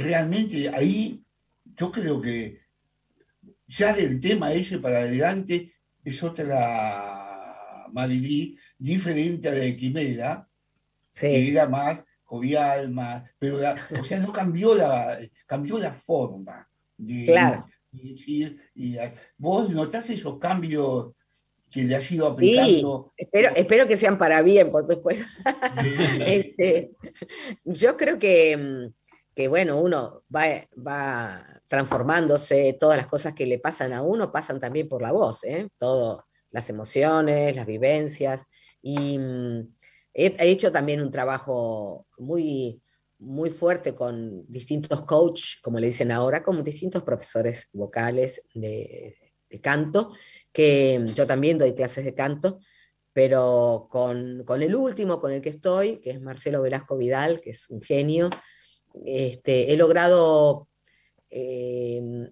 realmente 0.00 0.68
ahí 0.68 1.24
yo 1.76 1.90
creo 1.90 2.20
que 2.20 2.60
ya 3.66 3.92
del 3.92 4.20
tema 4.20 4.52
ese 4.52 4.78
para 4.78 4.98
adelante 4.98 5.72
es 6.04 6.22
otra 6.22 7.88
Marilí 7.92 8.56
diferente 8.78 9.48
a 9.48 9.52
la 9.52 9.58
de 9.58 9.76
Quimera, 9.76 10.48
que 11.18 11.48
era 11.48 11.68
más 11.68 12.04
jovial, 12.28 12.90
más, 12.90 13.24
pero 13.38 13.56
o 13.98 14.04
sea, 14.04 14.18
no 14.18 14.32
cambió 14.34 14.74
la, 14.74 15.18
cambió 15.46 15.78
la 15.78 15.92
forma 15.92 16.68
de, 16.98 17.24
claro. 17.24 17.66
decir, 17.90 18.60
y 18.74 18.96
vos 19.38 19.70
notás 19.70 20.10
esos 20.10 20.38
cambios 20.38 21.12
que 21.70 21.84
le 21.84 21.96
ha 21.96 22.02
ido 22.02 22.26
aplicando. 22.26 23.12
espero, 23.16 23.48
espero 23.56 23.86
que 23.86 23.96
sean 23.96 24.18
para 24.18 24.42
bien, 24.42 24.70
por 24.70 24.86
supuesto. 24.86 25.24
Este, 26.26 26.90
yo 27.64 27.96
creo 27.96 28.18
que, 28.18 28.56
mm, 28.56 28.94
que, 29.34 29.48
bueno, 29.48 29.80
uno 29.80 30.22
va, 30.34 30.44
va 30.76 31.62
transformándose, 31.66 32.76
todas 32.78 32.98
las 32.98 33.06
cosas 33.06 33.34
que 33.34 33.46
le 33.46 33.58
pasan 33.58 33.94
a 33.94 34.02
uno 34.02 34.30
pasan 34.30 34.60
también 34.60 34.86
por 34.86 35.00
la 35.00 35.12
voz, 35.12 35.44
¿eh? 35.44 35.68
Todo, 35.78 36.26
las 36.50 36.68
emociones, 36.68 37.56
las 37.56 37.66
vivencias. 37.66 38.46
Y 38.82 39.18
he, 40.14 40.34
hecho 40.38 40.72
también 40.72 41.00
un 41.00 41.10
trabajo 41.10 42.06
muy, 42.18 42.82
muy 43.18 43.50
fuerte 43.50 43.94
con 43.94 44.44
distintos 44.50 45.02
coach, 45.02 45.60
como 45.62 45.78
le 45.78 45.88
dicen 45.88 46.12
ahora, 46.12 46.42
con 46.42 46.62
distintos 46.62 47.02
profesores 47.02 47.68
vocales 47.72 48.42
de, 48.54 49.16
canto, 49.62 50.12
que 50.52 51.04
yo 51.14 51.26
también 51.26 51.58
doy 51.58 51.74
clases 51.74 52.04
de 52.04 52.14
canto, 52.14 52.60
pero 53.12 53.88
con, 53.90 54.44
el 54.62 54.74
último, 54.74 55.20
con 55.20 55.32
el 55.32 55.40
que 55.40 55.48
estoy, 55.48 55.98
que 55.98 56.10
es 56.10 56.20
Marcelo 56.20 56.62
Velasco 56.62 56.96
Vidal, 56.96 57.40
que 57.40 57.50
es 57.50 57.68
un 57.70 57.80
genio, 57.80 58.30
este, 59.04 59.72
he 59.72 59.76
logrado, 59.76 60.68
eh, 61.30 62.30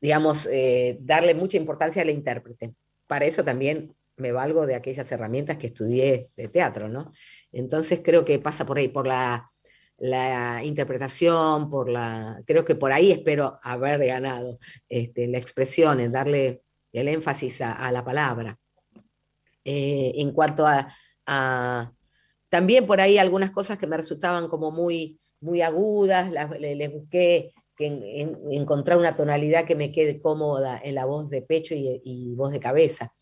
digamos, 0.00 0.46
eh, 0.50 0.98
darle 1.00 1.34
mucha 1.34 1.56
importancia 1.56 2.02
a 2.02 2.04
la 2.04 2.12
intérprete. 2.12 2.74
Para 3.06 3.26
eso 3.26 3.44
también 3.44 3.95
me 4.16 4.32
valgo 4.32 4.66
de 4.66 4.74
aquellas 4.74 5.10
herramientas 5.12 5.58
que 5.58 5.68
estudié 5.68 6.30
de 6.36 6.48
teatro, 6.48 6.88
¿no? 6.88 7.12
Entonces 7.52 8.00
creo 8.02 8.24
que 8.24 8.38
pasa 8.38 8.64
por 8.66 8.78
ahí, 8.78 8.88
por 8.88 9.06
la 9.06 9.50
interpretación, 10.64 11.70
por 11.70 11.88
la, 11.88 12.42
creo 12.46 12.64
que 12.64 12.74
por 12.74 12.92
ahí 12.92 13.12
espero 13.12 13.58
haber 13.62 14.04
ganado 14.04 14.58
este, 14.88 15.26
la 15.26 15.38
expresión, 15.38 16.00
en 16.00 16.12
darle 16.12 16.62
el 16.92 17.08
énfasis 17.08 17.60
a, 17.60 17.90
la 17.92 18.04
palabra. 18.04 18.58
Eh, 19.64 20.12
en 20.16 20.32
cuanto 20.32 20.66
a, 20.66 21.92
también 22.48 22.86
por 22.86 23.00
ahí 23.00 23.18
algunas 23.18 23.50
cosas 23.50 23.78
que 23.78 23.86
me 23.86 23.96
resultaban 23.96 24.48
como 24.48 24.70
muy, 24.70 25.18
muy 25.40 25.60
agudas, 25.60 26.30
les 26.58 26.92
busqué 26.92 27.52
que 27.76 28.26
encontrar 28.50 28.96
una 28.96 29.14
tonalidad 29.14 29.66
que 29.66 29.74
me 29.74 29.92
quede 29.92 30.20
cómoda 30.20 30.80
en 30.82 30.94
la 30.94 31.04
voz 31.04 31.28
de 31.28 31.42
pecho 31.42 31.74
y, 31.76 32.34
voz 32.34 32.52
de 32.52 32.60
cabeza. 32.60 33.14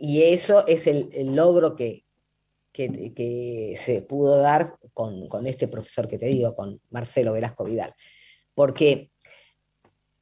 Y 0.00 0.22
eso 0.22 0.66
es 0.66 0.86
el 0.86 1.34
logro 1.34 1.74
que, 1.74 2.04
que, 2.86 3.74
se 3.76 4.02
pudo 4.02 4.38
dar 4.38 4.78
con, 4.92 5.46
este 5.46 5.68
profesor 5.68 6.08
que 6.08 6.18
te 6.18 6.26
digo, 6.26 6.54
con 6.54 6.80
Marcelo 6.90 7.32
Velasco 7.32 7.64
Vidal. 7.64 7.94
Porque 8.54 9.10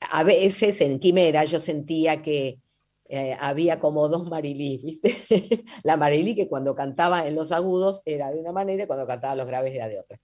a 0.01 0.23
veces 0.23 0.81
en 0.81 0.99
Quimera 0.99 1.45
yo 1.45 1.61
sentía 1.61 2.23
que 2.23 2.61
eh, 3.09 3.37
había 3.39 3.79
como 3.79 4.09
dos 4.09 4.29
Marilí, 4.29 4.79
¿viste? 4.79 5.17
la 5.83 5.97
Marilí 5.97 6.35
que 6.35 6.49
cuando 6.49 6.75
cantaba 6.75 7.27
en 7.27 7.35
los 7.35 7.53
agudos 7.53 8.03
era 8.05 8.33
de 8.33 8.41
una 8.41 8.53
manera 8.53 8.85
y 8.85 8.87
cuando 8.87 9.07
cantaba 9.07 9.37
los 9.37 9.47
graves 9.47 9.75
era 9.75 9.89
de 9.89 9.99
otra. 9.99 10.19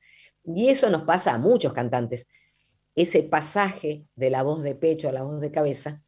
Y 0.44 0.68
eso 0.68 0.90
nos 0.90 1.02
pasa 1.02 1.34
a 1.34 1.38
muchos 1.38 1.72
cantantes. 1.72 2.26
Ese 2.94 3.22
pasaje 3.22 4.04
de 4.16 4.30
la 4.30 4.42
voz 4.42 4.62
de 4.62 4.74
pecho 4.74 5.08
a 5.08 5.12
la 5.12 5.22
voz 5.22 5.40
de 5.40 5.50
cabeza, 5.50 6.02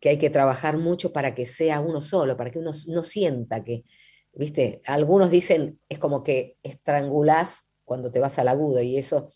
que 0.00 0.10
hay 0.10 0.18
que 0.18 0.30
trabajar 0.30 0.78
mucho 0.78 1.12
para 1.12 1.34
que 1.34 1.46
sea 1.46 1.80
uno 1.80 2.00
solo, 2.00 2.36
para 2.36 2.50
que 2.50 2.58
uno 2.58 2.70
no 2.88 3.02
sienta 3.02 3.64
que, 3.64 3.84
¿viste? 4.32 4.80
Algunos 4.86 5.30
dicen, 5.30 5.80
es 5.88 5.98
como 5.98 6.22
que 6.22 6.56
estrangulás 6.62 7.64
cuando 7.84 8.10
te 8.10 8.20
vas 8.20 8.38
al 8.38 8.48
agudo 8.48 8.80
y 8.82 8.96
eso, 8.96 9.32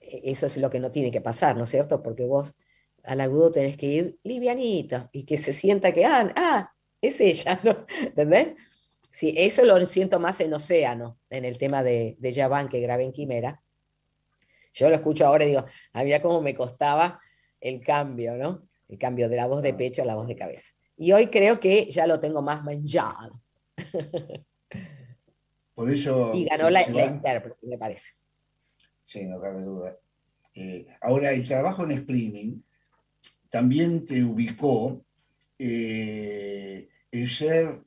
e, 0.00 0.30
eso 0.30 0.46
es 0.46 0.56
lo 0.58 0.70
que 0.70 0.80
no 0.80 0.92
tiene 0.92 1.10
que 1.10 1.20
pasar, 1.20 1.56
¿no 1.56 1.64
es 1.64 1.70
cierto? 1.70 2.02
Porque 2.02 2.24
vos 2.24 2.54
al 3.02 3.20
agudo 3.20 3.52
tenés 3.52 3.76
que 3.76 3.86
ir 3.86 4.18
livianito 4.22 5.08
y 5.12 5.24
que 5.24 5.38
se 5.38 5.52
sienta 5.52 5.92
que, 5.92 6.04
ah, 6.04 6.32
ah 6.36 6.72
es 7.00 7.20
ella, 7.20 7.60
¿no? 7.64 7.86
¿Entendés? 8.00 8.54
Sí, 9.10 9.34
eso 9.36 9.64
lo 9.64 9.84
siento 9.86 10.20
más 10.20 10.40
en 10.40 10.52
Océano, 10.52 11.18
en 11.30 11.46
el 11.46 11.56
tema 11.56 11.82
de, 11.82 12.16
de 12.18 12.68
que 12.70 12.80
grabé 12.80 13.04
en 13.04 13.12
Quimera. 13.12 13.62
Yo 14.74 14.90
lo 14.90 14.94
escucho 14.94 15.26
ahora 15.26 15.44
y 15.44 15.48
digo, 15.48 15.64
había 15.94 16.20
como 16.20 16.42
me 16.42 16.54
costaba 16.54 17.18
el 17.60 17.82
cambio, 17.82 18.36
¿no? 18.36 18.68
El 18.88 18.98
cambio 18.98 19.28
de 19.28 19.36
la 19.36 19.46
voz 19.46 19.62
de 19.62 19.74
pecho 19.74 20.02
a 20.02 20.04
la 20.04 20.14
voz 20.14 20.28
de 20.28 20.36
cabeza. 20.36 20.72
Y 20.96 21.12
hoy 21.12 21.28
creo 21.28 21.60
que 21.60 21.90
ya 21.90 22.06
lo 22.06 22.20
tengo 22.20 22.42
más 22.42 22.64
manjado. 22.64 23.40
Por 25.74 25.90
eso. 25.90 26.32
Y 26.34 26.46
ganó 26.46 26.70
la, 26.70 26.82
intérprete, 26.82 27.66
me 27.66 27.76
parece. 27.76 28.12
Sí, 29.04 29.26
no 29.26 29.40
cabe 29.40 29.62
duda. 29.62 29.98
Eh, 30.54 30.86
ahora, 31.02 31.32
el 31.32 31.46
trabajo 31.46 31.84
en 31.84 31.90
streaming 31.92 32.60
también 33.50 34.06
te 34.06 34.24
ubicó 34.24 35.04
eh, 35.58 36.88
el 37.10 37.28
ser, 37.28 37.82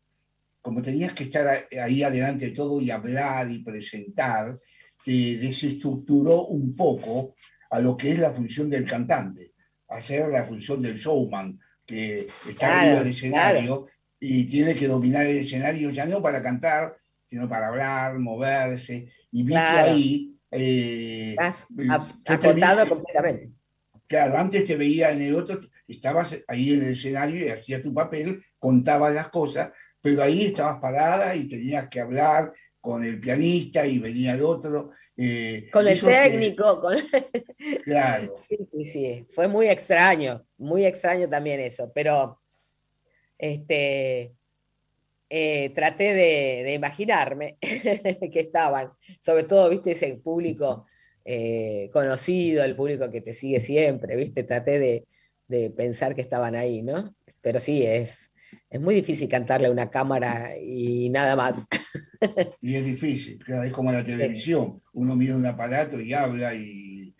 como 0.61 0.81
tenías 0.81 1.13
que 1.13 1.23
estar 1.23 1.67
ahí 1.81 2.03
adelante 2.03 2.45
de 2.45 2.51
todo 2.51 2.79
y 2.79 2.91
hablar 2.91 3.49
y 3.49 3.63
presentar, 3.63 4.59
te 5.03 5.37
desestructuró 5.37 6.45
un 6.45 6.75
poco 6.75 7.35
a 7.71 7.79
lo 7.79 7.97
que 7.97 8.11
es 8.11 8.19
la 8.19 8.31
función 8.31 8.69
del 8.69 8.85
cantante, 8.85 9.48
hacer 9.89 10.29
la 10.29 10.45
función 10.45 10.81
del 10.81 10.95
showman, 10.95 11.59
que 11.85 12.27
está 12.47 12.87
en 12.87 12.97
el 12.97 13.07
escenario 13.07 13.87
y 14.19 14.45
tiene 14.45 14.75
que 14.75 14.87
dominar 14.87 15.25
el 15.25 15.37
escenario 15.37 15.89
ya 15.89 16.05
no 16.05 16.21
para 16.21 16.43
cantar, 16.43 16.97
sino 17.29 17.47
para 17.47 17.67
hablar, 17.67 18.19
moverse. 18.19 19.11
Y 19.31 19.45
que 19.45 19.57
ahí... 19.57 20.35
Eh, 20.51 21.35
acotado 22.25 22.89
completamente. 22.89 23.51
Claro, 24.07 24.39
antes 24.39 24.65
te 24.65 24.75
veía 24.75 25.11
en 25.11 25.21
el 25.21 25.35
otro, 25.35 25.59
estabas 25.87 26.39
ahí 26.47 26.73
en 26.73 26.83
el 26.83 26.93
escenario 26.93 27.45
y 27.45 27.49
hacías 27.49 27.83
tu 27.83 27.93
papel, 27.93 28.43
contabas 28.57 29.13
las 29.13 29.29
cosas, 29.29 29.69
pero 30.01 30.23
ahí 30.23 30.45
estabas 30.45 30.81
parada 30.81 31.35
y 31.35 31.47
tenías 31.47 31.87
que 31.89 32.01
hablar 32.01 32.51
con 32.81 33.03
el 33.03 33.19
pianista 33.19 33.85
y 33.85 33.99
venía 33.99 34.33
el 34.33 34.41
otro. 34.41 34.91
Eh, 35.21 35.69
con 35.69 35.85
el 35.85 35.99
técnico. 35.99 36.79
Con... 36.81 36.95
claro. 37.83 38.35
Sí, 38.47 38.57
sí, 38.71 38.85
sí. 38.85 39.27
Fue 39.31 39.49
muy 39.49 39.67
extraño, 39.67 40.45
muy 40.57 40.85
extraño 40.85 41.27
también 41.27 41.59
eso, 41.59 41.91
pero 41.93 42.39
este, 43.37 44.33
eh, 45.29 45.69
traté 45.75 46.13
de, 46.13 46.73
imaginarme 46.73 47.57
que 47.61 48.39
estaban, 48.39 48.91
sobre 49.21 49.43
todo, 49.43 49.69
viste, 49.69 49.91
ese 49.91 50.15
público 50.15 50.85
eh, 51.25 51.89
conocido, 51.91 52.63
el 52.63 52.77
público 52.77 53.11
que 53.11 53.19
te 53.19 53.33
sigue 53.33 53.59
siempre, 53.59 54.15
viste, 54.15 54.43
traté 54.43 54.79
de, 54.79 55.05
pensar 55.75 56.15
que 56.15 56.21
estaban 56.21 56.55
ahí, 56.55 56.81
¿no? 56.81 57.15
Pero 57.41 57.59
sí, 57.59 57.83
es, 57.83 58.28
es 58.69 58.79
muy 58.79 58.95
difícil 58.95 59.27
cantarle 59.27 59.67
a 59.67 59.71
una 59.71 59.89
cámara 59.89 60.57
y 60.57 61.09
nada 61.09 61.35
más. 61.35 61.67
Y 62.61 62.75
es 62.75 62.83
difícil, 62.83 63.39
es 63.47 63.71
como 63.71 63.93
la 63.93 64.03
televisión, 64.03 64.81
uno 64.91 65.15
mira 65.15 65.37
un 65.37 65.45
aparato 65.45 66.01
y 66.01 66.13
habla 66.13 66.53
y, 66.53 67.15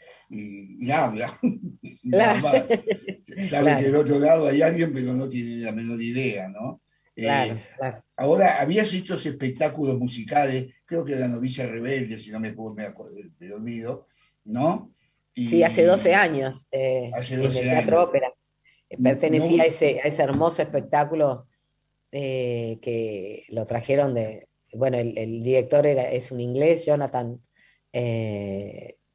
habla. 0.91 1.39
Claro. 2.09 2.41
Sabe 3.49 3.77
que 3.77 3.83
del 3.83 3.95
otro 3.95 4.19
lado 4.19 4.47
hay 4.47 4.61
alguien, 4.61 4.91
pero 4.93 5.13
no 5.13 5.27
tiene 5.27 5.63
la 5.63 5.71
menor 5.71 6.01
idea, 6.01 6.49
¿no? 6.49 6.81
Eh, 7.15 7.63
ahora, 8.17 8.59
habías 8.59 8.93
hecho 8.93 9.15
espectáculos 9.15 9.97
musicales, 9.97 10.73
creo 10.85 11.05
que 11.05 11.15
La 11.15 11.27
novicia 11.27 11.67
rebelde, 11.67 12.19
si 12.19 12.31
no 12.31 12.39
me, 12.39 12.51
me, 12.51 12.93
me 13.39 13.53
olvido, 13.53 14.07
¿no? 14.45 14.93
sí, 15.33 15.63
hace 15.63 15.83
12 15.83 16.13
años, 16.13 16.67
eh, 16.71 17.11
hace 17.13 17.37
12 17.37 17.59
en 17.61 17.67
el 17.67 17.73
Teatro 17.73 18.03
Ópera. 18.03 18.33
Pertenecía 19.01 19.63
a, 19.63 19.65
ese, 19.65 19.99
a 20.01 20.03
ese 20.03 20.23
hermoso 20.23 20.61
espectáculo 20.61 21.47
eh, 22.11 22.79
que 22.81 23.45
lo 23.49 23.65
trajeron 23.65 24.13
de, 24.13 24.47
bueno, 24.73 24.97
el, 24.97 25.43
director 25.43 25.85
era, 25.85 26.09
es 26.09 26.31
un 26.31 26.39
inglés, 26.39 26.85
Jonathan, 26.85 27.41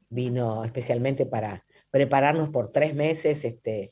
vino 0.09 0.63
especialmente 0.63 1.25
para 1.25 1.65
prepararnos 1.89 2.49
por 2.49 2.71
tres 2.71 2.93
meses 2.93 3.45
este, 3.45 3.91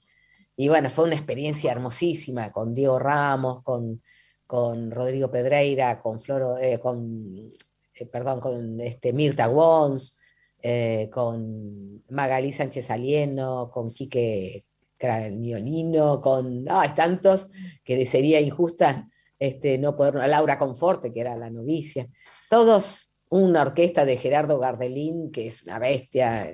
y 0.55 0.67
bueno, 0.67 0.89
fue 0.89 1.05
una 1.05 1.15
experiencia 1.15 1.71
hermosísima 1.71 2.51
con 2.51 2.73
Diego 2.73 2.99
Ramos, 2.99 3.63
con, 3.63 4.01
con 4.45 4.91
Rodrigo 4.91 5.31
Pedreira, 5.31 5.99
con 5.99 6.19
Floro, 6.19 6.57
eh, 6.57 6.79
con, 6.79 7.51
eh, 7.95 8.05
perdón, 8.05 8.39
con 8.39 8.79
este, 8.79 9.13
Mirta 9.13 9.49
Wons, 9.49 10.17
eh, 10.61 11.09
con 11.11 12.03
Magalí 12.09 12.51
Sánchez 12.51 12.91
Alieno, 12.91 13.69
con 13.71 13.91
Quique 13.91 14.65
el 15.07 15.37
Miolino, 15.37 16.21
con 16.21 16.65
hay 16.69 16.89
tantos 16.89 17.47
que 17.83 18.05
sería 18.05 18.39
injusta 18.39 19.07
este, 19.39 19.77
no 19.77 19.95
poder, 19.95 20.15
Laura 20.29 20.57
Conforte, 20.57 21.11
que 21.11 21.21
era 21.21 21.35
la 21.35 21.49
novicia, 21.49 22.07
todos 22.49 23.09
una 23.29 23.63
orquesta 23.63 24.05
de 24.05 24.17
Gerardo 24.17 24.59
Gardelín, 24.59 25.31
que 25.31 25.47
es 25.47 25.63
una 25.63 25.79
bestia 25.79 26.51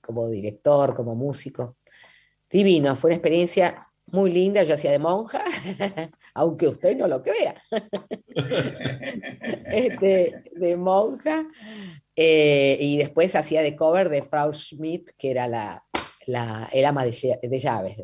como 0.00 0.28
director, 0.28 0.94
como 0.94 1.14
músico. 1.14 1.76
Divino, 2.50 2.96
fue 2.96 3.08
una 3.08 3.16
experiencia 3.16 3.86
muy 4.06 4.32
linda, 4.32 4.62
yo 4.62 4.74
hacía 4.74 4.90
de 4.90 4.98
monja, 4.98 5.44
aunque 6.34 6.68
usted 6.68 6.96
no 6.96 7.06
lo 7.06 7.22
crea, 7.22 7.62
este, 9.66 10.44
de 10.52 10.76
monja, 10.76 11.46
eh, 12.16 12.76
y 12.80 12.98
después 12.98 13.34
hacía 13.36 13.62
de 13.62 13.76
cover 13.76 14.08
de 14.08 14.22
Frau 14.22 14.52
Schmidt, 14.52 15.10
que 15.16 15.30
era 15.30 15.46
la, 15.46 15.84
el 16.26 16.84
ama 16.84 17.04
de, 17.04 17.10
llaves 17.58 17.96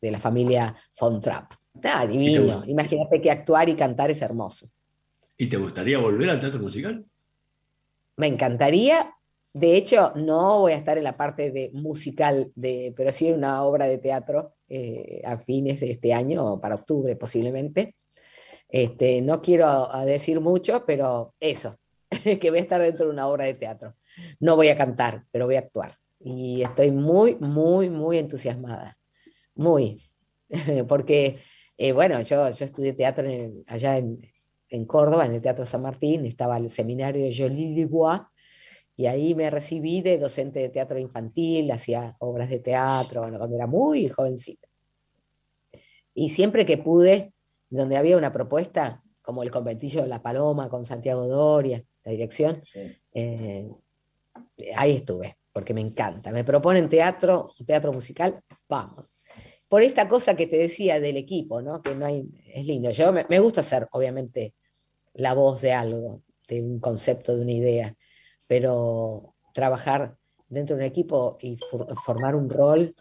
de, 0.00 0.10
la 0.10 0.18
familia 0.18 0.74
von 0.98 1.20
Trapp. 1.20 1.52
Ah, 1.82 2.06
divino, 2.06 2.62
imagínate 2.66 3.20
que 3.20 3.30
actuar 3.30 3.68
y 3.68 3.74
cantar 3.74 4.10
es 4.10 4.22
hermoso. 4.22 4.70
¿Y 5.36 5.48
te 5.48 5.56
gustaría 5.56 5.98
volver 5.98 6.30
al 6.30 6.40
teatro 6.40 6.60
musical? 6.60 7.04
Me 8.16 8.26
encantaría, 8.26 9.14
de 9.52 9.76
hecho, 9.76 10.12
no 10.16 10.60
voy 10.60 10.72
a 10.72 10.76
estar 10.76 10.96
en 10.96 11.04
la 11.04 11.16
parte 11.16 11.50
de 11.50 11.70
musical, 11.74 12.50
de, 12.54 12.94
pero 12.96 13.12
sí 13.12 13.28
en 13.28 13.34
una 13.34 13.62
obra 13.62 13.86
de 13.86 13.98
teatro 13.98 14.54
eh, 14.68 15.20
a 15.24 15.38
fines 15.38 15.80
de 15.80 15.90
este 15.90 16.14
año, 16.14 16.54
o 16.54 16.60
para 16.60 16.76
octubre 16.76 17.14
posiblemente. 17.16 17.94
Este, 18.68 19.20
no 19.20 19.40
quiero 19.40 19.88
decir 20.04 20.40
mucho, 20.40 20.84
pero 20.86 21.34
eso, 21.38 21.78
que 22.40 22.50
voy 22.50 22.58
a 22.58 22.62
estar 22.62 22.80
dentro 22.80 23.06
de 23.06 23.12
una 23.12 23.28
obra 23.28 23.44
de 23.44 23.54
teatro. 23.54 23.94
No 24.40 24.56
voy 24.56 24.68
a 24.68 24.76
cantar, 24.76 25.24
pero 25.30 25.46
voy 25.46 25.56
a 25.56 25.60
actuar. 25.60 25.98
Y 26.20 26.62
estoy 26.62 26.90
muy, 26.90 27.36
muy, 27.36 27.90
muy 27.90 28.18
entusiasmada. 28.18 28.98
Muy. 29.54 30.08
Porque, 30.88 31.38
eh, 31.76 31.92
bueno, 31.92 32.20
yo, 32.22 32.50
yo 32.50 32.64
estudié 32.64 32.92
teatro 32.92 33.26
allá 33.66 33.98
en, 33.98 34.20
en, 34.68 34.84
Córdoba, 34.86 35.26
en 35.26 35.32
el 35.32 35.42
Teatro 35.42 35.66
San 35.66 35.82
Martín, 35.82 36.24
estaba 36.26 36.56
el 36.56 36.70
seminario 36.70 37.24
de 37.24 37.34
Jolie 37.36 37.84
Dubois, 37.84 38.22
y 38.96 39.06
ahí 39.06 39.34
me 39.34 39.50
recibí 39.50 40.00
de 40.00 40.16
docente 40.16 40.60
de 40.60 40.70
teatro 40.70 40.98
infantil, 40.98 41.70
hacía 41.70 42.16
obras 42.18 42.48
de 42.48 42.60
teatro, 42.60 43.20
cuando 43.20 43.54
era 43.54 43.66
muy 43.66 44.08
jovencita. 44.08 44.66
Y 46.14 46.30
siempre 46.30 46.64
que 46.64 46.78
pude, 46.78 47.34
donde 47.68 47.98
había 47.98 48.16
una 48.16 48.32
propuesta, 48.32 49.02
como 49.20 49.42
el 49.42 49.50
conventillo 49.50 50.02
de 50.02 50.08
La 50.08 50.22
Paloma 50.22 50.70
con 50.70 50.86
Santiago 50.86 51.26
Doria, 51.26 51.84
la 52.04 52.12
dirección, 52.12 52.62
eh, 53.12 53.68
ahí 54.76 54.96
estuve, 54.96 55.36
porque 55.56 55.72
me 55.72 55.80
encanta. 55.80 56.32
Me 56.32 56.44
proponen 56.44 56.86
teatro, 56.86 57.48
teatro 57.66 57.90
musical, 57.90 58.42
vamos. 58.68 59.16
Por 59.66 59.80
esta 59.80 60.06
cosa 60.06 60.36
que 60.36 60.46
te 60.46 60.58
decía 60.58 61.00
del 61.00 61.16
equipo, 61.16 61.62
¿no? 61.62 61.80
Que 61.80 61.94
no 61.94 62.04
hay, 62.04 62.28
es 62.52 62.66
lindo. 62.66 62.90
Yo 62.90 63.10
me, 63.10 63.38
gusta 63.38 63.62
ser, 63.62 63.88
obviamente, 63.92 64.52
la 65.14 65.32
voz 65.32 65.62
de 65.62 65.72
algo, 65.72 66.22
de 66.46 66.60
un 66.60 66.78
concepto, 66.78 67.34
de 67.34 67.40
una 67.40 67.52
idea, 67.52 67.96
pero 68.46 69.34
trabajar 69.54 70.18
dentro 70.46 70.76
de 70.76 70.82
un 70.82 70.88
equipo 70.88 71.38
y 71.40 71.58
formar 72.04 72.36
un 72.36 72.50
rol, 72.50 72.94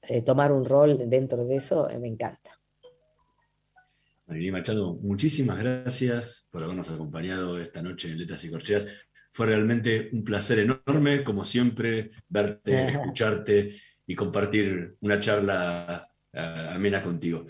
eh, 0.00 0.22
tomar 0.22 0.52
un 0.52 0.64
rol 0.64 1.06
dentro 1.06 1.44
de 1.44 1.56
eso, 1.56 1.90
eh, 1.90 1.98
me 1.98 2.08
encanta. 2.08 2.58
Marilí 4.24 4.50
Machado, 4.50 4.94
muchísimas 4.94 5.58
gracias 5.58 6.48
por 6.50 6.62
habernos 6.62 6.88
acompañado 6.88 7.60
esta 7.60 7.82
noche 7.82 8.08
en 8.08 8.20
Letras 8.20 8.42
y 8.44 8.50
Corcheas. 8.50 8.86
Fue 9.30 9.46
realmente 9.46 10.10
un 10.12 10.24
placer 10.24 10.58
enorme, 10.58 11.24
como 11.24 11.44
siempre, 11.44 12.10
verte, 12.28 12.86
escucharte 12.88 13.74
y 14.06 14.14
compartir 14.14 14.96
una 15.00 15.20
charla 15.20 16.08
eh, 16.32 16.68
amena 16.72 17.02
contigo. 17.02 17.46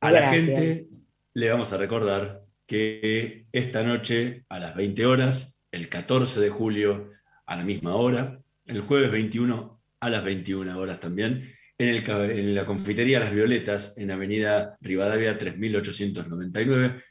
A 0.00 0.12
la 0.12 0.30
gente 0.30 0.86
le 1.34 1.50
vamos 1.50 1.72
a 1.72 1.76
recordar 1.76 2.42
que 2.66 3.46
esta 3.50 3.82
noche 3.82 4.44
a 4.48 4.58
las 4.58 4.76
20 4.76 5.06
horas, 5.06 5.60
el 5.72 5.88
14 5.88 6.40
de 6.40 6.50
julio 6.50 7.10
a 7.46 7.56
la 7.56 7.64
misma 7.64 7.94
hora, 7.96 8.40
el 8.66 8.82
jueves 8.82 9.10
21 9.10 9.80
a 10.00 10.10
las 10.10 10.22
21 10.22 10.78
horas 10.78 11.00
también, 11.00 11.52
en, 11.78 12.54
la 12.54 12.64
confitería 12.64 13.20
Las 13.20 13.32
Violetas, 13.32 13.96
en 13.96 14.10
Avenida 14.10 14.76
Rivadavia 14.80 15.38
3899. 15.38 17.02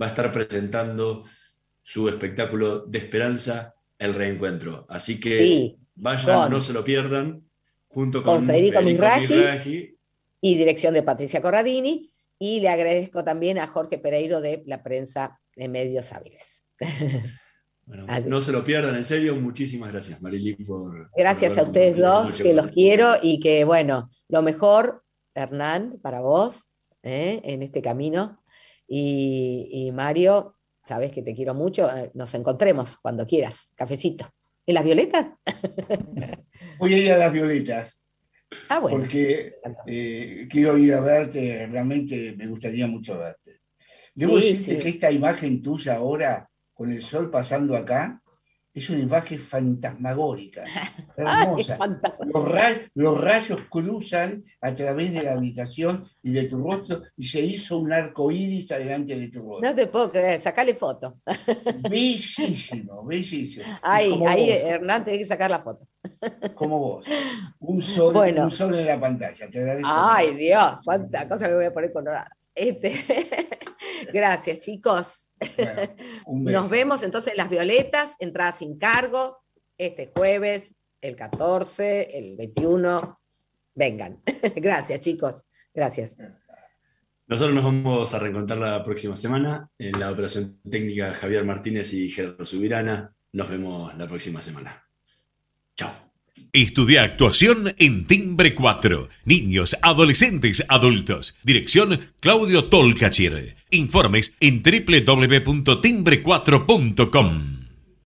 Va 0.00 0.06
a 0.06 0.08
estar 0.10 0.30
presentando 0.30 1.24
su 1.82 2.08
espectáculo 2.08 2.80
de 2.86 2.98
esperanza, 2.98 3.74
El 3.98 4.14
Reencuentro. 4.14 4.86
Así 4.88 5.18
que 5.20 5.76
vayan, 5.94 6.50
no 6.50 6.60
se 6.60 6.72
lo 6.72 6.84
pierdan, 6.84 7.42
junto 7.88 8.22
con, 8.22 8.44
Federico, 8.44 8.78
Federico 8.80 9.96
y 10.40 10.56
dirección 10.56 10.94
de 10.94 11.02
Patricia 11.02 11.42
Corradini. 11.42 12.10
Y 12.38 12.60
le 12.60 12.70
agradezco 12.70 13.22
también 13.22 13.58
a 13.58 13.66
Jorge 13.66 13.98
Pereiro 13.98 14.40
de 14.40 14.62
la 14.64 14.82
prensa 14.82 15.38
de 15.56 15.68
Medios 15.68 16.10
Hábiles. 16.12 16.66
no 18.26 18.40
se 18.40 18.52
lo 18.52 18.64
pierdan, 18.64 18.96
en 18.96 19.04
serio. 19.04 19.36
Muchísimas 19.36 19.92
gracias, 19.92 20.22
Marily, 20.22 20.54
por. 20.64 21.10
Gracias 21.14 21.58
a 21.58 21.62
ustedes 21.64 21.98
dos, 21.98 22.40
que 22.40 22.54
los 22.54 22.68
quiero 22.68 23.16
y 23.20 23.40
que, 23.40 23.64
bueno, 23.64 24.10
lo 24.28 24.40
mejor, 24.40 25.04
Hernán, 25.34 25.98
para 26.00 26.20
vos, 26.20 26.70
¿eh? 27.02 27.40
en 27.44 27.62
este 27.62 27.82
camino. 27.82 28.42
Y, 28.86 29.90
Mario, 29.92 30.56
sabes 30.90 31.12
que 31.12 31.22
te 31.22 31.36
quiero 31.36 31.54
mucho. 31.54 31.88
Eh, 31.96 32.10
nos 32.14 32.34
encontremos 32.34 32.96
cuando 32.96 33.24
quieras. 33.24 33.70
Cafecito. 33.76 34.28
¿En 34.66 34.74
las 34.74 34.82
violetas? 34.82 35.24
Voy 36.80 36.94
a 36.94 36.98
ir 36.98 37.12
a 37.12 37.18
las 37.18 37.32
violetas. 37.32 38.02
Ah, 38.68 38.80
bueno. 38.80 38.98
Porque 38.98 39.54
eh, 39.86 40.48
quiero 40.50 40.76
ir 40.76 40.94
a 40.94 41.00
verte, 41.00 41.68
realmente 41.70 42.34
me 42.36 42.48
gustaría 42.48 42.88
mucho 42.88 43.16
verte. 43.16 43.60
Debo 44.12 44.36
decirte 44.36 44.82
que 44.82 44.88
esta 44.88 45.12
imagen 45.12 45.62
tuya 45.62 45.94
ahora 45.94 46.50
con 46.74 46.90
el 46.90 47.02
sol 47.02 47.30
pasando 47.30 47.76
acá, 47.76 48.20
es 48.72 48.88
una 48.88 49.00
imagen 49.00 49.38
fantasmagórica, 49.38 50.64
hermosa. 51.16 51.78
los, 52.94 53.20
rayos 53.20 53.60
cruzan 53.68 54.44
a 54.60 54.72
través 54.72 55.12
de 55.12 55.22
la 55.22 55.32
habitación 55.32 56.08
y 56.22 56.32
de 56.32 56.44
tu 56.44 56.62
rostro 56.62 57.02
y 57.16 57.26
se 57.26 57.40
hizo 57.40 57.78
un 57.78 57.92
arco 57.92 58.30
iris 58.30 58.70
adelante 58.70 59.18
de 59.18 59.28
tu 59.28 59.40
rostro. 59.40 59.68
No 59.68 59.74
te 59.74 59.86
puedo 59.88 60.10
creer, 60.10 60.40
sacale 60.40 60.74
foto. 60.74 61.18
Bellísimo, 61.88 63.04
bellísimo. 63.04 63.64
Ahí, 63.82 64.12
ahí 64.26 64.50
Hernán, 64.50 65.04
tiene 65.04 65.18
que 65.18 65.26
sacar 65.26 65.50
la 65.50 65.60
foto. 65.60 65.86
Como 66.54 66.78
vos. 66.78 67.06
Un 67.58 67.82
sol, 67.82 68.16
un 68.16 68.50
sol 68.50 68.78
en 68.78 68.86
la 68.86 69.00
pantalla. 69.00 69.48
Ay, 69.84 70.34
Dios, 70.36 70.78
cuánta 70.84 71.28
cosa 71.28 71.48
me 71.48 71.54
voy 71.54 71.64
a 71.64 71.74
poner 71.74 71.92
colorada. 71.92 72.36
Este... 72.54 72.94
Gracias, 74.12 74.60
chicos. 74.60 75.29
Nos 76.26 76.70
vemos 76.70 77.02
entonces 77.02 77.32
en 77.32 77.38
Las 77.38 77.50
Violetas, 77.50 78.14
entrada 78.18 78.52
sin 78.52 78.78
cargo, 78.78 79.38
este 79.78 80.10
jueves, 80.14 80.74
el 81.00 81.16
14, 81.16 82.18
el 82.18 82.36
21. 82.36 83.20
Vengan. 83.74 84.20
Gracias, 84.56 85.00
chicos. 85.00 85.44
Gracias. 85.72 86.16
Nosotros 87.26 87.54
nos 87.54 87.64
vamos 87.64 88.12
a 88.12 88.18
reencontrar 88.18 88.58
la 88.58 88.82
próxima 88.82 89.16
semana 89.16 89.70
en 89.78 89.98
la 90.00 90.10
operación 90.10 90.60
técnica 90.68 91.14
Javier 91.14 91.44
Martínez 91.44 91.92
y 91.94 92.10
Gerardo 92.10 92.44
Subirana. 92.44 93.14
Nos 93.32 93.48
vemos 93.48 93.96
la 93.96 94.08
próxima 94.08 94.42
semana. 94.42 94.84
Chao. 95.76 96.09
Estudia 96.52 97.04
actuación 97.04 97.76
en 97.78 98.08
Timbre 98.08 98.56
4. 98.56 99.08
Niños, 99.24 99.76
adolescentes, 99.82 100.64
adultos. 100.68 101.36
Dirección 101.44 102.00
Claudio 102.18 102.64
Tolcachir. 102.64 103.54
Informes 103.70 104.34
en 104.40 104.60
www.timbre4.com. 104.60 107.59